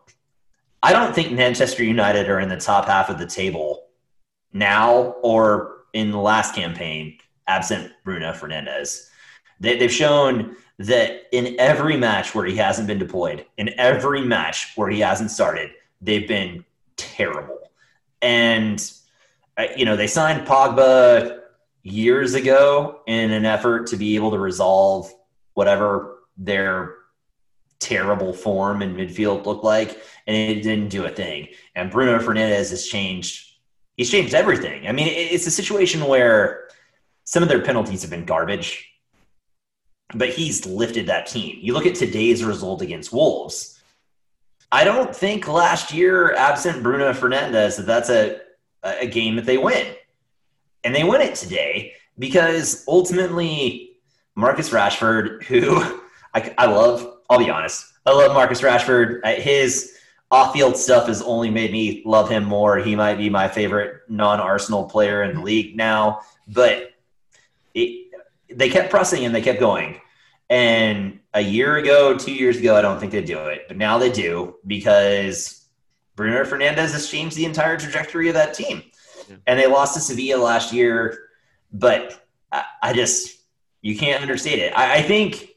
I 0.84 0.93
don't 0.93 1.15
think 1.15 1.32
Manchester 1.32 1.84
United 1.84 2.30
are 2.30 2.39
in 2.39 2.50
the 2.50 2.58
top 2.58 2.86
half 2.86 3.10
of 3.10 3.17
the 3.17 3.26
table 3.26 3.88
now 4.54 5.15
or 5.24 5.86
in 5.93 6.12
the 6.12 6.20
last 6.20 6.54
campaign 6.54 7.17
absent 7.48 7.91
Bruno 8.04 8.34
Fernandes. 8.34 9.08
They, 9.60 9.78
they've 9.78 9.91
shown 9.91 10.56
that 10.80 11.24
in 11.32 11.60
every 11.60 11.98
match 11.98 12.36
where 12.36 12.46
he 12.46 12.56
hasn't 12.56 12.88
been 12.88 13.00
deployed, 13.00 13.46
in 13.58 13.70
every 13.80 14.22
match 14.22 14.74
where 14.76 14.89
he 14.89 15.00
hasn't 15.00 15.32
started, 15.32 15.72
they've 16.02 16.28
been 16.28 16.63
terrible. 16.96 17.72
And 18.22 18.80
uh, 19.58 19.67
you 19.76 19.86
know, 19.86 19.96
they 19.96 20.08
signed 20.08 20.48
Pogba 20.48 21.39
years 21.82 22.36
ago 22.36 23.02
in 23.08 23.32
an 23.32 23.46
effort 23.46 23.88
to 23.88 23.98
be 23.98 24.15
able 24.15 24.32
to 24.32 24.38
resolve 24.38 25.12
whatever 25.56 26.20
their 26.38 26.96
terrible 27.80 28.34
form 28.34 28.82
in 28.82 28.96
midfield 28.96 29.46
looked 29.46 29.63
like, 29.63 30.02
and 30.28 30.36
it 30.36 30.62
didn't 30.62 30.89
do 30.89 31.06
a 31.06 31.10
thing. 31.10 31.48
And 31.76 31.89
Bruno 31.89 32.20
Fernandes 32.20 32.70
has 32.70 32.86
changed. 32.88 33.46
He's 33.96 34.12
changed 34.12 34.36
everything. 34.36 34.88
I 34.88 34.91
mean, 34.91 35.08
it's 35.08 35.48
a 35.48 35.52
situation 35.52 36.06
where 36.06 36.67
some 37.24 37.41
of 37.41 37.50
their 37.50 37.62
penalties 37.62 38.02
have 38.04 38.12
been 38.12 38.26
garbage, 38.26 38.88
but 40.13 40.30
he's 40.30 40.65
lifted 40.65 41.08
that 41.08 41.28
team. 41.28 41.58
You 41.62 41.74
look 41.74 41.86
at 41.86 41.96
today's 41.96 42.43
result 42.43 42.82
against 42.82 43.12
Wolves. 43.12 43.82
I 44.72 44.84
don't 44.84 45.15
think 45.15 45.48
last 45.48 45.93
year, 45.93 46.34
absent 46.36 46.84
Bruno 46.84 47.12
Fernandes, 47.13 47.78
that 47.78 47.86
that's 47.86 48.10
a 48.10 48.41
a 48.84 49.08
game 49.08 49.36
that 49.36 49.46
they 49.46 49.58
win. 49.58 49.96
And 50.84 50.96
they 50.96 51.04
win 51.04 51.22
it 51.22 51.36
today 51.36 51.93
because 52.17 52.84
ultimately 52.88 53.98
Marcus 54.36 54.70
Rashford, 54.70 55.43
who 55.43 55.78
I, 56.34 56.54
I 56.58 56.65
love, 56.67 57.17
I'll 57.30 57.39
be 57.39 57.50
honest, 57.50 57.93
I 58.06 58.12
love 58.12 58.34
Marcus 58.34 58.62
Rashford. 58.62 59.26
His 59.39 59.98
off-field 60.32 60.78
stuff 60.78 61.08
has 61.08 61.22
only 61.22 61.50
made 61.50 61.72
me 61.72 62.02
love 62.06 62.30
him 62.30 62.43
more. 62.43 62.78
He 62.78 62.96
might 62.96 63.17
be 63.17 63.30
my 63.30 63.48
favorite 63.48 64.02
non-Arsenal 64.10 64.86
player 64.86 65.24
in 65.24 65.36
the 65.38 65.41
league 65.41 65.76
now, 65.76 66.22
but 66.48 66.91
it, 67.74 68.07
they 68.53 68.69
kept 68.69 68.89
pressing 68.89 69.25
and 69.25 69.33
they 69.33 69.41
kept 69.41 69.60
going. 69.60 69.99
And 70.49 71.19
a 71.33 71.41
year 71.41 71.75
ago, 71.77 72.17
two 72.17 72.33
years 72.33 72.57
ago, 72.57 72.75
I 72.75 72.81
don't 72.81 72.99
think 72.99 73.12
they'd 73.12 73.25
do 73.25 73.39
it, 73.47 73.65
but 73.67 73.77
now 73.77 73.97
they 73.97 74.12
do 74.12 74.55
because 74.65 75.65
Bruno 76.15 76.43
Fernandes 76.43 76.93
has 76.93 77.10
changed 77.10 77.36
the 77.36 77.45
entire 77.45 77.77
trajectory 77.77 78.29
of 78.29 78.33
that 78.36 78.53
team. 78.53 78.83
Yeah. 79.29 79.36
And 79.45 79.60
they 79.60 79.67
lost 79.67 79.93
to 79.95 79.99
Sevilla 79.99 80.41
last 80.41 80.71
year, 80.71 81.27
but 81.73 82.25
I, 82.51 82.63
I 82.81 82.93
just, 82.93 83.39
you 83.81 83.97
can't 83.97 84.21
understate 84.21 84.60
it. 84.60 84.73
I, 84.73 84.99
I 84.99 85.01
think 85.01 85.49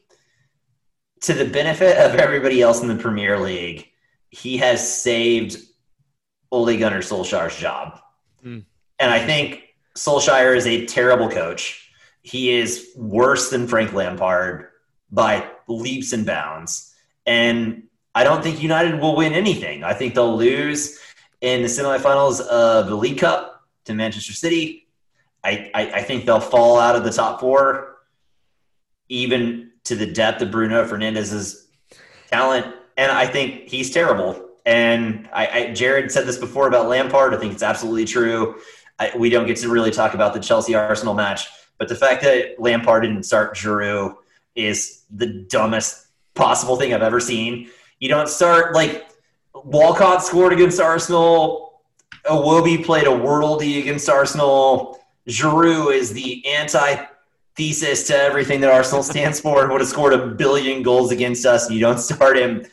to 1.21 1.33
the 1.33 1.45
benefit 1.45 1.97
of 1.97 2.15
everybody 2.15 2.61
else 2.61 2.81
in 2.81 2.87
the 2.87 2.95
Premier 2.95 3.39
League, 3.39 3.87
he 4.29 4.57
has 4.57 4.85
saved 5.01 5.57
Ole 6.51 6.77
Gunnar 6.77 6.99
Solskjaer's 6.99 7.55
job. 7.55 7.99
Mm. 8.43 8.65
And 8.99 9.11
I 9.11 9.25
think 9.25 9.63
Solskjaer 9.97 10.55
is 10.55 10.67
a 10.67 10.85
terrible 10.85 11.29
coach. 11.29 11.80
He 12.21 12.51
is 12.51 12.89
worse 12.95 13.49
than 13.49 13.67
Frank 13.67 13.93
Lampard 13.93 14.67
by 15.11 15.49
leaps 15.67 16.13
and 16.13 16.25
bounds. 16.25 16.93
And 17.25 17.83
I 18.13 18.23
don't 18.23 18.43
think 18.43 18.61
United 18.61 18.99
will 18.99 19.15
win 19.15 19.33
anything. 19.33 19.83
I 19.83 19.93
think 19.93 20.15
they'll 20.15 20.35
lose 20.35 20.99
in 21.41 21.61
the 21.61 21.67
semifinals 21.67 22.41
of 22.41 22.87
the 22.87 22.95
League 22.95 23.19
Cup 23.19 23.63
to 23.85 23.93
Manchester 23.93 24.33
City. 24.33 24.87
I, 25.43 25.71
I, 25.73 25.91
I 25.95 26.01
think 26.03 26.25
they'll 26.25 26.39
fall 26.39 26.79
out 26.79 26.95
of 26.95 27.03
the 27.03 27.11
top 27.11 27.39
four, 27.39 27.97
even 29.09 29.71
to 29.85 29.95
the 29.95 30.05
depth 30.05 30.41
of 30.41 30.51
Bruno 30.51 30.85
Fernandes's 30.85 31.67
talent. 32.29 32.75
And 32.97 33.11
I 33.11 33.25
think 33.25 33.67
he's 33.67 33.89
terrible. 33.89 34.49
And 34.65 35.27
I, 35.33 35.47
I 35.47 35.73
Jared 35.73 36.11
said 36.11 36.27
this 36.27 36.37
before 36.37 36.67
about 36.67 36.87
Lampard. 36.87 37.33
I 37.33 37.37
think 37.37 37.53
it's 37.53 37.63
absolutely 37.63 38.05
true. 38.05 38.59
I, 38.99 39.11
we 39.17 39.29
don't 39.29 39.47
get 39.47 39.57
to 39.57 39.69
really 39.69 39.89
talk 39.89 40.13
about 40.13 40.33
the 40.33 40.39
Chelsea 40.39 40.75
Arsenal 40.75 41.15
match, 41.15 41.47
but 41.81 41.87
the 41.87 41.95
fact 41.95 42.21
that 42.21 42.59
Lampard 42.59 43.01
didn't 43.01 43.23
start 43.23 43.55
Giroud 43.55 44.13
is 44.53 45.01
the 45.09 45.25
dumbest 45.25 46.05
possible 46.35 46.75
thing 46.75 46.93
I've 46.93 47.01
ever 47.01 47.19
seen. 47.19 47.71
You 47.97 48.07
don't 48.07 48.29
start 48.29 48.75
like 48.75 49.09
Walcott 49.55 50.21
scored 50.23 50.53
against 50.53 50.79
Arsenal. 50.79 51.81
Iwobi 52.27 52.85
played 52.85 53.07
a 53.07 53.09
worldie 53.09 53.79
against 53.79 54.07
Arsenal. 54.09 54.99
Giroud 55.27 55.95
is 55.95 56.13
the 56.13 56.45
anti-thesis 56.45 58.05
to 58.09 58.15
everything 58.15 58.61
that 58.61 58.69
Arsenal 58.69 59.01
stands 59.01 59.39
for 59.39 59.63
and 59.63 59.71
would 59.71 59.81
have 59.81 59.89
scored 59.89 60.13
a 60.13 60.27
billion 60.27 60.83
goals 60.83 61.11
against 61.11 61.47
us. 61.47 61.65
And 61.65 61.73
you 61.73 61.81
don't 61.81 61.97
start 61.97 62.37
him. 62.37 62.63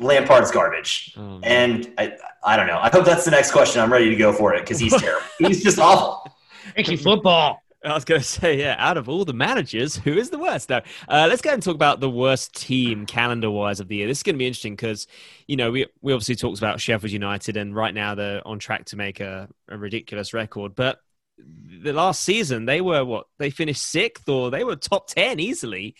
Lampard's 0.00 0.50
garbage. 0.50 1.14
Oh. 1.16 1.38
And 1.44 1.92
I, 1.96 2.16
I 2.42 2.56
don't 2.56 2.66
know. 2.66 2.80
I 2.82 2.88
hope 2.88 3.04
that's 3.04 3.24
the 3.24 3.30
next 3.30 3.52
question. 3.52 3.80
I'm 3.80 3.92
ready 3.92 4.10
to 4.10 4.16
go 4.16 4.32
for 4.32 4.52
it 4.52 4.62
because 4.62 4.80
he's 4.80 5.00
terrible. 5.00 5.28
he's 5.38 5.62
just 5.62 5.78
awful. 5.78 6.28
Thank 6.74 6.88
you, 6.88 6.98
football. 6.98 7.61
I 7.84 7.94
was 7.94 8.04
going 8.04 8.20
to 8.22 8.26
say, 8.26 8.58
yeah, 8.58 8.76
out 8.78 8.96
of 8.96 9.08
all 9.08 9.24
the 9.24 9.32
managers, 9.32 9.96
who 9.96 10.12
is 10.12 10.30
the 10.30 10.38
worst? 10.38 10.68
No, 10.68 10.80
uh, 11.08 11.26
let's 11.28 11.42
go 11.42 11.50
and 11.50 11.62
talk 11.62 11.74
about 11.74 12.00
the 12.00 12.10
worst 12.10 12.54
team 12.54 13.06
calendar 13.06 13.50
wise 13.50 13.80
of 13.80 13.88
the 13.88 13.96
year. 13.96 14.06
This 14.06 14.18
is 14.18 14.22
going 14.22 14.36
to 14.36 14.38
be 14.38 14.46
interesting 14.46 14.74
because, 14.74 15.06
you 15.46 15.56
know, 15.56 15.70
we, 15.70 15.86
we 16.00 16.12
obviously 16.12 16.36
talked 16.36 16.58
about 16.58 16.80
Sheffield 16.80 17.12
United, 17.12 17.56
and 17.56 17.74
right 17.74 17.94
now 17.94 18.14
they're 18.14 18.46
on 18.46 18.58
track 18.58 18.86
to 18.86 18.96
make 18.96 19.20
a, 19.20 19.48
a 19.68 19.76
ridiculous 19.76 20.32
record. 20.32 20.74
But 20.74 20.98
the 21.38 21.92
last 21.92 22.22
season, 22.22 22.66
they 22.66 22.80
were 22.80 23.04
what? 23.04 23.26
They 23.38 23.50
finished 23.50 23.82
sixth 23.82 24.28
or 24.28 24.50
they 24.50 24.64
were 24.64 24.76
top 24.76 25.08
10 25.08 25.40
easily. 25.40 25.96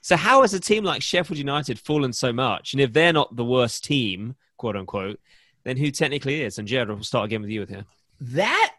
So, 0.00 0.16
how 0.16 0.42
has 0.42 0.54
a 0.54 0.60
team 0.60 0.84
like 0.84 1.02
Sheffield 1.02 1.38
United 1.38 1.78
fallen 1.78 2.12
so 2.12 2.32
much? 2.32 2.72
And 2.72 2.80
if 2.80 2.92
they're 2.92 3.12
not 3.12 3.34
the 3.34 3.44
worst 3.44 3.84
team, 3.84 4.36
quote 4.56 4.76
unquote, 4.76 5.20
then 5.64 5.76
who 5.76 5.90
technically 5.90 6.42
is? 6.42 6.58
And 6.58 6.68
Jared, 6.68 6.88
we'll 6.88 7.02
start 7.02 7.26
again 7.26 7.42
with 7.42 7.50
you 7.50 7.60
with 7.60 7.68
here. 7.68 7.84
That, 8.20 8.74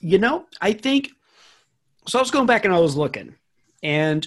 you 0.00 0.18
know, 0.18 0.46
I 0.60 0.72
think. 0.72 1.10
So 2.06 2.18
I 2.18 2.22
was 2.22 2.30
going 2.30 2.46
back 2.46 2.64
and 2.64 2.74
I 2.74 2.78
was 2.78 2.96
looking, 2.96 3.34
and 3.82 4.26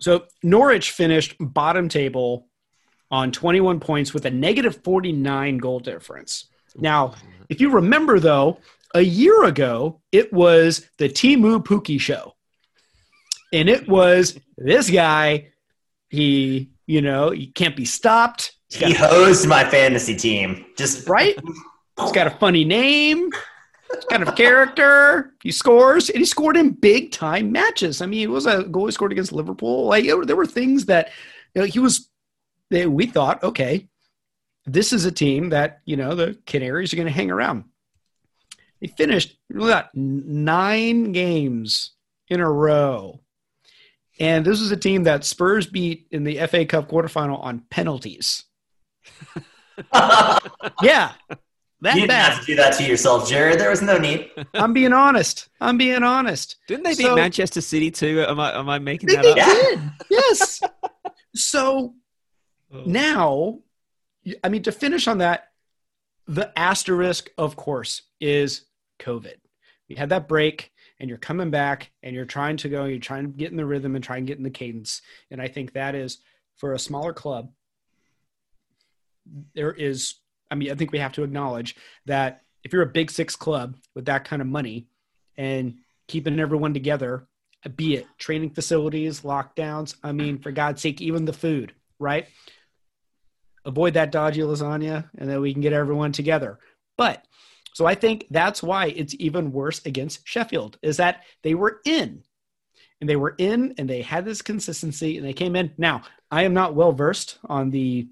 so 0.00 0.24
Norwich 0.42 0.92
finished 0.92 1.36
bottom 1.40 1.88
table 1.88 2.46
on 3.10 3.32
21 3.32 3.80
points 3.80 4.14
with 4.14 4.24
a 4.26 4.30
negative 4.30 4.82
49 4.84 5.58
goal 5.58 5.80
difference. 5.80 6.46
Now, 6.76 7.08
mm-hmm. 7.08 7.42
if 7.48 7.60
you 7.60 7.70
remember 7.70 8.20
though, 8.20 8.58
a 8.94 9.00
year 9.00 9.44
ago 9.44 10.00
it 10.12 10.32
was 10.32 10.88
the 10.98 11.08
Teemu 11.08 11.64
Pukki 11.64 12.00
show, 12.00 12.34
and 13.52 13.68
it 13.68 13.88
was 13.88 14.38
this 14.56 14.90
guy. 14.90 15.48
He 16.10 16.70
You 16.86 17.02
know, 17.02 17.30
he 17.30 17.48
can't 17.48 17.76
be 17.76 17.84
stopped. 17.84 18.54
He 18.70 18.94
hosed 18.94 19.46
my 19.46 19.68
fantasy 19.68 20.16
team. 20.16 20.64
Just 20.76 21.08
right? 21.08 21.38
He's 22.00 22.12
got 22.12 22.26
a 22.26 22.30
funny 22.38 22.64
name, 22.64 23.30
kind 24.10 24.22
of 24.22 24.34
character. 24.36 25.34
He 25.42 25.52
scores, 25.52 26.08
and 26.08 26.18
he 26.18 26.24
scored 26.24 26.56
in 26.56 26.70
big 26.70 27.12
time 27.12 27.52
matches. 27.52 28.02
I 28.02 28.06
mean, 28.06 28.22
it 28.22 28.30
was 28.30 28.46
a 28.46 28.64
goal 28.64 28.86
he 28.86 28.92
scored 28.92 29.12
against 29.12 29.32
Liverpool. 29.32 29.86
Like 29.86 30.04
there 30.04 30.36
were 30.36 30.46
things 30.46 30.86
that 30.86 31.10
you 31.54 31.62
know, 31.62 31.66
he 31.66 31.78
was. 31.78 32.08
That 32.70 32.90
we 32.90 33.06
thought, 33.06 33.42
okay, 33.42 33.88
this 34.66 34.92
is 34.92 35.06
a 35.06 35.12
team 35.12 35.50
that 35.50 35.80
you 35.86 35.96
know 35.96 36.14
the 36.14 36.38
Canaries 36.44 36.92
are 36.92 36.96
going 36.96 37.06
to 37.06 37.12
hang 37.12 37.30
around. 37.30 37.64
They 38.80 38.88
finished 38.88 39.38
that, 39.50 39.90
nine 39.94 41.12
games 41.12 41.92
in 42.28 42.40
a 42.40 42.50
row. 42.50 43.20
And 44.20 44.44
this 44.44 44.60
was 44.60 44.70
a 44.70 44.76
team 44.76 45.04
that 45.04 45.24
Spurs 45.24 45.66
beat 45.66 46.08
in 46.10 46.24
the 46.24 46.46
FA 46.46 46.66
Cup 46.66 46.90
quarterfinal 46.90 47.42
on 47.42 47.64
penalties. 47.70 48.44
Yeah, 50.82 51.12
that 51.80 51.94
you 51.94 52.00
didn't 52.02 52.08
bad. 52.10 52.32
have 52.32 52.40
to 52.40 52.46
do 52.46 52.56
that 52.56 52.72
to 52.74 52.84
yourself, 52.84 53.28
Jared. 53.28 53.60
There 53.60 53.70
was 53.70 53.82
no 53.82 53.98
need. 53.98 54.30
I'm 54.54 54.72
being 54.72 54.92
honest. 54.92 55.48
I'm 55.60 55.78
being 55.78 56.02
honest. 56.02 56.56
Didn't 56.66 56.84
they 56.84 56.90
beat 56.94 57.06
So- 57.06 57.14
Manchester 57.14 57.60
City 57.60 57.90
too? 57.90 58.24
Am 58.26 58.40
I 58.40 58.58
am 58.58 58.68
I 58.68 58.78
making 58.78 59.08
that 59.10 59.22
they 59.22 59.30
up? 59.32 59.36
Yeah. 59.36 59.46
did. 59.46 59.80
Yes. 60.10 60.60
so 61.34 61.94
Oh. 62.70 62.82
now, 62.84 63.60
I 64.44 64.48
mean, 64.50 64.62
to 64.64 64.72
finish 64.72 65.08
on 65.08 65.18
that, 65.18 65.48
the 66.26 66.52
asterisk, 66.58 67.30
of 67.38 67.56
course, 67.56 68.02
is 68.20 68.66
COVID. 68.98 69.36
You 69.86 69.96
had 69.96 70.10
that 70.10 70.28
break 70.28 70.70
and 71.00 71.08
you're 71.08 71.16
coming 71.16 71.48
back 71.50 71.90
and 72.02 72.14
you're 72.14 72.26
trying 72.26 72.58
to 72.58 72.68
go, 72.68 72.84
you're 72.84 72.98
trying 72.98 73.24
to 73.32 73.38
get 73.38 73.50
in 73.52 73.56
the 73.56 73.64
rhythm 73.64 73.94
and 73.94 74.04
try 74.04 74.18
and 74.18 74.26
get 74.26 74.36
in 74.36 74.44
the 74.44 74.50
cadence. 74.50 75.00
And 75.30 75.40
I 75.40 75.48
think 75.48 75.72
that 75.72 75.94
is 75.94 76.18
for 76.56 76.74
a 76.74 76.78
smaller 76.78 77.14
club, 77.14 77.50
there 79.54 79.72
is, 79.72 80.16
I 80.50 80.54
mean, 80.54 80.70
I 80.70 80.74
think 80.74 80.92
we 80.92 80.98
have 80.98 81.12
to 81.12 81.22
acknowledge 81.22 81.76
that 82.06 82.42
if 82.64 82.72
you're 82.72 82.82
a 82.82 82.86
big 82.86 83.10
six 83.10 83.36
club 83.36 83.76
with 83.94 84.06
that 84.06 84.24
kind 84.24 84.42
of 84.42 84.48
money 84.48 84.88
and 85.36 85.76
keeping 86.06 86.40
everyone 86.40 86.74
together, 86.74 87.26
be 87.76 87.96
it 87.96 88.06
training 88.18 88.50
facilities, 88.50 89.22
lockdowns, 89.22 89.96
I 90.02 90.12
mean, 90.12 90.38
for 90.38 90.52
God's 90.52 90.80
sake, 90.80 91.00
even 91.00 91.24
the 91.24 91.32
food, 91.32 91.72
right? 91.98 92.26
Avoid 93.64 93.94
that 93.94 94.12
dodgy 94.12 94.40
lasagna 94.40 95.10
and 95.18 95.28
then 95.28 95.40
we 95.40 95.52
can 95.52 95.62
get 95.62 95.72
everyone 95.72 96.12
together. 96.12 96.58
But 96.96 97.24
so 97.74 97.86
I 97.86 97.94
think 97.94 98.26
that's 98.30 98.62
why 98.62 98.86
it's 98.86 99.14
even 99.18 99.52
worse 99.52 99.84
against 99.84 100.26
Sheffield 100.26 100.78
is 100.82 100.96
that 100.96 101.24
they 101.42 101.54
were 101.54 101.80
in 101.84 102.22
and 103.00 103.08
they 103.08 103.16
were 103.16 103.34
in 103.38 103.74
and 103.78 103.88
they 103.88 104.02
had 104.02 104.24
this 104.24 104.42
consistency 104.42 105.16
and 105.16 105.26
they 105.26 105.32
came 105.32 105.54
in. 105.54 105.72
Now, 105.78 106.02
I 106.30 106.42
am 106.42 106.54
not 106.54 106.74
well 106.74 106.92
versed 106.92 107.38
on 107.44 107.70
the 107.70 108.08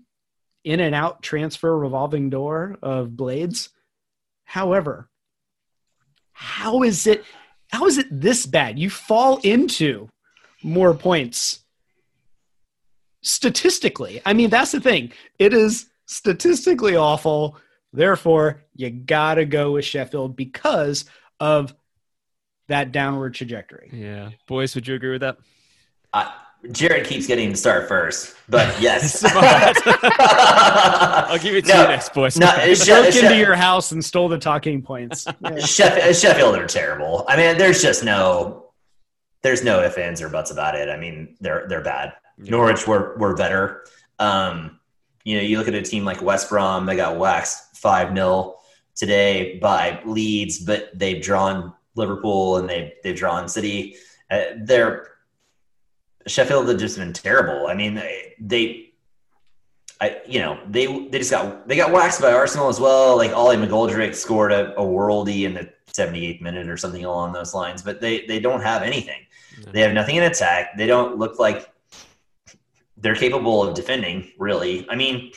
in 0.67 0.81
and 0.81 0.95
out 0.95 1.23
transfer 1.23 1.79
revolving 1.79 2.29
door 2.29 2.77
of 2.83 3.17
blades. 3.17 3.71
However, 4.45 5.09
how 6.33 6.83
is 6.83 7.07
it 7.07 7.25
how 7.71 7.87
is 7.87 7.99
it 7.99 8.09
this 8.11 8.47
bad? 8.47 8.79
You 8.79 8.91
fall 8.91 9.39
into 9.39 10.09
more 10.63 10.93
points 10.93 11.61
statistically. 13.23 14.21
I 14.27 14.33
mean, 14.33 14.51
that's 14.51 14.73
the 14.73 14.81
thing. 14.81 15.13
It 15.39 15.55
is 15.55 15.87
statistically 16.07 16.97
awful. 16.97 17.57
Therefore, 17.93 18.63
you 18.75 18.91
got 18.91 19.35
to 19.35 19.45
go 19.45 19.73
with 19.73 19.85
Sheffield 19.85 20.37
because 20.37 21.05
of 21.39 21.75
that 22.69 22.91
downward 22.91 23.35
trajectory. 23.35 23.91
Yeah, 23.93 24.31
boys, 24.49 24.75
would 24.75 24.89
you 24.89 24.97
agree 24.97 25.13
with 25.13 25.21
that? 25.21 25.39
Uh, 26.13 26.31
Jared 26.73 27.07
keeps 27.07 27.27
getting 27.27 27.51
to 27.51 27.57
start 27.57 27.89
first, 27.89 28.35
but 28.49 28.81
yes. 28.81 29.23
I'll 30.27 31.39
give 31.39 31.55
it 31.55 31.65
to 31.67 31.73
No, 31.73 31.83
you 31.83 31.89
next, 31.89 32.13
boys. 32.15 32.37
no, 32.39 32.47
Broke 32.55 32.61
Sheff- 32.77 33.23
into 33.23 33.37
your 33.37 33.55
house 33.55 33.93
and 33.93 34.05
stole 34.05 34.29
the 34.29 34.39
talking 34.39 34.83
points. 34.83 35.27
Yeah. 35.41 35.51
Sheff- 35.53 36.21
Sheffield 36.21 36.57
are 36.57 36.67
terrible. 36.67 37.25
I 37.29 37.37
mean, 37.37 37.59
there's 37.59 37.83
just 37.83 38.03
no, 38.05 38.71
there's 39.43 39.63
no 39.65 39.83
ifs 39.83 39.97
ands 39.99 40.21
or 40.23 40.29
buts 40.29 40.51
about 40.51 40.75
it. 40.75 40.89
I 40.89 40.97
mean, 40.97 41.37
they're 41.41 41.67
they're 41.69 41.83
bad. 41.83 42.15
Norwich 42.39 42.87
were 42.87 43.17
were 43.19 43.35
better. 43.35 43.85
Um, 44.19 44.81
you 45.25 45.37
know, 45.37 45.43
you 45.43 45.59
look 45.59 45.69
at 45.69 45.75
a 45.75 45.83
team 45.83 46.05
like 46.05 46.21
West 46.23 46.49
Brom; 46.49 46.87
they 46.87 46.97
got 46.97 47.17
waxed 47.19 47.77
five 47.77 48.13
0 48.15 48.57
today 48.95 49.59
by 49.59 50.01
Leeds, 50.05 50.59
but 50.65 50.91
they've 50.99 51.23
drawn 51.23 51.73
Liverpool 51.95 52.57
and 52.57 52.69
they 52.69 52.95
they've 53.05 53.17
drawn 53.17 53.49
City. 53.49 53.97
Uh, 54.31 54.43
they're 54.65 55.09
Sheffield 56.27 56.69
have 56.69 56.79
just 56.79 56.99
been 56.99 57.13
terrible. 57.13 57.69
I 57.69 57.75
mean, 57.75 57.95
they, 58.41 58.91
I 60.01 60.21
you 60.27 60.41
know 60.41 60.61
they 60.69 60.87
they 61.09 61.19
just 61.19 61.31
got 61.31 61.67
they 61.69 61.77
got 61.77 61.93
waxed 61.93 62.21
by 62.21 62.33
Arsenal 62.33 62.69
as 62.69 62.81
well. 62.81 63.17
Like 63.17 63.33
Ollie 63.33 63.57
McGoldrick 63.57 64.15
scored 64.15 64.53
a, 64.53 64.75
a 64.75 64.83
worldie 64.83 65.45
in 65.45 65.55
the 65.55 65.71
78th 65.93 66.41
minute 66.43 66.69
or 66.69 66.77
something 66.77 67.05
along 67.05 67.33
those 67.33 67.55
lines, 67.55 67.83
but 67.83 68.01
they 68.01 68.27
they 68.27 68.39
don't 68.39 68.61
have 68.61 68.83
anything. 68.83 69.23
No. 69.65 69.73
They 69.73 69.81
have 69.81 69.95
nothing 69.95 70.17
in 70.17 70.25
attack. 70.25 70.77
They 70.77 70.87
don't 70.87 71.17
look 71.17 71.39
like 71.39 71.73
they're 72.99 73.15
capable 73.15 73.63
of 73.63 73.75
defending. 73.75 74.33
Really, 74.39 74.87
I 74.91 74.97
mean, 74.97 75.33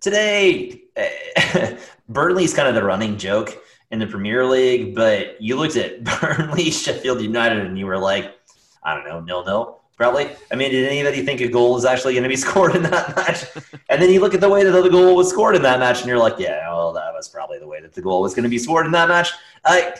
today 0.00 0.82
Burnley's 2.08 2.54
kind 2.54 2.68
of 2.68 2.74
the 2.74 2.84
running 2.84 3.16
joke 3.16 3.56
in 3.90 3.98
the 3.98 4.06
Premier 4.06 4.44
League, 4.44 4.94
but 4.94 5.40
you 5.40 5.56
looked 5.56 5.76
at 5.76 6.04
Burnley, 6.20 6.70
Sheffield 6.70 7.20
United, 7.20 7.58
and 7.64 7.78
you 7.78 7.86
were 7.86 7.98
like, 7.98 8.36
I 8.82 8.94
don't 8.94 9.06
know, 9.06 9.20
nil 9.20 9.44
nil. 9.44 9.79
Probably. 10.00 10.30
I 10.50 10.56
mean, 10.56 10.70
did 10.70 10.88
anybody 10.88 11.22
think 11.26 11.42
a 11.42 11.48
goal 11.48 11.74
was 11.74 11.84
actually 11.84 12.14
going 12.14 12.22
to 12.22 12.28
be 12.30 12.36
scored 12.48 12.74
in 12.74 12.84
that 12.84 13.14
match? 13.14 13.44
And 13.90 14.00
then 14.00 14.08
you 14.08 14.20
look 14.20 14.32
at 14.32 14.40
the 14.40 14.48
way 14.48 14.64
that 14.64 14.70
the 14.70 14.88
goal 14.88 15.14
was 15.14 15.28
scored 15.28 15.54
in 15.54 15.60
that 15.60 15.78
match, 15.78 15.98
and 15.98 16.08
you're 16.08 16.16
like, 16.16 16.38
yeah, 16.38 16.66
well, 16.72 16.94
that 16.94 17.12
was 17.12 17.28
probably 17.28 17.58
the 17.58 17.66
way 17.66 17.82
that 17.82 17.92
the 17.92 18.00
goal 18.00 18.22
was 18.22 18.32
going 18.32 18.44
to 18.44 18.48
be 18.48 18.58
scored 18.58 18.86
in 18.86 18.92
that 18.92 19.10
match. 19.10 19.30
Uh, 19.62 19.90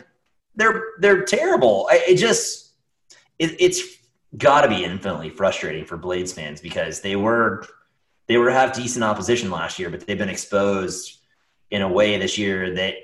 they're 0.54 0.84
they're 1.00 1.24
terrible. 1.24 1.86
I, 1.90 2.02
it 2.08 2.16
just 2.16 2.70
it, 3.38 3.60
it's 3.60 3.82
got 4.38 4.62
to 4.62 4.68
be 4.68 4.86
infinitely 4.86 5.28
frustrating 5.28 5.84
for 5.84 5.98
Blades 5.98 6.32
fans 6.32 6.62
because 6.62 7.02
they 7.02 7.16
were 7.16 7.66
they 8.26 8.38
were 8.38 8.48
have 8.50 8.72
decent 8.72 9.04
opposition 9.04 9.50
last 9.50 9.78
year, 9.78 9.90
but 9.90 10.06
they've 10.06 10.16
been 10.16 10.30
exposed 10.30 11.18
in 11.70 11.82
a 11.82 11.88
way 11.88 12.16
this 12.16 12.38
year 12.38 12.74
that 12.74 12.94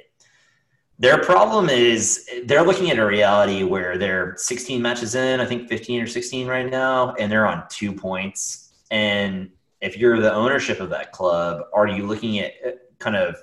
their 0.99 1.18
problem 1.18 1.68
is 1.68 2.28
they're 2.44 2.62
looking 2.62 2.90
at 2.90 2.99
a 2.99 3.07
reality 3.07 3.62
where 3.62 3.99
they're 3.99 4.34
16 4.36 4.80
matches 4.80 5.14
in, 5.14 5.40
I 5.40 5.47
think 5.47 5.68
15 5.68 6.03
or 6.03 6.07
16 6.07 6.47
right 6.47 6.70
now, 6.70 7.14
and 7.14 7.30
they're 7.30 7.47
on 7.47 7.64
two 7.68 7.92
points. 7.92 8.72
And 8.90 9.51
if 9.80 9.97
you're 9.97 10.20
the 10.20 10.32
ownership 10.32 10.80
of 10.80 10.90
that 10.90 11.12
club, 11.12 11.62
are 11.74 11.86
you 11.86 12.07
looking 12.07 12.38
at 12.38 12.53
uh, 12.66 12.70
kind 12.99 13.16
of 13.16 13.36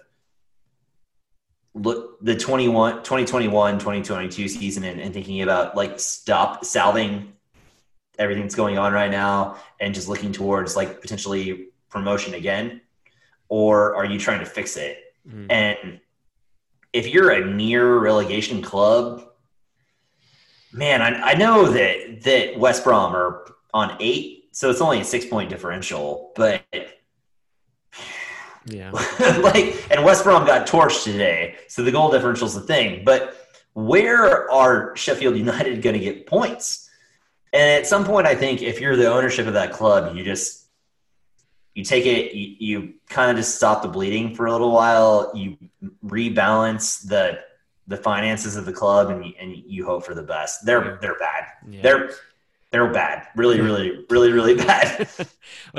look 1.76 2.20
the 2.24 2.36
21 2.36 2.98
2021 2.98 3.80
2022 3.80 4.48
season 4.48 4.84
and, 4.84 5.02
and 5.02 5.12
thinking 5.12 5.42
about 5.42 5.76
like 5.76 6.00
stop 6.00 6.64
salving 6.64 7.34
everything 8.20 8.44
that's 8.44 8.54
going 8.54 8.78
on 8.78 8.94
right 8.94 9.10
now 9.10 9.58
and 9.80 9.96
just 9.96 10.08
looking 10.08 10.32
towards 10.32 10.76
like 10.76 11.02
potentially 11.02 11.70
promotion 11.90 12.36
again 12.36 12.80
or 13.50 13.96
are 13.96 14.06
you 14.06 14.20
trying 14.20 14.40
to 14.40 14.46
fix 14.46 14.78
it 14.78 15.00
Mm. 15.28 15.50
and 15.50 16.00
if 16.94 17.08
you're 17.08 17.32
a 17.32 17.46
near 17.46 17.98
relegation 17.98 18.62
club, 18.62 19.28
man, 20.72 21.02
I, 21.02 21.32
I 21.32 21.34
know 21.34 21.68
that 21.70 22.22
that 22.22 22.58
West 22.58 22.84
Brom 22.84 23.16
are 23.16 23.46
on 23.74 23.98
eight, 24.00 24.50
so 24.52 24.70
it's 24.70 24.82
only 24.82 25.02
a 25.02 25.04
six 25.04 25.26
point 25.26 25.50
differential. 25.50 26.32
But 26.36 26.64
Yeah. 28.66 28.92
like, 29.42 29.86
and 29.92 30.06
West 30.06 30.24
Brom 30.24 30.46
got 30.46 30.68
torched 30.68 31.04
today, 31.04 31.56
so 31.68 31.84
the 31.84 31.92
goal 31.92 32.12
differential's 32.12 32.54
the 32.54 32.62
thing. 32.62 33.04
But 33.04 33.38
where 33.74 34.50
are 34.52 34.96
Sheffield 34.96 35.36
United 35.36 35.82
going 35.82 35.96
to 35.96 36.00
get 36.00 36.28
points? 36.28 36.90
And 37.52 37.62
at 37.64 37.88
some 37.88 38.06
point, 38.06 38.26
I 38.26 38.36
think 38.36 38.62
if 38.62 38.80
you're 38.80 38.96
the 38.96 39.12
ownership 39.12 39.46
of 39.48 39.54
that 39.54 39.72
club, 39.72 40.16
you 40.16 40.24
just 40.24 40.63
you 41.76 41.84
take 41.84 42.06
it, 42.06 42.34
you, 42.34 42.56
you 42.60 42.94
kind 43.10 43.32
of 43.32 43.38
just 43.38 43.56
stop 43.56 43.82
the 43.82 43.88
bleeding 43.88 44.36
for 44.36 44.46
a 44.46 44.52
little 44.52 44.72
while. 44.72 45.32
You 45.36 45.58
rebalance 46.06 47.08
the 47.08 47.40
the 47.88 47.98
finances 47.98 48.56
of 48.56 48.66
the 48.66 48.72
club, 48.72 49.10
and 49.10 49.26
you, 49.26 49.34
and 49.40 49.56
you 49.56 49.86
hope 49.86 50.06
for 50.06 50.14
the 50.14 50.24
best. 50.24 50.66
They're 50.66 50.84
Yeah. 50.86 50.98
they're 51.02 51.20
bad. 51.20 51.44
Yeah. 51.70 51.82
They're 51.82 52.10
they're 52.72 52.92
bad. 52.92 53.28
Really, 53.36 53.62
really, 53.62 54.06
really, 54.10 54.32
really 54.32 54.56
bad. 54.56 55.08
well, 55.18 55.28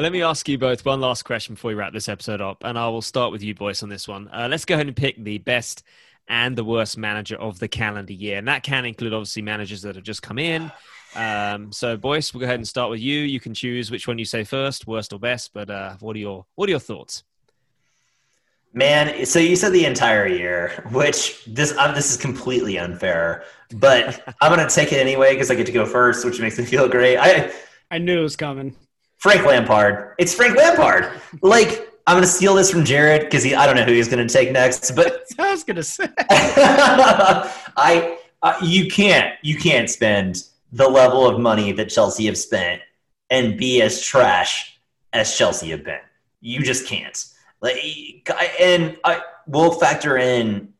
let 0.02 0.12
me 0.12 0.22
ask 0.22 0.48
you 0.48 0.58
both 0.58 0.84
one 0.84 1.00
last 1.00 1.24
question 1.24 1.54
before 1.54 1.70
we 1.70 1.74
wrap 1.74 1.92
this 1.92 2.08
episode 2.08 2.40
up, 2.40 2.62
and 2.64 2.78
I 2.78 2.88
will 2.88 3.02
start 3.02 3.32
with 3.32 3.42
you, 3.42 3.54
boys, 3.54 3.82
on 3.82 3.88
this 3.88 4.06
one. 4.06 4.28
Uh, 4.28 4.46
let's 4.50 4.64
go 4.64 4.74
ahead 4.74 4.86
and 4.86 4.96
pick 4.96 5.22
the 5.22 5.38
best 5.38 5.82
and 6.28 6.56
the 6.56 6.64
worst 6.64 6.96
manager 6.96 7.36
of 7.36 7.58
the 7.58 7.68
calendar 7.68 8.12
year, 8.12 8.38
and 8.38 8.48
that 8.48 8.62
can 8.62 8.84
include 8.84 9.12
obviously 9.12 9.42
managers 9.42 9.82
that 9.82 9.94
have 9.96 10.04
just 10.04 10.22
come 10.22 10.38
in. 10.38 10.70
Um, 11.16 11.72
so, 11.72 11.96
boys, 11.96 12.32
we'll 12.32 12.40
go 12.40 12.44
ahead 12.44 12.56
and 12.56 12.66
start 12.66 12.90
with 12.90 13.00
you. 13.00 13.20
You 13.20 13.40
can 13.40 13.54
choose 13.54 13.90
which 13.90 14.08
one 14.08 14.18
you 14.18 14.24
say 14.24 14.44
first, 14.44 14.86
worst 14.86 15.12
or 15.12 15.18
best. 15.18 15.52
But 15.52 15.70
uh, 15.70 15.96
what 16.00 16.16
are 16.16 16.18
your 16.18 16.46
what 16.54 16.68
are 16.68 16.70
your 16.70 16.80
thoughts? 16.80 17.24
Man, 18.72 19.24
so 19.24 19.38
you 19.38 19.54
said 19.54 19.72
the 19.72 19.84
entire 19.84 20.26
year, 20.26 20.84
which 20.90 21.44
this 21.44 21.76
um, 21.78 21.94
this 21.94 22.10
is 22.10 22.16
completely 22.16 22.76
unfair, 22.76 23.44
but 23.76 24.34
I'm 24.40 24.50
gonna 24.50 24.68
take 24.68 24.92
it 24.92 24.98
anyway 24.98 25.34
because 25.34 25.50
I 25.50 25.54
get 25.54 25.66
to 25.66 25.72
go 25.72 25.86
first, 25.86 26.24
which 26.24 26.40
makes 26.40 26.58
me 26.58 26.64
feel 26.64 26.88
great. 26.88 27.16
I 27.16 27.52
I 27.90 27.98
knew 27.98 28.18
it 28.18 28.22
was 28.22 28.36
coming. 28.36 28.74
Frank 29.18 29.46
Lampard. 29.46 30.14
It's 30.18 30.34
Frank 30.34 30.56
Lampard. 30.56 31.20
Like 31.40 31.88
I'm 32.06 32.16
gonna 32.16 32.26
steal 32.26 32.54
this 32.54 32.70
from 32.70 32.84
Jared 32.84 33.22
because 33.22 33.44
he 33.44 33.54
I 33.54 33.66
don't 33.66 33.76
know 33.76 33.84
who 33.84 33.92
he's 33.92 34.08
gonna 34.08 34.28
take 34.28 34.50
next, 34.50 34.90
but 34.96 35.22
I 35.38 35.52
was 35.52 35.62
gonna 35.62 35.82
say. 35.82 36.08
I 36.28 38.18
uh, 38.42 38.58
you 38.60 38.90
can't 38.90 39.34
you 39.42 39.56
can't 39.56 39.88
spend 39.88 40.42
the 40.74 40.88
level 40.88 41.24
of 41.24 41.38
money 41.38 41.70
that 41.70 41.88
Chelsea 41.88 42.26
have 42.26 42.36
spent 42.36 42.82
and 43.30 43.56
be 43.56 43.80
as 43.80 44.02
trash 44.02 44.80
as 45.12 45.36
Chelsea 45.36 45.70
have 45.70 45.84
been. 45.84 46.00
You 46.40 46.62
just 46.62 46.88
can't. 46.88 47.24
Like, 47.60 48.28
and 48.60 48.96
I 49.04 49.22
will 49.46 49.70
factor 49.70 50.16
in 50.16 50.72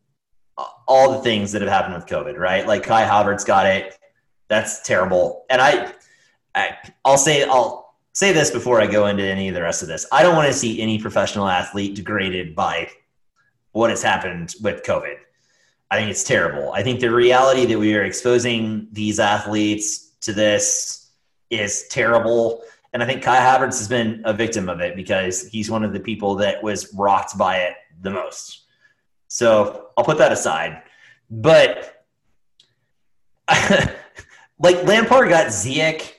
all 0.88 1.12
the 1.12 1.20
things 1.20 1.52
that 1.52 1.62
have 1.62 1.70
happened 1.70 1.94
with 1.94 2.06
COVID, 2.06 2.36
right? 2.36 2.66
Like 2.66 2.82
Kai 2.82 3.04
Havertz 3.04 3.46
got 3.46 3.66
it. 3.66 3.96
That's 4.48 4.82
terrible. 4.82 5.44
And 5.48 5.62
I, 5.62 5.92
I 6.56 6.76
I'll 7.04 7.16
say 7.16 7.44
I'll 7.44 7.94
say 8.12 8.32
this 8.32 8.50
before 8.50 8.80
I 8.80 8.86
go 8.88 9.06
into 9.06 9.22
any 9.22 9.48
of 9.48 9.54
the 9.54 9.62
rest 9.62 9.82
of 9.82 9.88
this. 9.88 10.06
I 10.10 10.24
don't 10.24 10.34
want 10.34 10.48
to 10.48 10.52
see 10.52 10.82
any 10.82 10.98
professional 10.98 11.46
athlete 11.46 11.94
degraded 11.94 12.56
by 12.56 12.90
what 13.70 13.90
has 13.90 14.02
happened 14.02 14.54
with 14.60 14.82
COVID. 14.82 15.16
I 15.94 15.98
think 15.98 16.10
it's 16.10 16.24
terrible. 16.24 16.72
I 16.72 16.82
think 16.82 16.98
the 16.98 17.12
reality 17.12 17.66
that 17.66 17.78
we 17.78 17.94
are 17.94 18.02
exposing 18.02 18.88
these 18.90 19.20
athletes 19.20 20.10
to 20.22 20.32
this 20.32 21.12
is 21.50 21.86
terrible. 21.88 22.62
And 22.92 23.00
I 23.00 23.06
think 23.06 23.22
Kai 23.22 23.38
Havertz 23.38 23.78
has 23.78 23.86
been 23.86 24.20
a 24.24 24.32
victim 24.32 24.68
of 24.68 24.80
it 24.80 24.96
because 24.96 25.46
he's 25.46 25.70
one 25.70 25.84
of 25.84 25.92
the 25.92 26.00
people 26.00 26.34
that 26.36 26.60
was 26.64 26.92
rocked 26.94 27.38
by 27.38 27.58
it 27.58 27.74
the 28.02 28.10
most. 28.10 28.64
So 29.28 29.90
I'll 29.96 30.04
put 30.04 30.18
that 30.18 30.32
aside. 30.32 30.82
But 31.30 32.04
like 34.58 34.82
Lampard 34.82 35.28
got 35.28 35.46
Ziyech, 35.46 36.10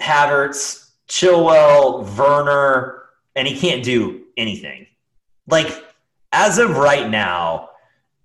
Havertz, 0.00 0.90
Chilwell, 1.06 2.16
Werner, 2.16 3.02
and 3.36 3.46
he 3.46 3.58
can't 3.58 3.84
do 3.84 4.22
anything. 4.38 4.86
Like 5.46 5.84
as 6.32 6.56
of 6.56 6.78
right 6.78 7.10
now, 7.10 7.68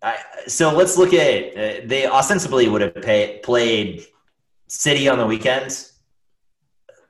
I, 0.02 0.18
so 0.48 0.74
let's 0.74 0.98
look 0.98 1.14
at 1.14 1.58
uh, 1.58 1.82
they 1.86 2.06
ostensibly 2.06 2.68
would 2.70 2.82
have 2.82 2.96
pay, 2.96 3.40
played 3.44 4.06
City 4.68 5.08
on 5.08 5.18
the 5.18 5.26
weekend. 5.26 5.88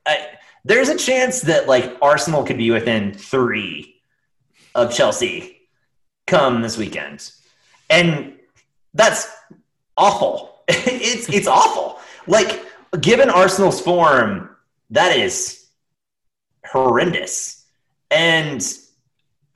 I, 0.05 0.27
there's 0.63 0.89
a 0.89 0.97
chance 0.97 1.41
that 1.41 1.67
like 1.67 1.97
Arsenal 2.01 2.43
could 2.43 2.57
be 2.57 2.71
within 2.71 3.13
three 3.13 4.01
of 4.75 4.93
Chelsea 4.93 5.67
come 6.27 6.61
this 6.61 6.77
weekend, 6.77 7.31
and 7.89 8.35
that's 8.93 9.27
awful. 9.97 10.61
it's 10.67 11.27
it's 11.29 11.47
awful. 11.47 11.99
Like 12.27 12.65
given 13.01 13.29
Arsenal's 13.29 13.81
form, 13.81 14.55
that 14.91 15.17
is 15.17 15.65
horrendous, 16.65 17.65
and 18.11 18.65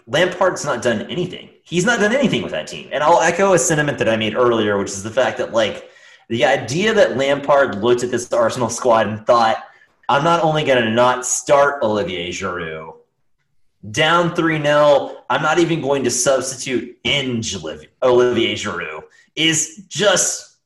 Lampard's 0.08 0.66
not 0.66 0.82
done 0.82 1.04
anything. 1.04 1.51
He's 1.72 1.86
not 1.86 2.02
done 2.02 2.14
anything 2.14 2.42
with 2.42 2.52
that 2.52 2.68
team. 2.68 2.90
And 2.92 3.02
I'll 3.02 3.22
echo 3.22 3.54
a 3.54 3.58
sentiment 3.58 3.98
that 4.00 4.10
I 4.10 4.18
made 4.18 4.36
earlier, 4.36 4.78
which 4.78 4.90
is 4.90 5.04
the 5.04 5.10
fact 5.10 5.38
that 5.38 5.54
like 5.54 5.90
the 6.28 6.44
idea 6.44 6.94
that 6.94 7.16
Lampard 7.16 7.82
looked 7.82 8.04
at 8.04 8.12
this 8.12 8.32
Arsenal 8.34 8.70
squad 8.70 9.08
and 9.08 9.26
thought, 9.26 9.64
I'm 10.10 10.22
not 10.22 10.44
only 10.44 10.66
going 10.66 10.84
to 10.84 10.90
not 10.90 11.26
start 11.26 11.82
Olivier 11.82 12.30
Giroud, 12.30 12.98
down 13.90 14.36
3 14.36 14.62
0, 14.62 15.24
I'm 15.30 15.42
not 15.42 15.60
even 15.60 15.80
going 15.80 16.04
to 16.04 16.12
substitute 16.12 17.00
in 17.06 17.42
Olivier 18.04 18.56
Giroud, 18.56 19.04
is 19.38 19.86
just 19.88 20.58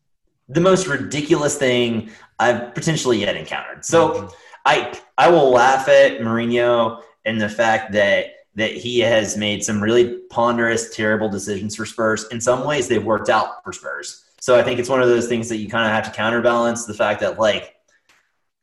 the 0.49 0.60
most 0.60 0.88
ridiculous 0.88 1.56
thing 1.56 2.10
I've 2.39 2.74
potentially 2.74 3.20
yet 3.20 3.38
encountered. 3.38 3.86
So 3.86 4.10
mm-hmm. 4.10 4.28
I 4.66 4.99
I 5.20 5.30
will 5.30 5.51
laugh 5.51 5.88
at 5.88 6.20
Mourinho 6.20 7.03
and 7.26 7.39
the 7.39 7.47
fact 7.47 7.91
that 7.91 8.45
that 8.56 8.72
he 8.72 8.99
has 8.99 9.38
made 9.38 9.64
some 9.64 9.82
really 9.82 10.20
ponderous, 10.30 10.95
terrible 10.95 11.30
decisions 11.30 11.76
for 11.76 11.86
Spurs. 11.86 12.26
In 12.32 12.39
some 12.39 12.66
ways, 12.66 12.88
they've 12.88 13.03
worked 13.03 13.30
out 13.30 13.64
for 13.64 13.74
Spurs. 13.74 14.24
So 14.39 14.58
I 14.58 14.64
think 14.64 14.80
it's 14.80 14.89
one 14.89 15.01
of 15.01 15.10
those 15.10 15.28
things 15.28 15.49
that 15.49 15.58
you 15.58 15.68
kind 15.68 15.86
of 15.86 15.91
have 15.91 16.06
to 16.06 16.16
counterbalance 16.16 16.86
the 16.86 16.93
fact 16.93 17.22
that 17.22 17.39
like 17.39 17.76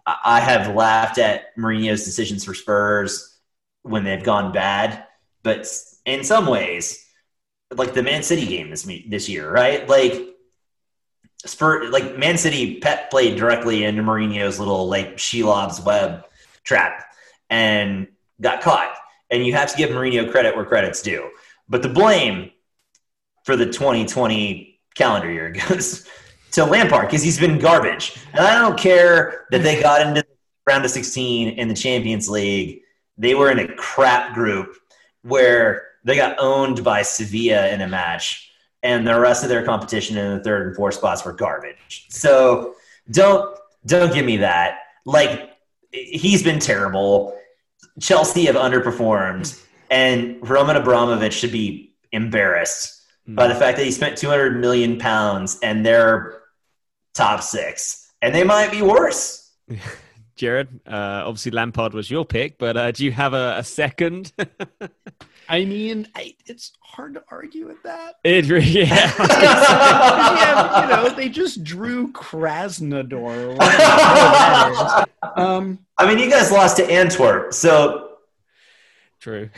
I 0.06 0.40
have 0.40 0.74
laughed 0.74 1.18
at 1.18 1.56
Mourinho's 1.56 2.04
decisions 2.04 2.44
for 2.44 2.54
Spurs 2.54 3.38
when 3.82 4.04
they've 4.04 4.22
gone 4.22 4.52
bad, 4.52 5.04
but 5.42 5.66
in 6.06 6.24
some 6.24 6.46
ways, 6.46 7.04
like 7.74 7.94
the 7.94 8.02
Man 8.02 8.22
City 8.22 8.46
game 8.46 8.70
this 8.70 8.88
this 9.08 9.28
year, 9.28 9.50
right? 9.50 9.88
Like 9.88 10.36
Spur, 11.44 11.88
like 11.90 12.16
Man 12.16 12.38
City, 12.38 12.78
Pep 12.80 13.10
played 13.10 13.36
directly 13.36 13.84
into 13.84 14.02
Mourinho's 14.02 14.58
little 14.58 14.88
like 14.88 15.16
Shelob's 15.16 15.80
web 15.80 16.24
trap 16.64 17.12
and 17.50 18.08
got 18.40 18.60
caught. 18.62 18.96
And 19.32 19.44
you 19.44 19.54
have 19.54 19.70
to 19.70 19.76
give 19.76 19.90
Mourinho 19.90 20.30
credit 20.30 20.54
where 20.54 20.64
credit's 20.64 21.02
due. 21.02 21.30
But 21.68 21.82
the 21.82 21.88
blame 21.88 22.50
for 23.44 23.56
the 23.56 23.66
2020 23.66 24.78
calendar 24.94 25.32
year 25.32 25.50
goes 25.68 26.06
to 26.52 26.64
Lampard 26.64 27.06
because 27.06 27.22
he's 27.22 27.40
been 27.40 27.58
garbage. 27.58 28.16
And 28.32 28.40
I 28.40 28.58
don't 28.58 28.78
care 28.78 29.46
that 29.50 29.62
they 29.62 29.80
got 29.80 30.06
into 30.06 30.24
round 30.66 30.84
of 30.84 30.90
16 30.90 31.48
in 31.48 31.68
the 31.68 31.74
Champions 31.74 32.28
League. 32.28 32.82
They 33.18 33.34
were 33.34 33.50
in 33.50 33.58
a 33.58 33.74
crap 33.74 34.34
group 34.34 34.76
where 35.22 35.88
they 36.04 36.16
got 36.16 36.36
owned 36.38 36.84
by 36.84 37.02
Sevilla 37.02 37.68
in 37.68 37.80
a 37.80 37.88
match, 37.88 38.50
and 38.82 39.06
the 39.06 39.18
rest 39.18 39.42
of 39.42 39.48
their 39.48 39.64
competition 39.64 40.16
in 40.16 40.36
the 40.36 40.44
third 40.44 40.66
and 40.66 40.76
fourth 40.76 40.94
spots 40.94 41.24
were 41.24 41.32
garbage. 41.32 42.06
So 42.08 42.74
don't 43.10 43.56
don't 43.86 44.12
give 44.12 44.24
me 44.24 44.38
that. 44.38 44.80
Like 45.04 45.50
he's 45.92 46.42
been 46.42 46.58
terrible. 46.58 47.38
Chelsea 48.00 48.46
have 48.46 48.56
underperformed, 48.56 49.62
and 49.90 50.36
Roman 50.48 50.76
Abramovich 50.76 51.34
should 51.34 51.52
be 51.52 51.94
embarrassed 52.12 53.02
mm. 53.28 53.34
by 53.34 53.46
the 53.46 53.54
fact 53.54 53.76
that 53.78 53.84
he 53.84 53.90
spent 53.90 54.16
200 54.16 54.60
million 54.60 54.98
pounds 54.98 55.58
and 55.62 55.84
they're 55.84 56.42
top 57.14 57.42
six, 57.42 58.12
and 58.22 58.34
they 58.34 58.44
might 58.44 58.70
be 58.70 58.82
worse. 58.82 59.50
Jared, 60.36 60.80
uh, 60.86 61.22
obviously 61.26 61.52
Lampard 61.52 61.92
was 61.92 62.10
your 62.10 62.24
pick, 62.24 62.58
but 62.58 62.76
uh, 62.76 62.90
do 62.90 63.04
you 63.04 63.12
have 63.12 63.34
a, 63.34 63.56
a 63.58 63.64
second? 63.64 64.32
I 65.48 65.64
mean, 65.64 66.08
I, 66.14 66.34
it's 66.46 66.72
hard 66.80 67.14
to 67.14 67.24
argue 67.30 67.66
with 67.66 67.82
that. 67.82 68.14
It 68.24 68.46
yeah. 68.46 69.12
yeah. 69.28 70.82
You 70.82 70.88
know, 70.88 71.08
they 71.14 71.28
just 71.28 71.64
drew 71.64 72.12
Krasnodar. 72.12 73.58
um, 75.36 75.78
I 75.98 76.06
mean, 76.06 76.18
you 76.18 76.30
guys 76.30 76.50
lost 76.52 76.76
to 76.78 76.90
Antwerp, 76.90 77.52
so 77.52 78.16
true. 79.20 79.50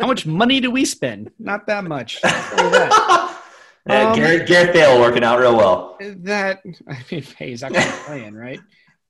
How 0.00 0.06
much 0.06 0.24
money 0.24 0.60
do 0.60 0.70
we 0.70 0.86
spend? 0.86 1.30
Not 1.38 1.66
that 1.66 1.84
much. 1.84 2.22
That. 2.22 3.36
yeah, 3.86 4.10
um, 4.10 4.16
Gareth, 4.16 4.48
Gareth 4.48 4.72
Bale 4.72 4.98
working 4.98 5.22
out 5.22 5.38
real 5.38 5.54
well. 5.54 5.98
That 6.00 6.62
I 6.88 7.04
mean, 7.10 7.22
hey, 7.38 7.50
he's 7.50 7.62
actually 7.62 7.84
playing, 8.06 8.34
right? 8.34 8.60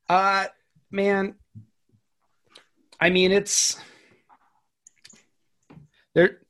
Uh, 0.09 0.47
man. 0.91 1.36
I 3.01 3.11
mean, 3.11 3.30
it's 3.30 3.80
there 6.14 6.40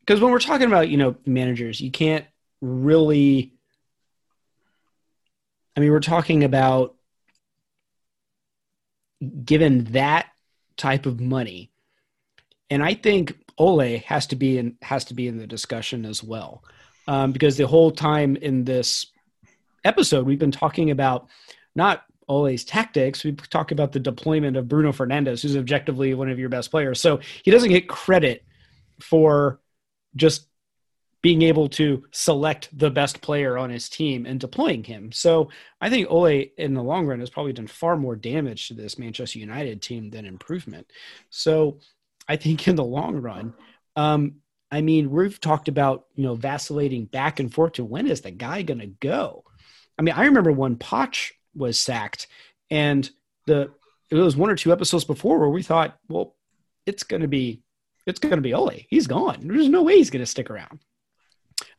because 0.00 0.20
when 0.20 0.32
we're 0.32 0.40
talking 0.40 0.66
about 0.66 0.88
you 0.88 0.96
know 0.96 1.16
managers, 1.26 1.80
you 1.80 1.90
can't 1.90 2.26
really. 2.60 3.54
I 5.76 5.80
mean, 5.80 5.90
we're 5.90 6.00
talking 6.00 6.44
about 6.44 6.94
given 9.44 9.84
that 9.92 10.26
type 10.76 11.06
of 11.06 11.20
money, 11.20 11.70
and 12.68 12.82
I 12.82 12.94
think 12.94 13.36
Ole 13.58 13.98
has 14.00 14.26
to 14.28 14.36
be 14.36 14.58
in 14.58 14.76
has 14.82 15.06
to 15.06 15.14
be 15.14 15.28
in 15.28 15.38
the 15.38 15.46
discussion 15.46 16.04
as 16.04 16.22
well, 16.22 16.64
um, 17.06 17.32
because 17.32 17.56
the 17.56 17.66
whole 17.66 17.90
time 17.90 18.36
in 18.36 18.64
this 18.64 19.06
episode 19.84 20.26
we've 20.26 20.38
been 20.38 20.52
talking 20.52 20.90
about 20.90 21.28
not 21.74 22.04
Ole's 22.28 22.64
tactics. 22.64 23.24
We 23.24 23.32
talk 23.32 23.72
about 23.72 23.92
the 23.92 24.00
deployment 24.00 24.56
of 24.56 24.68
Bruno 24.68 24.92
Fernandes, 24.92 25.42
who's 25.42 25.56
objectively 25.56 26.14
one 26.14 26.30
of 26.30 26.38
your 26.38 26.48
best 26.48 26.70
players. 26.70 27.00
So 27.00 27.20
he 27.42 27.50
doesn't 27.50 27.70
get 27.70 27.88
credit 27.88 28.44
for 29.02 29.60
just 30.16 30.46
being 31.22 31.42
able 31.42 31.68
to 31.68 32.04
select 32.10 32.68
the 32.76 32.90
best 32.90 33.20
player 33.20 33.56
on 33.56 33.70
his 33.70 33.88
team 33.88 34.26
and 34.26 34.40
deploying 34.40 34.82
him. 34.82 35.12
So 35.12 35.50
I 35.80 35.88
think 35.88 36.10
Ole 36.10 36.46
in 36.58 36.74
the 36.74 36.82
long 36.82 37.06
run 37.06 37.20
has 37.20 37.30
probably 37.30 37.52
done 37.52 37.68
far 37.68 37.96
more 37.96 38.16
damage 38.16 38.68
to 38.68 38.74
this 38.74 38.98
Manchester 38.98 39.38
United 39.38 39.80
team 39.80 40.10
than 40.10 40.26
improvement. 40.26 40.90
So 41.30 41.78
I 42.28 42.36
think 42.36 42.66
in 42.66 42.74
the 42.74 42.84
long 42.84 43.16
run, 43.16 43.54
um, 43.94 44.36
I 44.72 44.80
mean, 44.80 45.10
we've 45.10 45.38
talked 45.38 45.68
about, 45.68 46.06
you 46.16 46.24
know, 46.24 46.34
vacillating 46.34 47.04
back 47.04 47.38
and 47.38 47.52
forth 47.52 47.74
to 47.74 47.84
when 47.84 48.08
is 48.08 48.22
the 48.22 48.30
guy 48.32 48.62
going 48.62 48.80
to 48.80 48.86
go? 48.86 49.44
I 49.98 50.02
mean, 50.02 50.14
I 50.14 50.24
remember 50.24 50.50
when 50.50 50.76
Poch 50.76 51.32
was 51.54 51.78
sacked 51.78 52.26
and 52.70 53.08
the, 53.46 53.70
it 54.10 54.16
was 54.16 54.36
one 54.36 54.50
or 54.50 54.56
two 54.56 54.72
episodes 54.72 55.04
before 55.04 55.38
where 55.38 55.50
we 55.50 55.62
thought, 55.62 55.98
well, 56.08 56.34
it's 56.84 57.04
going 57.04 57.22
to 57.22 57.28
be 57.28 57.62
it's 58.06 58.18
going 58.18 58.36
to 58.36 58.42
be 58.42 58.54
Ole. 58.54 58.86
He's 58.88 59.06
gone. 59.06 59.46
There's 59.46 59.68
no 59.68 59.82
way 59.82 59.96
he's 59.96 60.10
going 60.10 60.22
to 60.22 60.26
stick 60.26 60.50
around. 60.50 60.80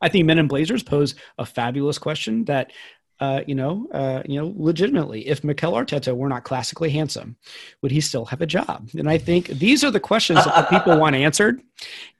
I 0.00 0.08
think 0.08 0.26
Men 0.26 0.38
in 0.38 0.48
Blazers 0.48 0.82
pose 0.82 1.14
a 1.38 1.46
fabulous 1.46 1.98
question 1.98 2.44
that 2.46 2.72
uh, 3.20 3.42
you 3.46 3.54
know, 3.54 3.86
uh, 3.92 4.22
you 4.26 4.40
know, 4.40 4.52
legitimately, 4.56 5.28
if 5.28 5.44
Mikel 5.44 5.72
Arteta 5.72 6.14
were 6.16 6.28
not 6.28 6.42
classically 6.42 6.90
handsome, 6.90 7.36
would 7.80 7.92
he 7.92 8.00
still 8.00 8.24
have 8.24 8.40
a 8.40 8.46
job? 8.46 8.88
And 8.98 9.08
I 9.08 9.18
think 9.18 9.46
these 9.46 9.84
are 9.84 9.90
the 9.90 10.00
questions 10.00 10.44
that 10.44 10.68
people 10.68 10.98
want 10.98 11.14
answered, 11.14 11.62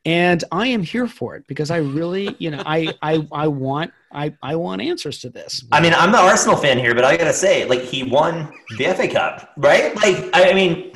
and 0.05 0.45
I 0.53 0.69
am 0.69 0.83
here 0.83 1.09
for 1.09 1.35
it 1.35 1.47
because 1.49 1.71
I 1.73 1.79
really, 1.79 2.37
you 2.39 2.51
know, 2.51 2.63
I 2.65 2.95
I 3.03 3.27
I 3.33 3.49
want 3.49 3.93
I 4.13 4.35
I 4.41 4.55
want 4.55 4.83
answers 4.83 5.19
to 5.21 5.31
this. 5.31 5.65
I 5.73 5.81
mean, 5.81 5.95
I'm 5.95 6.13
the 6.13 6.19
Arsenal 6.19 6.57
fan 6.57 6.79
here, 6.79 6.95
but 6.95 7.05
I 7.05 7.17
gotta 7.17 7.33
say, 7.33 7.65
like, 7.65 7.81
he 7.81 8.05
won 8.05 8.53
the 8.79 8.85
FA 8.95 9.09
Cup, 9.09 9.53
right? 9.57 9.97
Like, 9.97 10.31
I, 10.33 10.51
I 10.51 10.55
mean, 10.55 10.93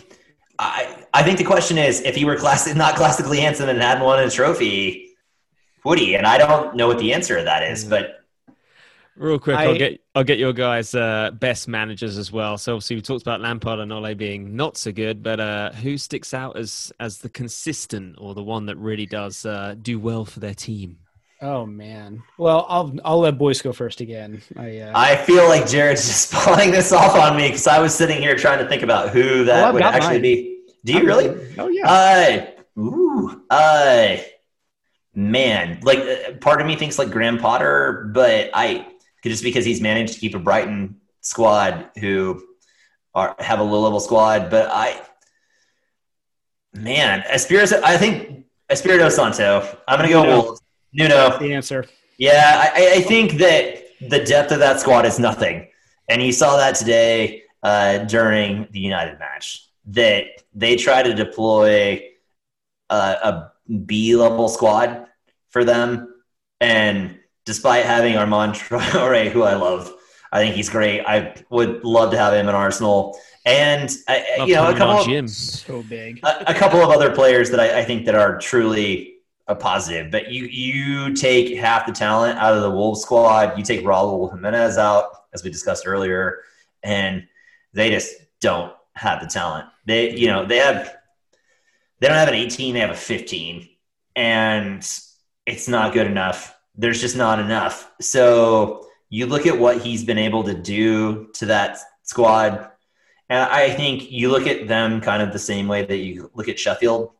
I 0.61 1.07
I 1.15 1.23
think 1.23 1.39
the 1.39 1.45
question 1.45 1.79
is, 1.79 2.01
if 2.03 2.15
he 2.17 2.25
were 2.25 2.37
classic, 2.37 2.77
not 2.85 2.97
classically 2.97 3.41
handsome 3.41 3.69
and 3.69 3.81
hadn't 3.81 4.05
won 4.05 4.23
a 4.23 4.31
trophy, 4.31 5.09
would 5.85 5.99
he? 5.99 6.15
And 6.17 6.27
I 6.27 6.39
don't 6.39 6.77
know 6.77 6.87
what 6.87 6.99
the 6.99 7.13
answer 7.13 7.39
to 7.39 7.45
that 7.45 7.63
is, 7.63 7.85
but 7.85 8.15
Real 9.17 9.39
quick, 9.41 9.57
I- 9.57 9.65
I, 9.65 9.67
will 9.67 9.79
get 9.79 10.01
I'll 10.15 10.23
get 10.23 10.39
your 10.39 10.53
guys' 10.53 10.95
uh, 10.95 11.33
best 11.33 11.67
managers 11.67 12.17
as 12.19 12.31
well. 12.31 12.57
So 12.57 12.75
obviously 12.75 12.97
we 12.97 13.03
talked 13.03 13.23
about 13.23 13.41
Lampard 13.41 13.81
and 13.81 13.93
Ole 13.93 14.15
being 14.15 14.55
not 14.55 14.77
so 14.77 14.93
good, 14.93 15.25
but 15.25 15.41
uh, 15.41 15.73
who 15.73 15.99
sticks 15.99 16.33
out 16.33 16.57
as 16.57 16.93
as 17.01 17.19
the 17.19 17.29
consistent 17.29 18.15
or 18.19 18.35
the 18.35 18.45
one 18.45 18.67
that 18.67 18.77
really 18.77 19.07
does 19.07 19.45
uh, 19.45 19.75
do 19.83 19.99
well 19.99 20.25
for 20.25 20.39
their 20.39 20.55
team? 20.55 20.99
Oh 21.43 21.67
man. 21.67 22.23
Well, 22.39 22.65
I'll 22.69 22.97
I'll 23.05 23.19
let 23.19 23.39
boys 23.39 23.61
go 23.61 23.73
first 23.73 24.01
again. 24.01 24.41
I 24.57 24.79
uh, 24.83 24.93
I 24.95 25.17
feel 25.17 25.49
like 25.49 25.67
Jared's 25.69 26.07
just 26.07 26.33
pulling 26.33 26.71
this 26.71 26.93
off 26.93 27.17
on 27.17 27.37
me 27.37 27.49
because 27.49 27.67
I 27.67 27.81
was 27.81 27.93
sitting 27.93 28.19
here 28.21 28.37
trying 28.37 28.61
to 28.61 28.69
think 28.69 28.85
about 28.85 29.09
who 29.11 29.45
that 29.47 29.63
Well, 29.65 29.73
would 29.73 29.83
actually 29.83 30.13
mine. 30.15 30.23
be. 30.23 30.58
Do 30.85 30.93
you 30.93 31.05
really? 31.05 31.55
Oh 31.59 31.69
yeah. 31.69 32.53
Uh, 32.77 32.81
ooh, 32.81 33.43
uh, 33.51 34.17
man, 35.15 35.81
like 35.83 35.99
uh, 35.99 36.33
part 36.41 36.61
of 36.61 36.67
me 36.67 36.77
thinks 36.77 36.99
like 36.99 37.11
Graham 37.11 37.39
Potter, 37.39 38.11
but 38.15 38.51
I 38.55 38.87
just 39.25 39.43
because 39.43 39.65
he's 39.65 39.81
managed 39.81 40.15
to 40.15 40.21
keep 40.21 40.35
a 40.35 40.39
Brighton 40.39 41.01
squad 41.21 41.91
who 42.01 42.43
are 43.15 43.35
have 43.39 43.59
a 43.61 43.63
low 43.63 43.81
level 43.81 44.01
squad, 44.01 44.51
but 44.51 44.71
I, 44.73 45.01
man, 46.73 47.25
Espirito, 47.31 47.81
I 47.85 47.97
think 47.97 48.47
Espirito 48.71 49.09
Santo. 49.09 49.67
I'm 49.87 49.99
gonna 49.99 50.09
go 50.09 50.23
Nuno. 50.23 50.43
Wolves. 50.43 50.61
Nuno. 50.93 51.39
the 51.39 51.53
answer. 51.53 51.85
Yeah, 52.19 52.73
I, 52.75 52.95
I 52.97 53.01
think 53.03 53.33
that 53.33 53.85
the 54.01 54.25
depth 54.25 54.53
of 54.53 54.59
that 54.61 54.81
squad 54.81 55.05
is 55.07 55.19
nothing, 55.19 55.69
and 56.09 56.23
you 56.23 56.33
saw 56.33 56.57
that 56.57 56.75
today 56.75 57.43
uh, 57.63 57.99
during 57.99 58.69
the 58.71 58.81
United 58.81 59.19
match. 59.19 59.68
That 59.89 60.25
they 60.55 60.77
try 60.77 61.03
to 61.03 61.15
deploy 61.15 62.03
a, 62.91 62.95
a 62.95 63.53
B 63.87 64.17
level 64.17 64.49
squad 64.49 65.07
for 65.51 65.65
them, 65.65 66.15
and 66.61 67.19
despite 67.45 67.85
having 67.85 68.17
Armand 68.17 68.55
Traore, 68.55 69.31
who 69.31 69.43
I 69.43 69.55
love, 69.55 69.93
I 70.33 70.41
think 70.41 70.55
he's 70.55 70.69
great. 70.69 71.01
I 71.07 71.35
would 71.51 71.85
love 71.85 72.11
to 72.11 72.19
have 72.19 72.35
him 72.35 72.49
in 72.49 72.55
Arsenal, 72.55 73.19
and 73.45 73.91
I, 74.09 74.45
you 74.47 74.55
know 74.55 74.71
a 74.71 74.77
couple 74.77 74.99
of, 74.99 75.07
Jim. 75.07 75.29
So 75.29 75.83
big. 75.83 76.21
a, 76.23 76.51
a 76.51 76.55
couple 76.55 76.81
of 76.81 76.91
other 76.91 77.15
players 77.15 77.51
that 77.51 77.61
I, 77.61 77.81
I 77.81 77.85
think 77.85 78.05
that 78.07 78.15
are 78.15 78.39
truly 78.39 79.15
a 79.47 79.55
positive. 79.55 80.11
But 80.11 80.31
you 80.31 80.45
you 80.45 81.15
take 81.15 81.57
half 81.57 81.87
the 81.87 81.93
talent 81.93 82.39
out 82.39 82.55
of 82.55 82.63
the 82.63 82.71
Wolves 82.71 83.01
squad. 83.01 83.57
You 83.57 83.65
take 83.65 83.81
Raul 83.81 84.31
Jimenez 84.31 84.77
out, 84.77 85.11
as 85.33 85.43
we 85.43 85.51
discussed 85.51 85.87
earlier, 85.87 86.41
and 86.83 87.27
they 87.73 87.91
just 87.91 88.15
don't 88.41 88.73
have 88.99 89.21
the 89.21 89.27
talent. 89.27 89.69
They 89.87 90.17
you 90.17 90.27
know 90.27 90.45
they 90.45 90.59
have 90.59 90.95
they 92.01 92.09
don't 92.09 92.17
have 92.17 92.29
an 92.29 92.35
18, 92.35 92.75
they 92.75 92.81
have 92.81 92.91
a 92.91 92.95
15, 92.95 93.69
and 94.15 94.79
it's 95.47 95.69
not 95.69 95.93
good 95.93 96.07
enough. 96.07 96.57
There's 96.77 97.01
just 97.01 97.17
not 97.17 97.41
enough. 97.41 97.91
So 98.01 98.87
you 99.11 99.27
look 99.27 99.47
at 99.47 99.59
what 99.59 99.81
he's 99.81 100.05
been 100.05 100.19
able 100.19 100.45
to 100.45 100.55
do 100.55 101.29
to 101.35 101.47
that 101.47 101.79
squad. 102.03 102.71
And 103.29 103.41
I 103.41 103.71
think 103.71 104.11
you 104.11 104.31
look 104.31 104.47
at 104.47 104.69
them 104.69 105.01
kind 105.01 105.23
of 105.23 105.33
the 105.33 105.39
same 105.39 105.67
way 105.67 105.85
that 105.85 105.99
you 105.99 106.31
look 106.35 106.49
at 106.49 106.59
Sheffield 106.59 107.13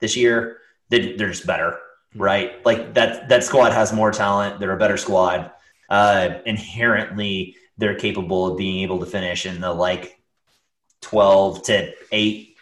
this 0.00 0.16
year. 0.16 0.58
They, 0.88 1.14
they're 1.14 1.30
just 1.30 1.46
better, 1.46 1.78
right? 2.16 2.64
Like 2.66 2.94
that 2.94 3.28
that 3.28 3.44
squad 3.44 3.72
has 3.72 3.92
more 3.92 4.10
talent. 4.10 4.58
They're 4.58 4.72
a 4.72 4.78
better 4.78 4.96
squad. 4.96 5.52
Uh, 5.88 6.38
inherently, 6.46 7.56
they're 7.78 7.94
capable 7.94 8.46
of 8.46 8.58
being 8.58 8.80
able 8.80 8.98
to 8.98 9.06
finish 9.06 9.46
in 9.46 9.60
the 9.60 9.72
like 9.72 10.19
twelve 11.00 11.62
to 11.64 11.92
eight 12.12 12.56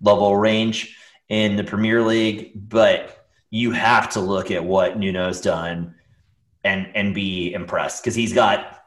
level 0.00 0.36
range 0.36 0.96
in 1.28 1.56
the 1.56 1.64
Premier 1.64 2.02
League. 2.02 2.52
But 2.68 3.26
you 3.50 3.72
have 3.72 4.10
to 4.10 4.20
look 4.20 4.50
at 4.50 4.64
what 4.64 4.98
Nuno's 4.98 5.40
done 5.40 5.94
and 6.64 6.88
and 6.94 7.14
be 7.14 7.52
impressed 7.52 8.02
because 8.02 8.14
he's 8.14 8.32
got 8.32 8.82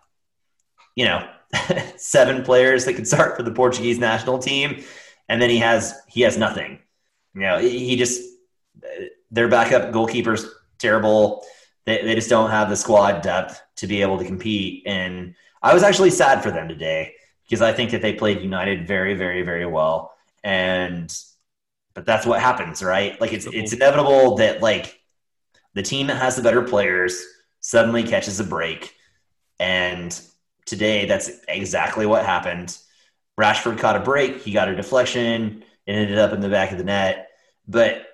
you 0.96 1.06
know 1.06 1.28
seven 1.98 2.44
players 2.44 2.86
that 2.86 2.94
could 2.94 3.08
start 3.08 3.36
for 3.36 3.44
the 3.44 3.52
Portuguese 3.52 4.00
national 4.00 4.40
team, 4.40 4.84
and 5.30 5.42
then 5.42 5.50
he 5.50 5.58
has 5.58 6.02
he 6.08 6.22
has 6.22 6.38
nothing. 6.38 6.80
You 7.34 7.42
know, 7.42 7.60
he 7.60 7.96
just 7.96 8.22
their 9.32 9.48
backup 9.48 9.92
goalkeeper's 9.92 10.46
terrible. 10.78 11.44
They 11.86 12.04
they 12.04 12.16
just 12.16 12.30
don't 12.30 12.52
have 12.52 12.70
the 12.70 12.76
squad 12.76 13.22
depth 13.22 13.62
to 13.78 13.88
be 13.88 14.02
able 14.02 14.18
to 14.18 14.26
compete. 14.26 14.84
And 14.86 15.36
I 15.62 15.74
was 15.74 15.84
actually 15.84 16.12
sad 16.12 16.44
for 16.44 16.52
them 16.52 16.68
today 16.68 17.16
because 17.54 17.62
I 17.62 17.72
think 17.72 17.92
that 17.92 18.02
they 18.02 18.14
played 18.14 18.42
United 18.42 18.88
very 18.88 19.14
very 19.14 19.44
very 19.44 19.68
well. 19.68 20.16
And 20.44 21.16
but 21.94 22.04
that's 22.04 22.26
what 22.26 22.42
happens, 22.42 22.82
right? 22.82 23.20
Like 23.22 23.32
it's 23.32 23.46
it's 23.46 23.74
inevitable 23.74 24.38
that 24.38 24.64
like 24.64 25.00
the 25.76 25.84
team 25.84 26.08
that 26.08 26.18
has 26.18 26.36
the 26.36 26.42
better 26.42 26.64
players 26.64 27.24
suddenly 27.60 28.02
catches 28.02 28.40
a 28.40 28.44
break. 28.44 28.96
And 29.60 30.20
today 30.66 31.06
that's 31.06 31.30
exactly 31.48 32.08
what 32.08 32.26
happened. 32.26 32.76
Rashford 33.40 33.78
caught 33.78 33.98
a 33.98 34.00
break, 34.00 34.42
he 34.42 34.52
got 34.52 34.68
a 34.68 34.76
deflection, 34.76 35.64
it 35.86 35.92
ended 35.94 36.18
up 36.18 36.34
in 36.34 36.42
the 36.42 36.50
back 36.50 36.72
of 36.72 36.80
the 36.80 36.84
net. 36.84 37.30
But 37.68 38.08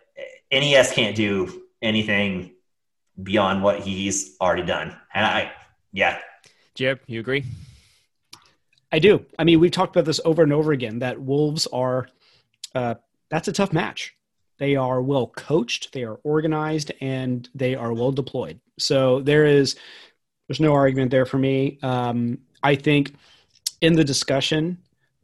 NES 0.52 0.92
can't 0.92 1.16
do 1.16 1.64
anything 1.82 2.56
beyond 3.24 3.64
what 3.64 3.80
he's 3.80 4.36
already 4.42 4.64
done. 4.64 4.98
And 5.14 5.26
I 5.26 5.54
yeah. 5.94 6.20
Jeb, 6.76 7.00
you 7.08 7.22
agree? 7.22 7.46
I 8.92 9.00
do. 9.00 9.26
I 9.38 9.44
mean, 9.44 9.60
we've 9.60 9.72
talked 9.72 9.96
about 9.96 10.06
this 10.06 10.20
over 10.26 10.44
and 10.44 10.54
over 10.54 10.72
again 10.72 11.00
that 11.00 11.20
Wolves 11.20 11.68
are, 11.68 12.08
uh, 12.74 12.96
that's 13.30 13.48
a 13.48 13.54
tough 13.54 13.72
match. 13.72 14.16
They 14.58 14.76
are 14.76 15.02
well 15.02 15.28
coached, 15.28 15.94
they 15.94 16.04
are 16.04 16.20
organized, 16.24 16.92
and 17.00 17.48
they 17.56 17.76
are 17.76 17.94
well 17.94 18.12
deployed. 18.12 18.60
So 18.78 19.22
there 19.22 19.46
is, 19.46 19.76
there's 20.48 20.60
no 20.60 20.74
argument 20.74 21.12
there 21.12 21.26
for 21.26 21.38
me. 21.38 21.78
Um, 21.82 22.40
I 22.64 22.76
think 22.76 23.14
in 23.82 23.94
the 23.94 24.04
discussion 24.04 24.78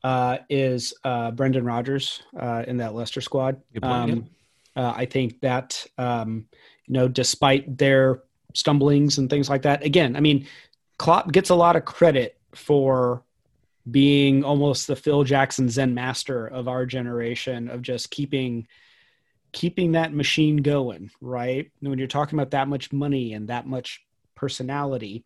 uh, 0.04 0.38
is 0.50 0.94
uh, 1.04 1.32
Brendan 1.32 1.66
Rodgers 1.66 2.22
uh, 2.40 2.64
in 2.68 2.78
that 2.78 2.94
Leicester 2.94 3.22
squad. 3.22 3.62
Um, 3.82 4.30
uh, 4.76 4.94
I 4.96 5.06
think 5.06 5.42
that 5.42 5.86
um, 5.98 6.46
you 6.86 6.94
know, 6.94 7.08
despite 7.08 7.78
their 7.78 8.22
stumblings 8.54 9.18
and 9.18 9.30
things 9.30 9.50
like 9.50 9.64
that, 9.64 9.84
again, 9.84 10.16
I 10.16 10.20
mean, 10.20 10.48
Klopp 10.98 11.32
gets 11.32 11.50
a 11.50 11.56
lot 11.56 11.76
of 11.76 11.86
credit 11.86 12.38
for 12.54 13.24
being 13.90 14.44
almost 14.44 14.88
the 14.88 14.96
Phil 14.96 15.24
Jackson 15.24 15.70
Zen 15.70 15.94
master 15.94 16.48
of 16.48 16.68
our 16.68 16.86
generation 16.86 17.70
of 17.70 17.82
just 17.82 18.10
keeping 18.10 18.68
keeping 19.52 19.94
that 19.94 20.14
machine 20.14 20.58
going, 20.58 21.10
right? 21.22 21.72
When 21.80 21.98
you're 21.98 22.08
talking 22.08 22.38
about 22.38 22.52
that 22.52 22.68
much 22.68 22.92
money 22.92 23.34
and 23.34 23.48
that 23.48 23.66
much 23.66 24.04
personality, 24.36 25.24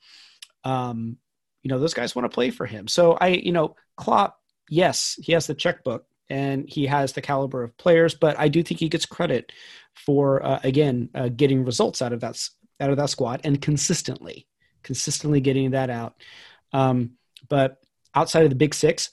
um, 0.63 1.17
you 1.63 1.69
know, 1.69 1.79
those 1.79 1.95
guys 1.95 2.15
want 2.15 2.25
to 2.29 2.33
play 2.33 2.51
for 2.51 2.67
him. 2.67 2.87
So 2.87 3.13
I, 3.13 3.29
you 3.29 3.51
know, 3.51 3.75
Klopp, 3.97 4.39
yes, 4.69 5.17
he 5.19 5.31
has 5.33 5.47
the 5.47 5.55
checkbook 5.55 6.05
and 6.29 6.69
he 6.69 6.85
has 6.85 7.13
the 7.13 7.21
caliber 7.21 7.63
of 7.63 7.75
players, 7.77 8.13
but 8.13 8.37
I 8.37 8.49
do 8.49 8.61
think 8.61 8.79
he 8.79 8.87
gets 8.87 9.05
credit 9.05 9.51
for 9.95 10.45
uh, 10.45 10.59
again 10.63 11.09
uh, 11.15 11.29
getting 11.29 11.65
results 11.65 12.01
out 12.01 12.13
of 12.13 12.19
that 12.21 12.39
out 12.79 12.91
of 12.91 12.97
that 12.97 13.09
squad 13.09 13.41
and 13.43 13.61
consistently, 13.61 14.47
consistently 14.83 15.41
getting 15.41 15.71
that 15.71 15.89
out. 15.89 16.13
Um, 16.71 17.11
but 17.49 17.78
outside 18.15 18.43
of 18.43 18.49
the 18.49 18.55
big 18.55 18.73
six, 18.73 19.11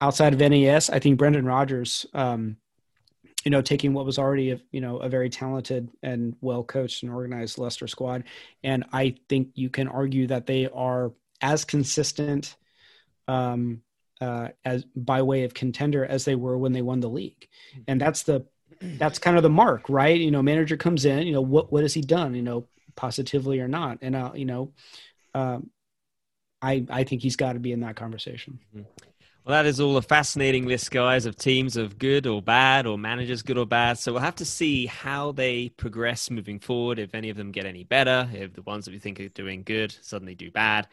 outside 0.00 0.32
of 0.32 0.40
NES, 0.40 0.90
I 0.90 0.98
think 0.98 1.18
Brendan 1.18 1.46
Rodgers, 1.46 2.06
um, 2.14 2.56
you 3.44 3.50
know, 3.50 3.62
taking 3.62 3.94
what 3.94 4.04
was 4.04 4.18
already 4.18 4.50
a 4.50 4.60
you 4.72 4.80
know 4.80 4.98
a 4.98 5.08
very 5.08 5.30
talented 5.30 5.90
and 6.02 6.34
well 6.40 6.64
coached 6.64 7.02
and 7.02 7.12
organized 7.12 7.58
Leicester 7.58 7.86
squad, 7.86 8.24
and 8.62 8.84
I 8.92 9.16
think 9.28 9.50
you 9.54 9.70
can 9.70 9.88
argue 9.88 10.26
that 10.26 10.46
they 10.46 10.68
are 10.68 11.12
as 11.40 11.64
consistent 11.64 12.56
um, 13.28 13.82
uh, 14.20 14.48
as 14.64 14.84
by 14.96 15.22
way 15.22 15.44
of 15.44 15.54
contender 15.54 16.04
as 16.04 16.24
they 16.24 16.34
were 16.34 16.58
when 16.58 16.72
they 16.72 16.82
won 16.82 17.00
the 17.00 17.08
league, 17.08 17.48
and 17.86 18.00
that's 18.00 18.24
the 18.24 18.44
that's 18.80 19.18
kind 19.18 19.36
of 19.36 19.42
the 19.42 19.50
mark, 19.50 19.88
right? 19.88 20.20
You 20.20 20.30
know, 20.30 20.42
manager 20.42 20.76
comes 20.76 21.04
in, 21.04 21.26
you 21.26 21.32
know, 21.32 21.40
what 21.40 21.72
what 21.72 21.82
has 21.82 21.94
he 21.94 22.02
done? 22.02 22.34
You 22.34 22.42
know, 22.42 22.66
positively 22.96 23.60
or 23.60 23.68
not, 23.68 23.98
and 24.02 24.16
uh, 24.16 24.32
you 24.34 24.44
know. 24.44 24.72
Um, 25.34 25.70
I, 26.62 26.84
I 26.90 27.04
think 27.04 27.22
he's 27.22 27.36
got 27.36 27.52
to 27.54 27.58
be 27.58 27.72
in 27.72 27.80
that 27.80 27.96
conversation. 27.96 28.58
Well, 28.74 28.84
Well, 29.44 29.56
that 29.62 29.66
is 29.66 29.80
all 29.80 29.96
a 29.96 30.02
fascinating 30.02 30.66
list, 30.66 30.90
guys, 30.90 31.24
of 31.24 31.36
teams 31.36 31.76
of 31.76 31.98
good 31.98 32.26
or 32.26 32.42
bad, 32.42 32.86
or 32.86 32.98
managers 32.98 33.42
good 33.42 33.56
or 33.56 33.64
bad. 33.64 33.98
So 33.98 34.12
we'll 34.12 34.20
have 34.20 34.34
to 34.36 34.44
see 34.44 34.86
how 34.86 35.32
they 35.32 35.70
progress 35.70 36.30
moving 36.30 36.58
forward. 36.58 36.98
If 36.98 37.14
any 37.14 37.30
of 37.30 37.36
them 37.36 37.50
get 37.52 37.64
any 37.64 37.84
better, 37.84 38.28
if 38.32 38.52
the 38.52 38.62
ones 38.62 38.84
that 38.84 38.90
we 38.90 38.98
think 38.98 39.20
are 39.20 39.28
doing 39.28 39.62
good 39.62 39.96
suddenly 40.02 40.34
do 40.34 40.50
bad. 40.50 40.88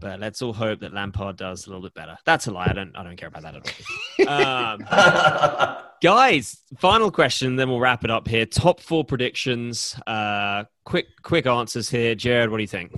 But 0.00 0.20
let's 0.20 0.40
all 0.40 0.52
hope 0.54 0.80
that 0.80 0.94
Lampard 0.94 1.36
does 1.36 1.66
a 1.66 1.70
little 1.70 1.82
bit 1.82 1.94
better. 1.94 2.16
That's 2.24 2.46
a 2.46 2.50
lie. 2.52 2.68
I 2.70 2.72
don't. 2.72 2.96
I 2.96 3.02
don't 3.02 3.16
care 3.16 3.28
about 3.28 3.42
that 3.42 3.56
at 3.56 4.28
all. 4.28 5.74
um, 5.74 5.78
guys, 6.02 6.60
final 6.78 7.10
question, 7.10 7.56
then 7.56 7.68
we'll 7.68 7.78
wrap 7.80 8.04
it 8.04 8.10
up 8.10 8.26
here. 8.26 8.46
Top 8.46 8.80
four 8.80 9.04
predictions. 9.04 9.94
Uh, 10.06 10.64
quick, 10.84 11.06
quick 11.22 11.46
answers 11.46 11.90
here. 11.90 12.14
Jared, 12.14 12.50
what 12.50 12.56
do 12.56 12.62
you 12.62 12.68
think? 12.68 12.92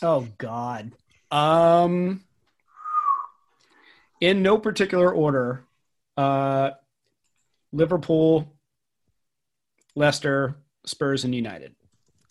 Oh 0.00 0.28
God. 0.38 0.92
Um 1.30 2.22
in 4.20 4.42
no 4.42 4.58
particular 4.58 5.12
order, 5.12 5.64
uh, 6.16 6.70
Liverpool, 7.72 8.52
Leicester, 9.94 10.56
Spurs, 10.84 11.24
and 11.24 11.34
United. 11.34 11.74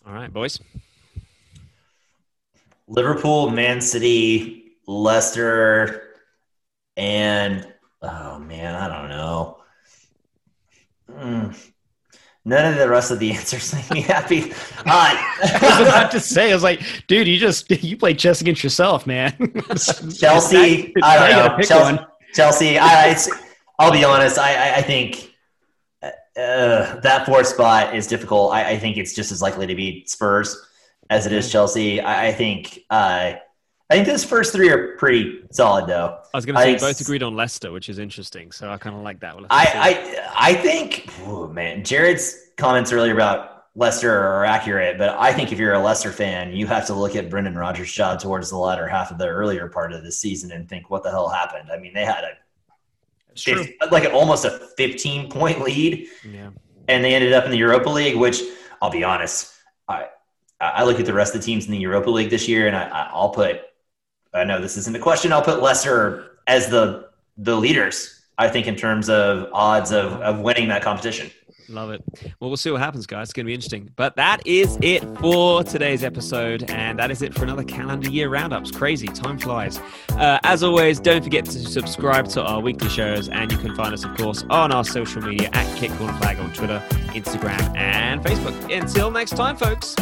All 0.06 0.12
right, 0.12 0.32
boys. 0.32 0.60
Liverpool, 2.86 3.50
Man 3.50 3.80
City, 3.80 4.72
Leicester, 4.86 6.14
and 6.96 7.66
oh 8.02 8.38
man, 8.38 8.74
I 8.74 8.88
don't 8.88 9.10
know. 9.10 9.58
Mm. 11.10 11.70
None 12.48 12.72
of 12.72 12.78
the 12.78 12.88
rest 12.88 13.10
of 13.10 13.18
the 13.18 13.30
answers 13.34 13.74
make 13.74 13.90
me 13.90 14.00
happy. 14.00 14.52
Uh, 14.52 14.84
I 14.86 15.78
was 15.80 15.88
about 15.88 16.10
to 16.12 16.20
say, 16.20 16.50
I 16.50 16.54
was 16.54 16.62
like, 16.62 16.82
dude, 17.06 17.28
you 17.28 17.36
just 17.36 17.70
you 17.70 17.96
play 17.96 18.14
chess 18.14 18.40
against 18.40 18.64
yourself, 18.64 19.06
man. 19.06 19.36
Chelsea, 20.18 20.94
I 21.02 21.28
don't 21.28 21.58
know. 21.58 21.62
Chelsea, 21.62 22.04
Chelsea 22.32 22.78
I, 22.78 23.14
I'll 23.78 23.92
be 23.92 24.02
honest. 24.02 24.38
I, 24.38 24.76
I 24.76 24.82
think 24.82 25.34
uh, 26.02 26.98
that 27.00 27.26
fourth 27.26 27.48
spot 27.48 27.94
is 27.94 28.06
difficult. 28.06 28.52
I, 28.52 28.70
I, 28.70 28.78
think 28.78 28.96
it's 28.96 29.14
just 29.14 29.30
as 29.30 29.42
likely 29.42 29.66
to 29.66 29.74
be 29.74 30.04
Spurs 30.06 30.56
as 31.10 31.26
it 31.26 31.32
is 31.32 31.52
Chelsea. 31.52 32.00
I, 32.00 32.28
I 32.28 32.32
think. 32.32 32.80
Uh, 32.88 33.34
I 33.90 33.94
think 33.94 34.06
those 34.06 34.24
first 34.24 34.52
three 34.52 34.68
are 34.68 34.96
pretty 34.96 35.44
solid, 35.50 35.86
though. 35.86 36.18
I 36.34 36.36
was 36.36 36.44
going 36.44 36.56
to 36.56 36.62
say 36.62 36.74
I, 36.74 36.78
both 36.78 37.00
agreed 37.00 37.22
on 37.22 37.34
Leicester, 37.34 37.72
which 37.72 37.88
is 37.88 37.98
interesting. 37.98 38.52
So 38.52 38.70
I 38.70 38.76
kind 38.76 38.94
of 38.94 39.02
like 39.02 39.20
that. 39.20 39.34
We'll 39.34 39.46
I, 39.48 39.66
I, 40.36 40.50
I 40.50 40.54
think, 40.54 41.10
oh 41.22 41.48
man, 41.48 41.84
Jared's 41.84 42.50
comments 42.58 42.92
earlier 42.92 43.14
about 43.14 43.64
Leicester 43.74 44.12
are 44.12 44.44
accurate, 44.44 44.98
but 44.98 45.16
I 45.18 45.32
think 45.32 45.52
if 45.52 45.58
you're 45.58 45.72
a 45.72 45.78
Leicester 45.78 46.12
fan, 46.12 46.52
you 46.52 46.66
have 46.66 46.86
to 46.88 46.94
look 46.94 47.16
at 47.16 47.30
Brendan 47.30 47.56
Rodgers' 47.56 47.90
job 47.90 48.20
towards 48.20 48.50
the 48.50 48.58
latter 48.58 48.86
half 48.86 49.10
of 49.10 49.16
the 49.16 49.26
earlier 49.26 49.68
part 49.68 49.92
of 49.92 50.02
the 50.04 50.12
season 50.12 50.52
and 50.52 50.68
think, 50.68 50.90
what 50.90 51.02
the 51.02 51.10
hell 51.10 51.28
happened? 51.28 51.70
I 51.72 51.78
mean, 51.78 51.94
they 51.94 52.04
had 52.04 52.24
a 52.24 52.36
50, 53.40 53.76
like 53.90 54.04
an, 54.04 54.12
almost 54.12 54.44
a 54.44 54.50
15 54.76 55.30
point 55.30 55.62
lead, 55.62 56.08
yeah. 56.28 56.50
and 56.88 57.02
they 57.02 57.14
ended 57.14 57.32
up 57.32 57.44
in 57.44 57.52
the 57.52 57.56
Europa 57.56 57.88
League. 57.88 58.16
Which 58.16 58.42
I'll 58.82 58.90
be 58.90 59.04
honest, 59.04 59.54
I 59.88 60.08
I 60.60 60.84
look 60.84 60.98
at 60.98 61.06
the 61.06 61.14
rest 61.14 61.34
of 61.34 61.40
the 61.40 61.46
teams 61.46 61.66
in 61.66 61.70
the 61.72 61.78
Europa 61.78 62.10
League 62.10 62.30
this 62.30 62.48
year, 62.48 62.66
and 62.66 62.74
I, 62.74 63.08
I'll 63.12 63.30
put 63.30 63.60
I 64.34 64.44
know 64.44 64.60
this 64.60 64.76
isn't 64.76 64.94
a 64.94 64.98
question. 64.98 65.32
I'll 65.32 65.42
put 65.42 65.62
Leicester 65.62 66.38
as 66.46 66.68
the 66.68 67.08
the 67.36 67.56
leaders. 67.56 68.14
I 68.38 68.48
think 68.48 68.68
in 68.68 68.76
terms 68.76 69.10
of 69.10 69.48
odds 69.52 69.90
of, 69.90 70.12
of 70.22 70.40
winning 70.40 70.68
that 70.68 70.82
competition. 70.82 71.30
Love 71.70 71.90
it. 71.90 72.02
Well, 72.40 72.48
we'll 72.48 72.56
see 72.56 72.70
what 72.70 72.80
happens, 72.80 73.06
guys. 73.06 73.26
It's 73.26 73.32
going 73.34 73.44
to 73.44 73.48
be 73.48 73.54
interesting. 73.54 73.90
But 73.96 74.16
that 74.16 74.46
is 74.46 74.78
it 74.80 75.04
for 75.18 75.62
today's 75.62 76.02
episode. 76.02 76.70
And 76.70 76.98
that 76.98 77.10
is 77.10 77.20
it 77.20 77.34
for 77.34 77.42
another 77.42 77.64
calendar 77.64 78.08
year 78.08 78.30
roundups. 78.30 78.70
Crazy. 78.70 79.06
Time 79.08 79.38
flies. 79.38 79.78
Uh, 80.10 80.38
as 80.44 80.62
always, 80.62 80.98
don't 80.98 81.22
forget 81.22 81.44
to 81.44 81.58
subscribe 81.58 82.28
to 82.28 82.42
our 82.42 82.60
weekly 82.60 82.88
shows. 82.88 83.28
And 83.28 83.52
you 83.52 83.58
can 83.58 83.74
find 83.74 83.92
us, 83.92 84.04
of 84.04 84.16
course, 84.16 84.44
on 84.48 84.72
our 84.72 84.84
social 84.84 85.20
media 85.20 85.50
at 85.52 85.76
Kick 85.76 85.90
Corner 85.92 86.16
Flag 86.18 86.38
on 86.38 86.52
Twitter, 86.54 86.82
Instagram, 87.08 87.76
and 87.76 88.22
Facebook. 88.22 88.74
Until 88.74 89.10
next 89.10 89.36
time, 89.36 89.56
folks. 89.56 89.94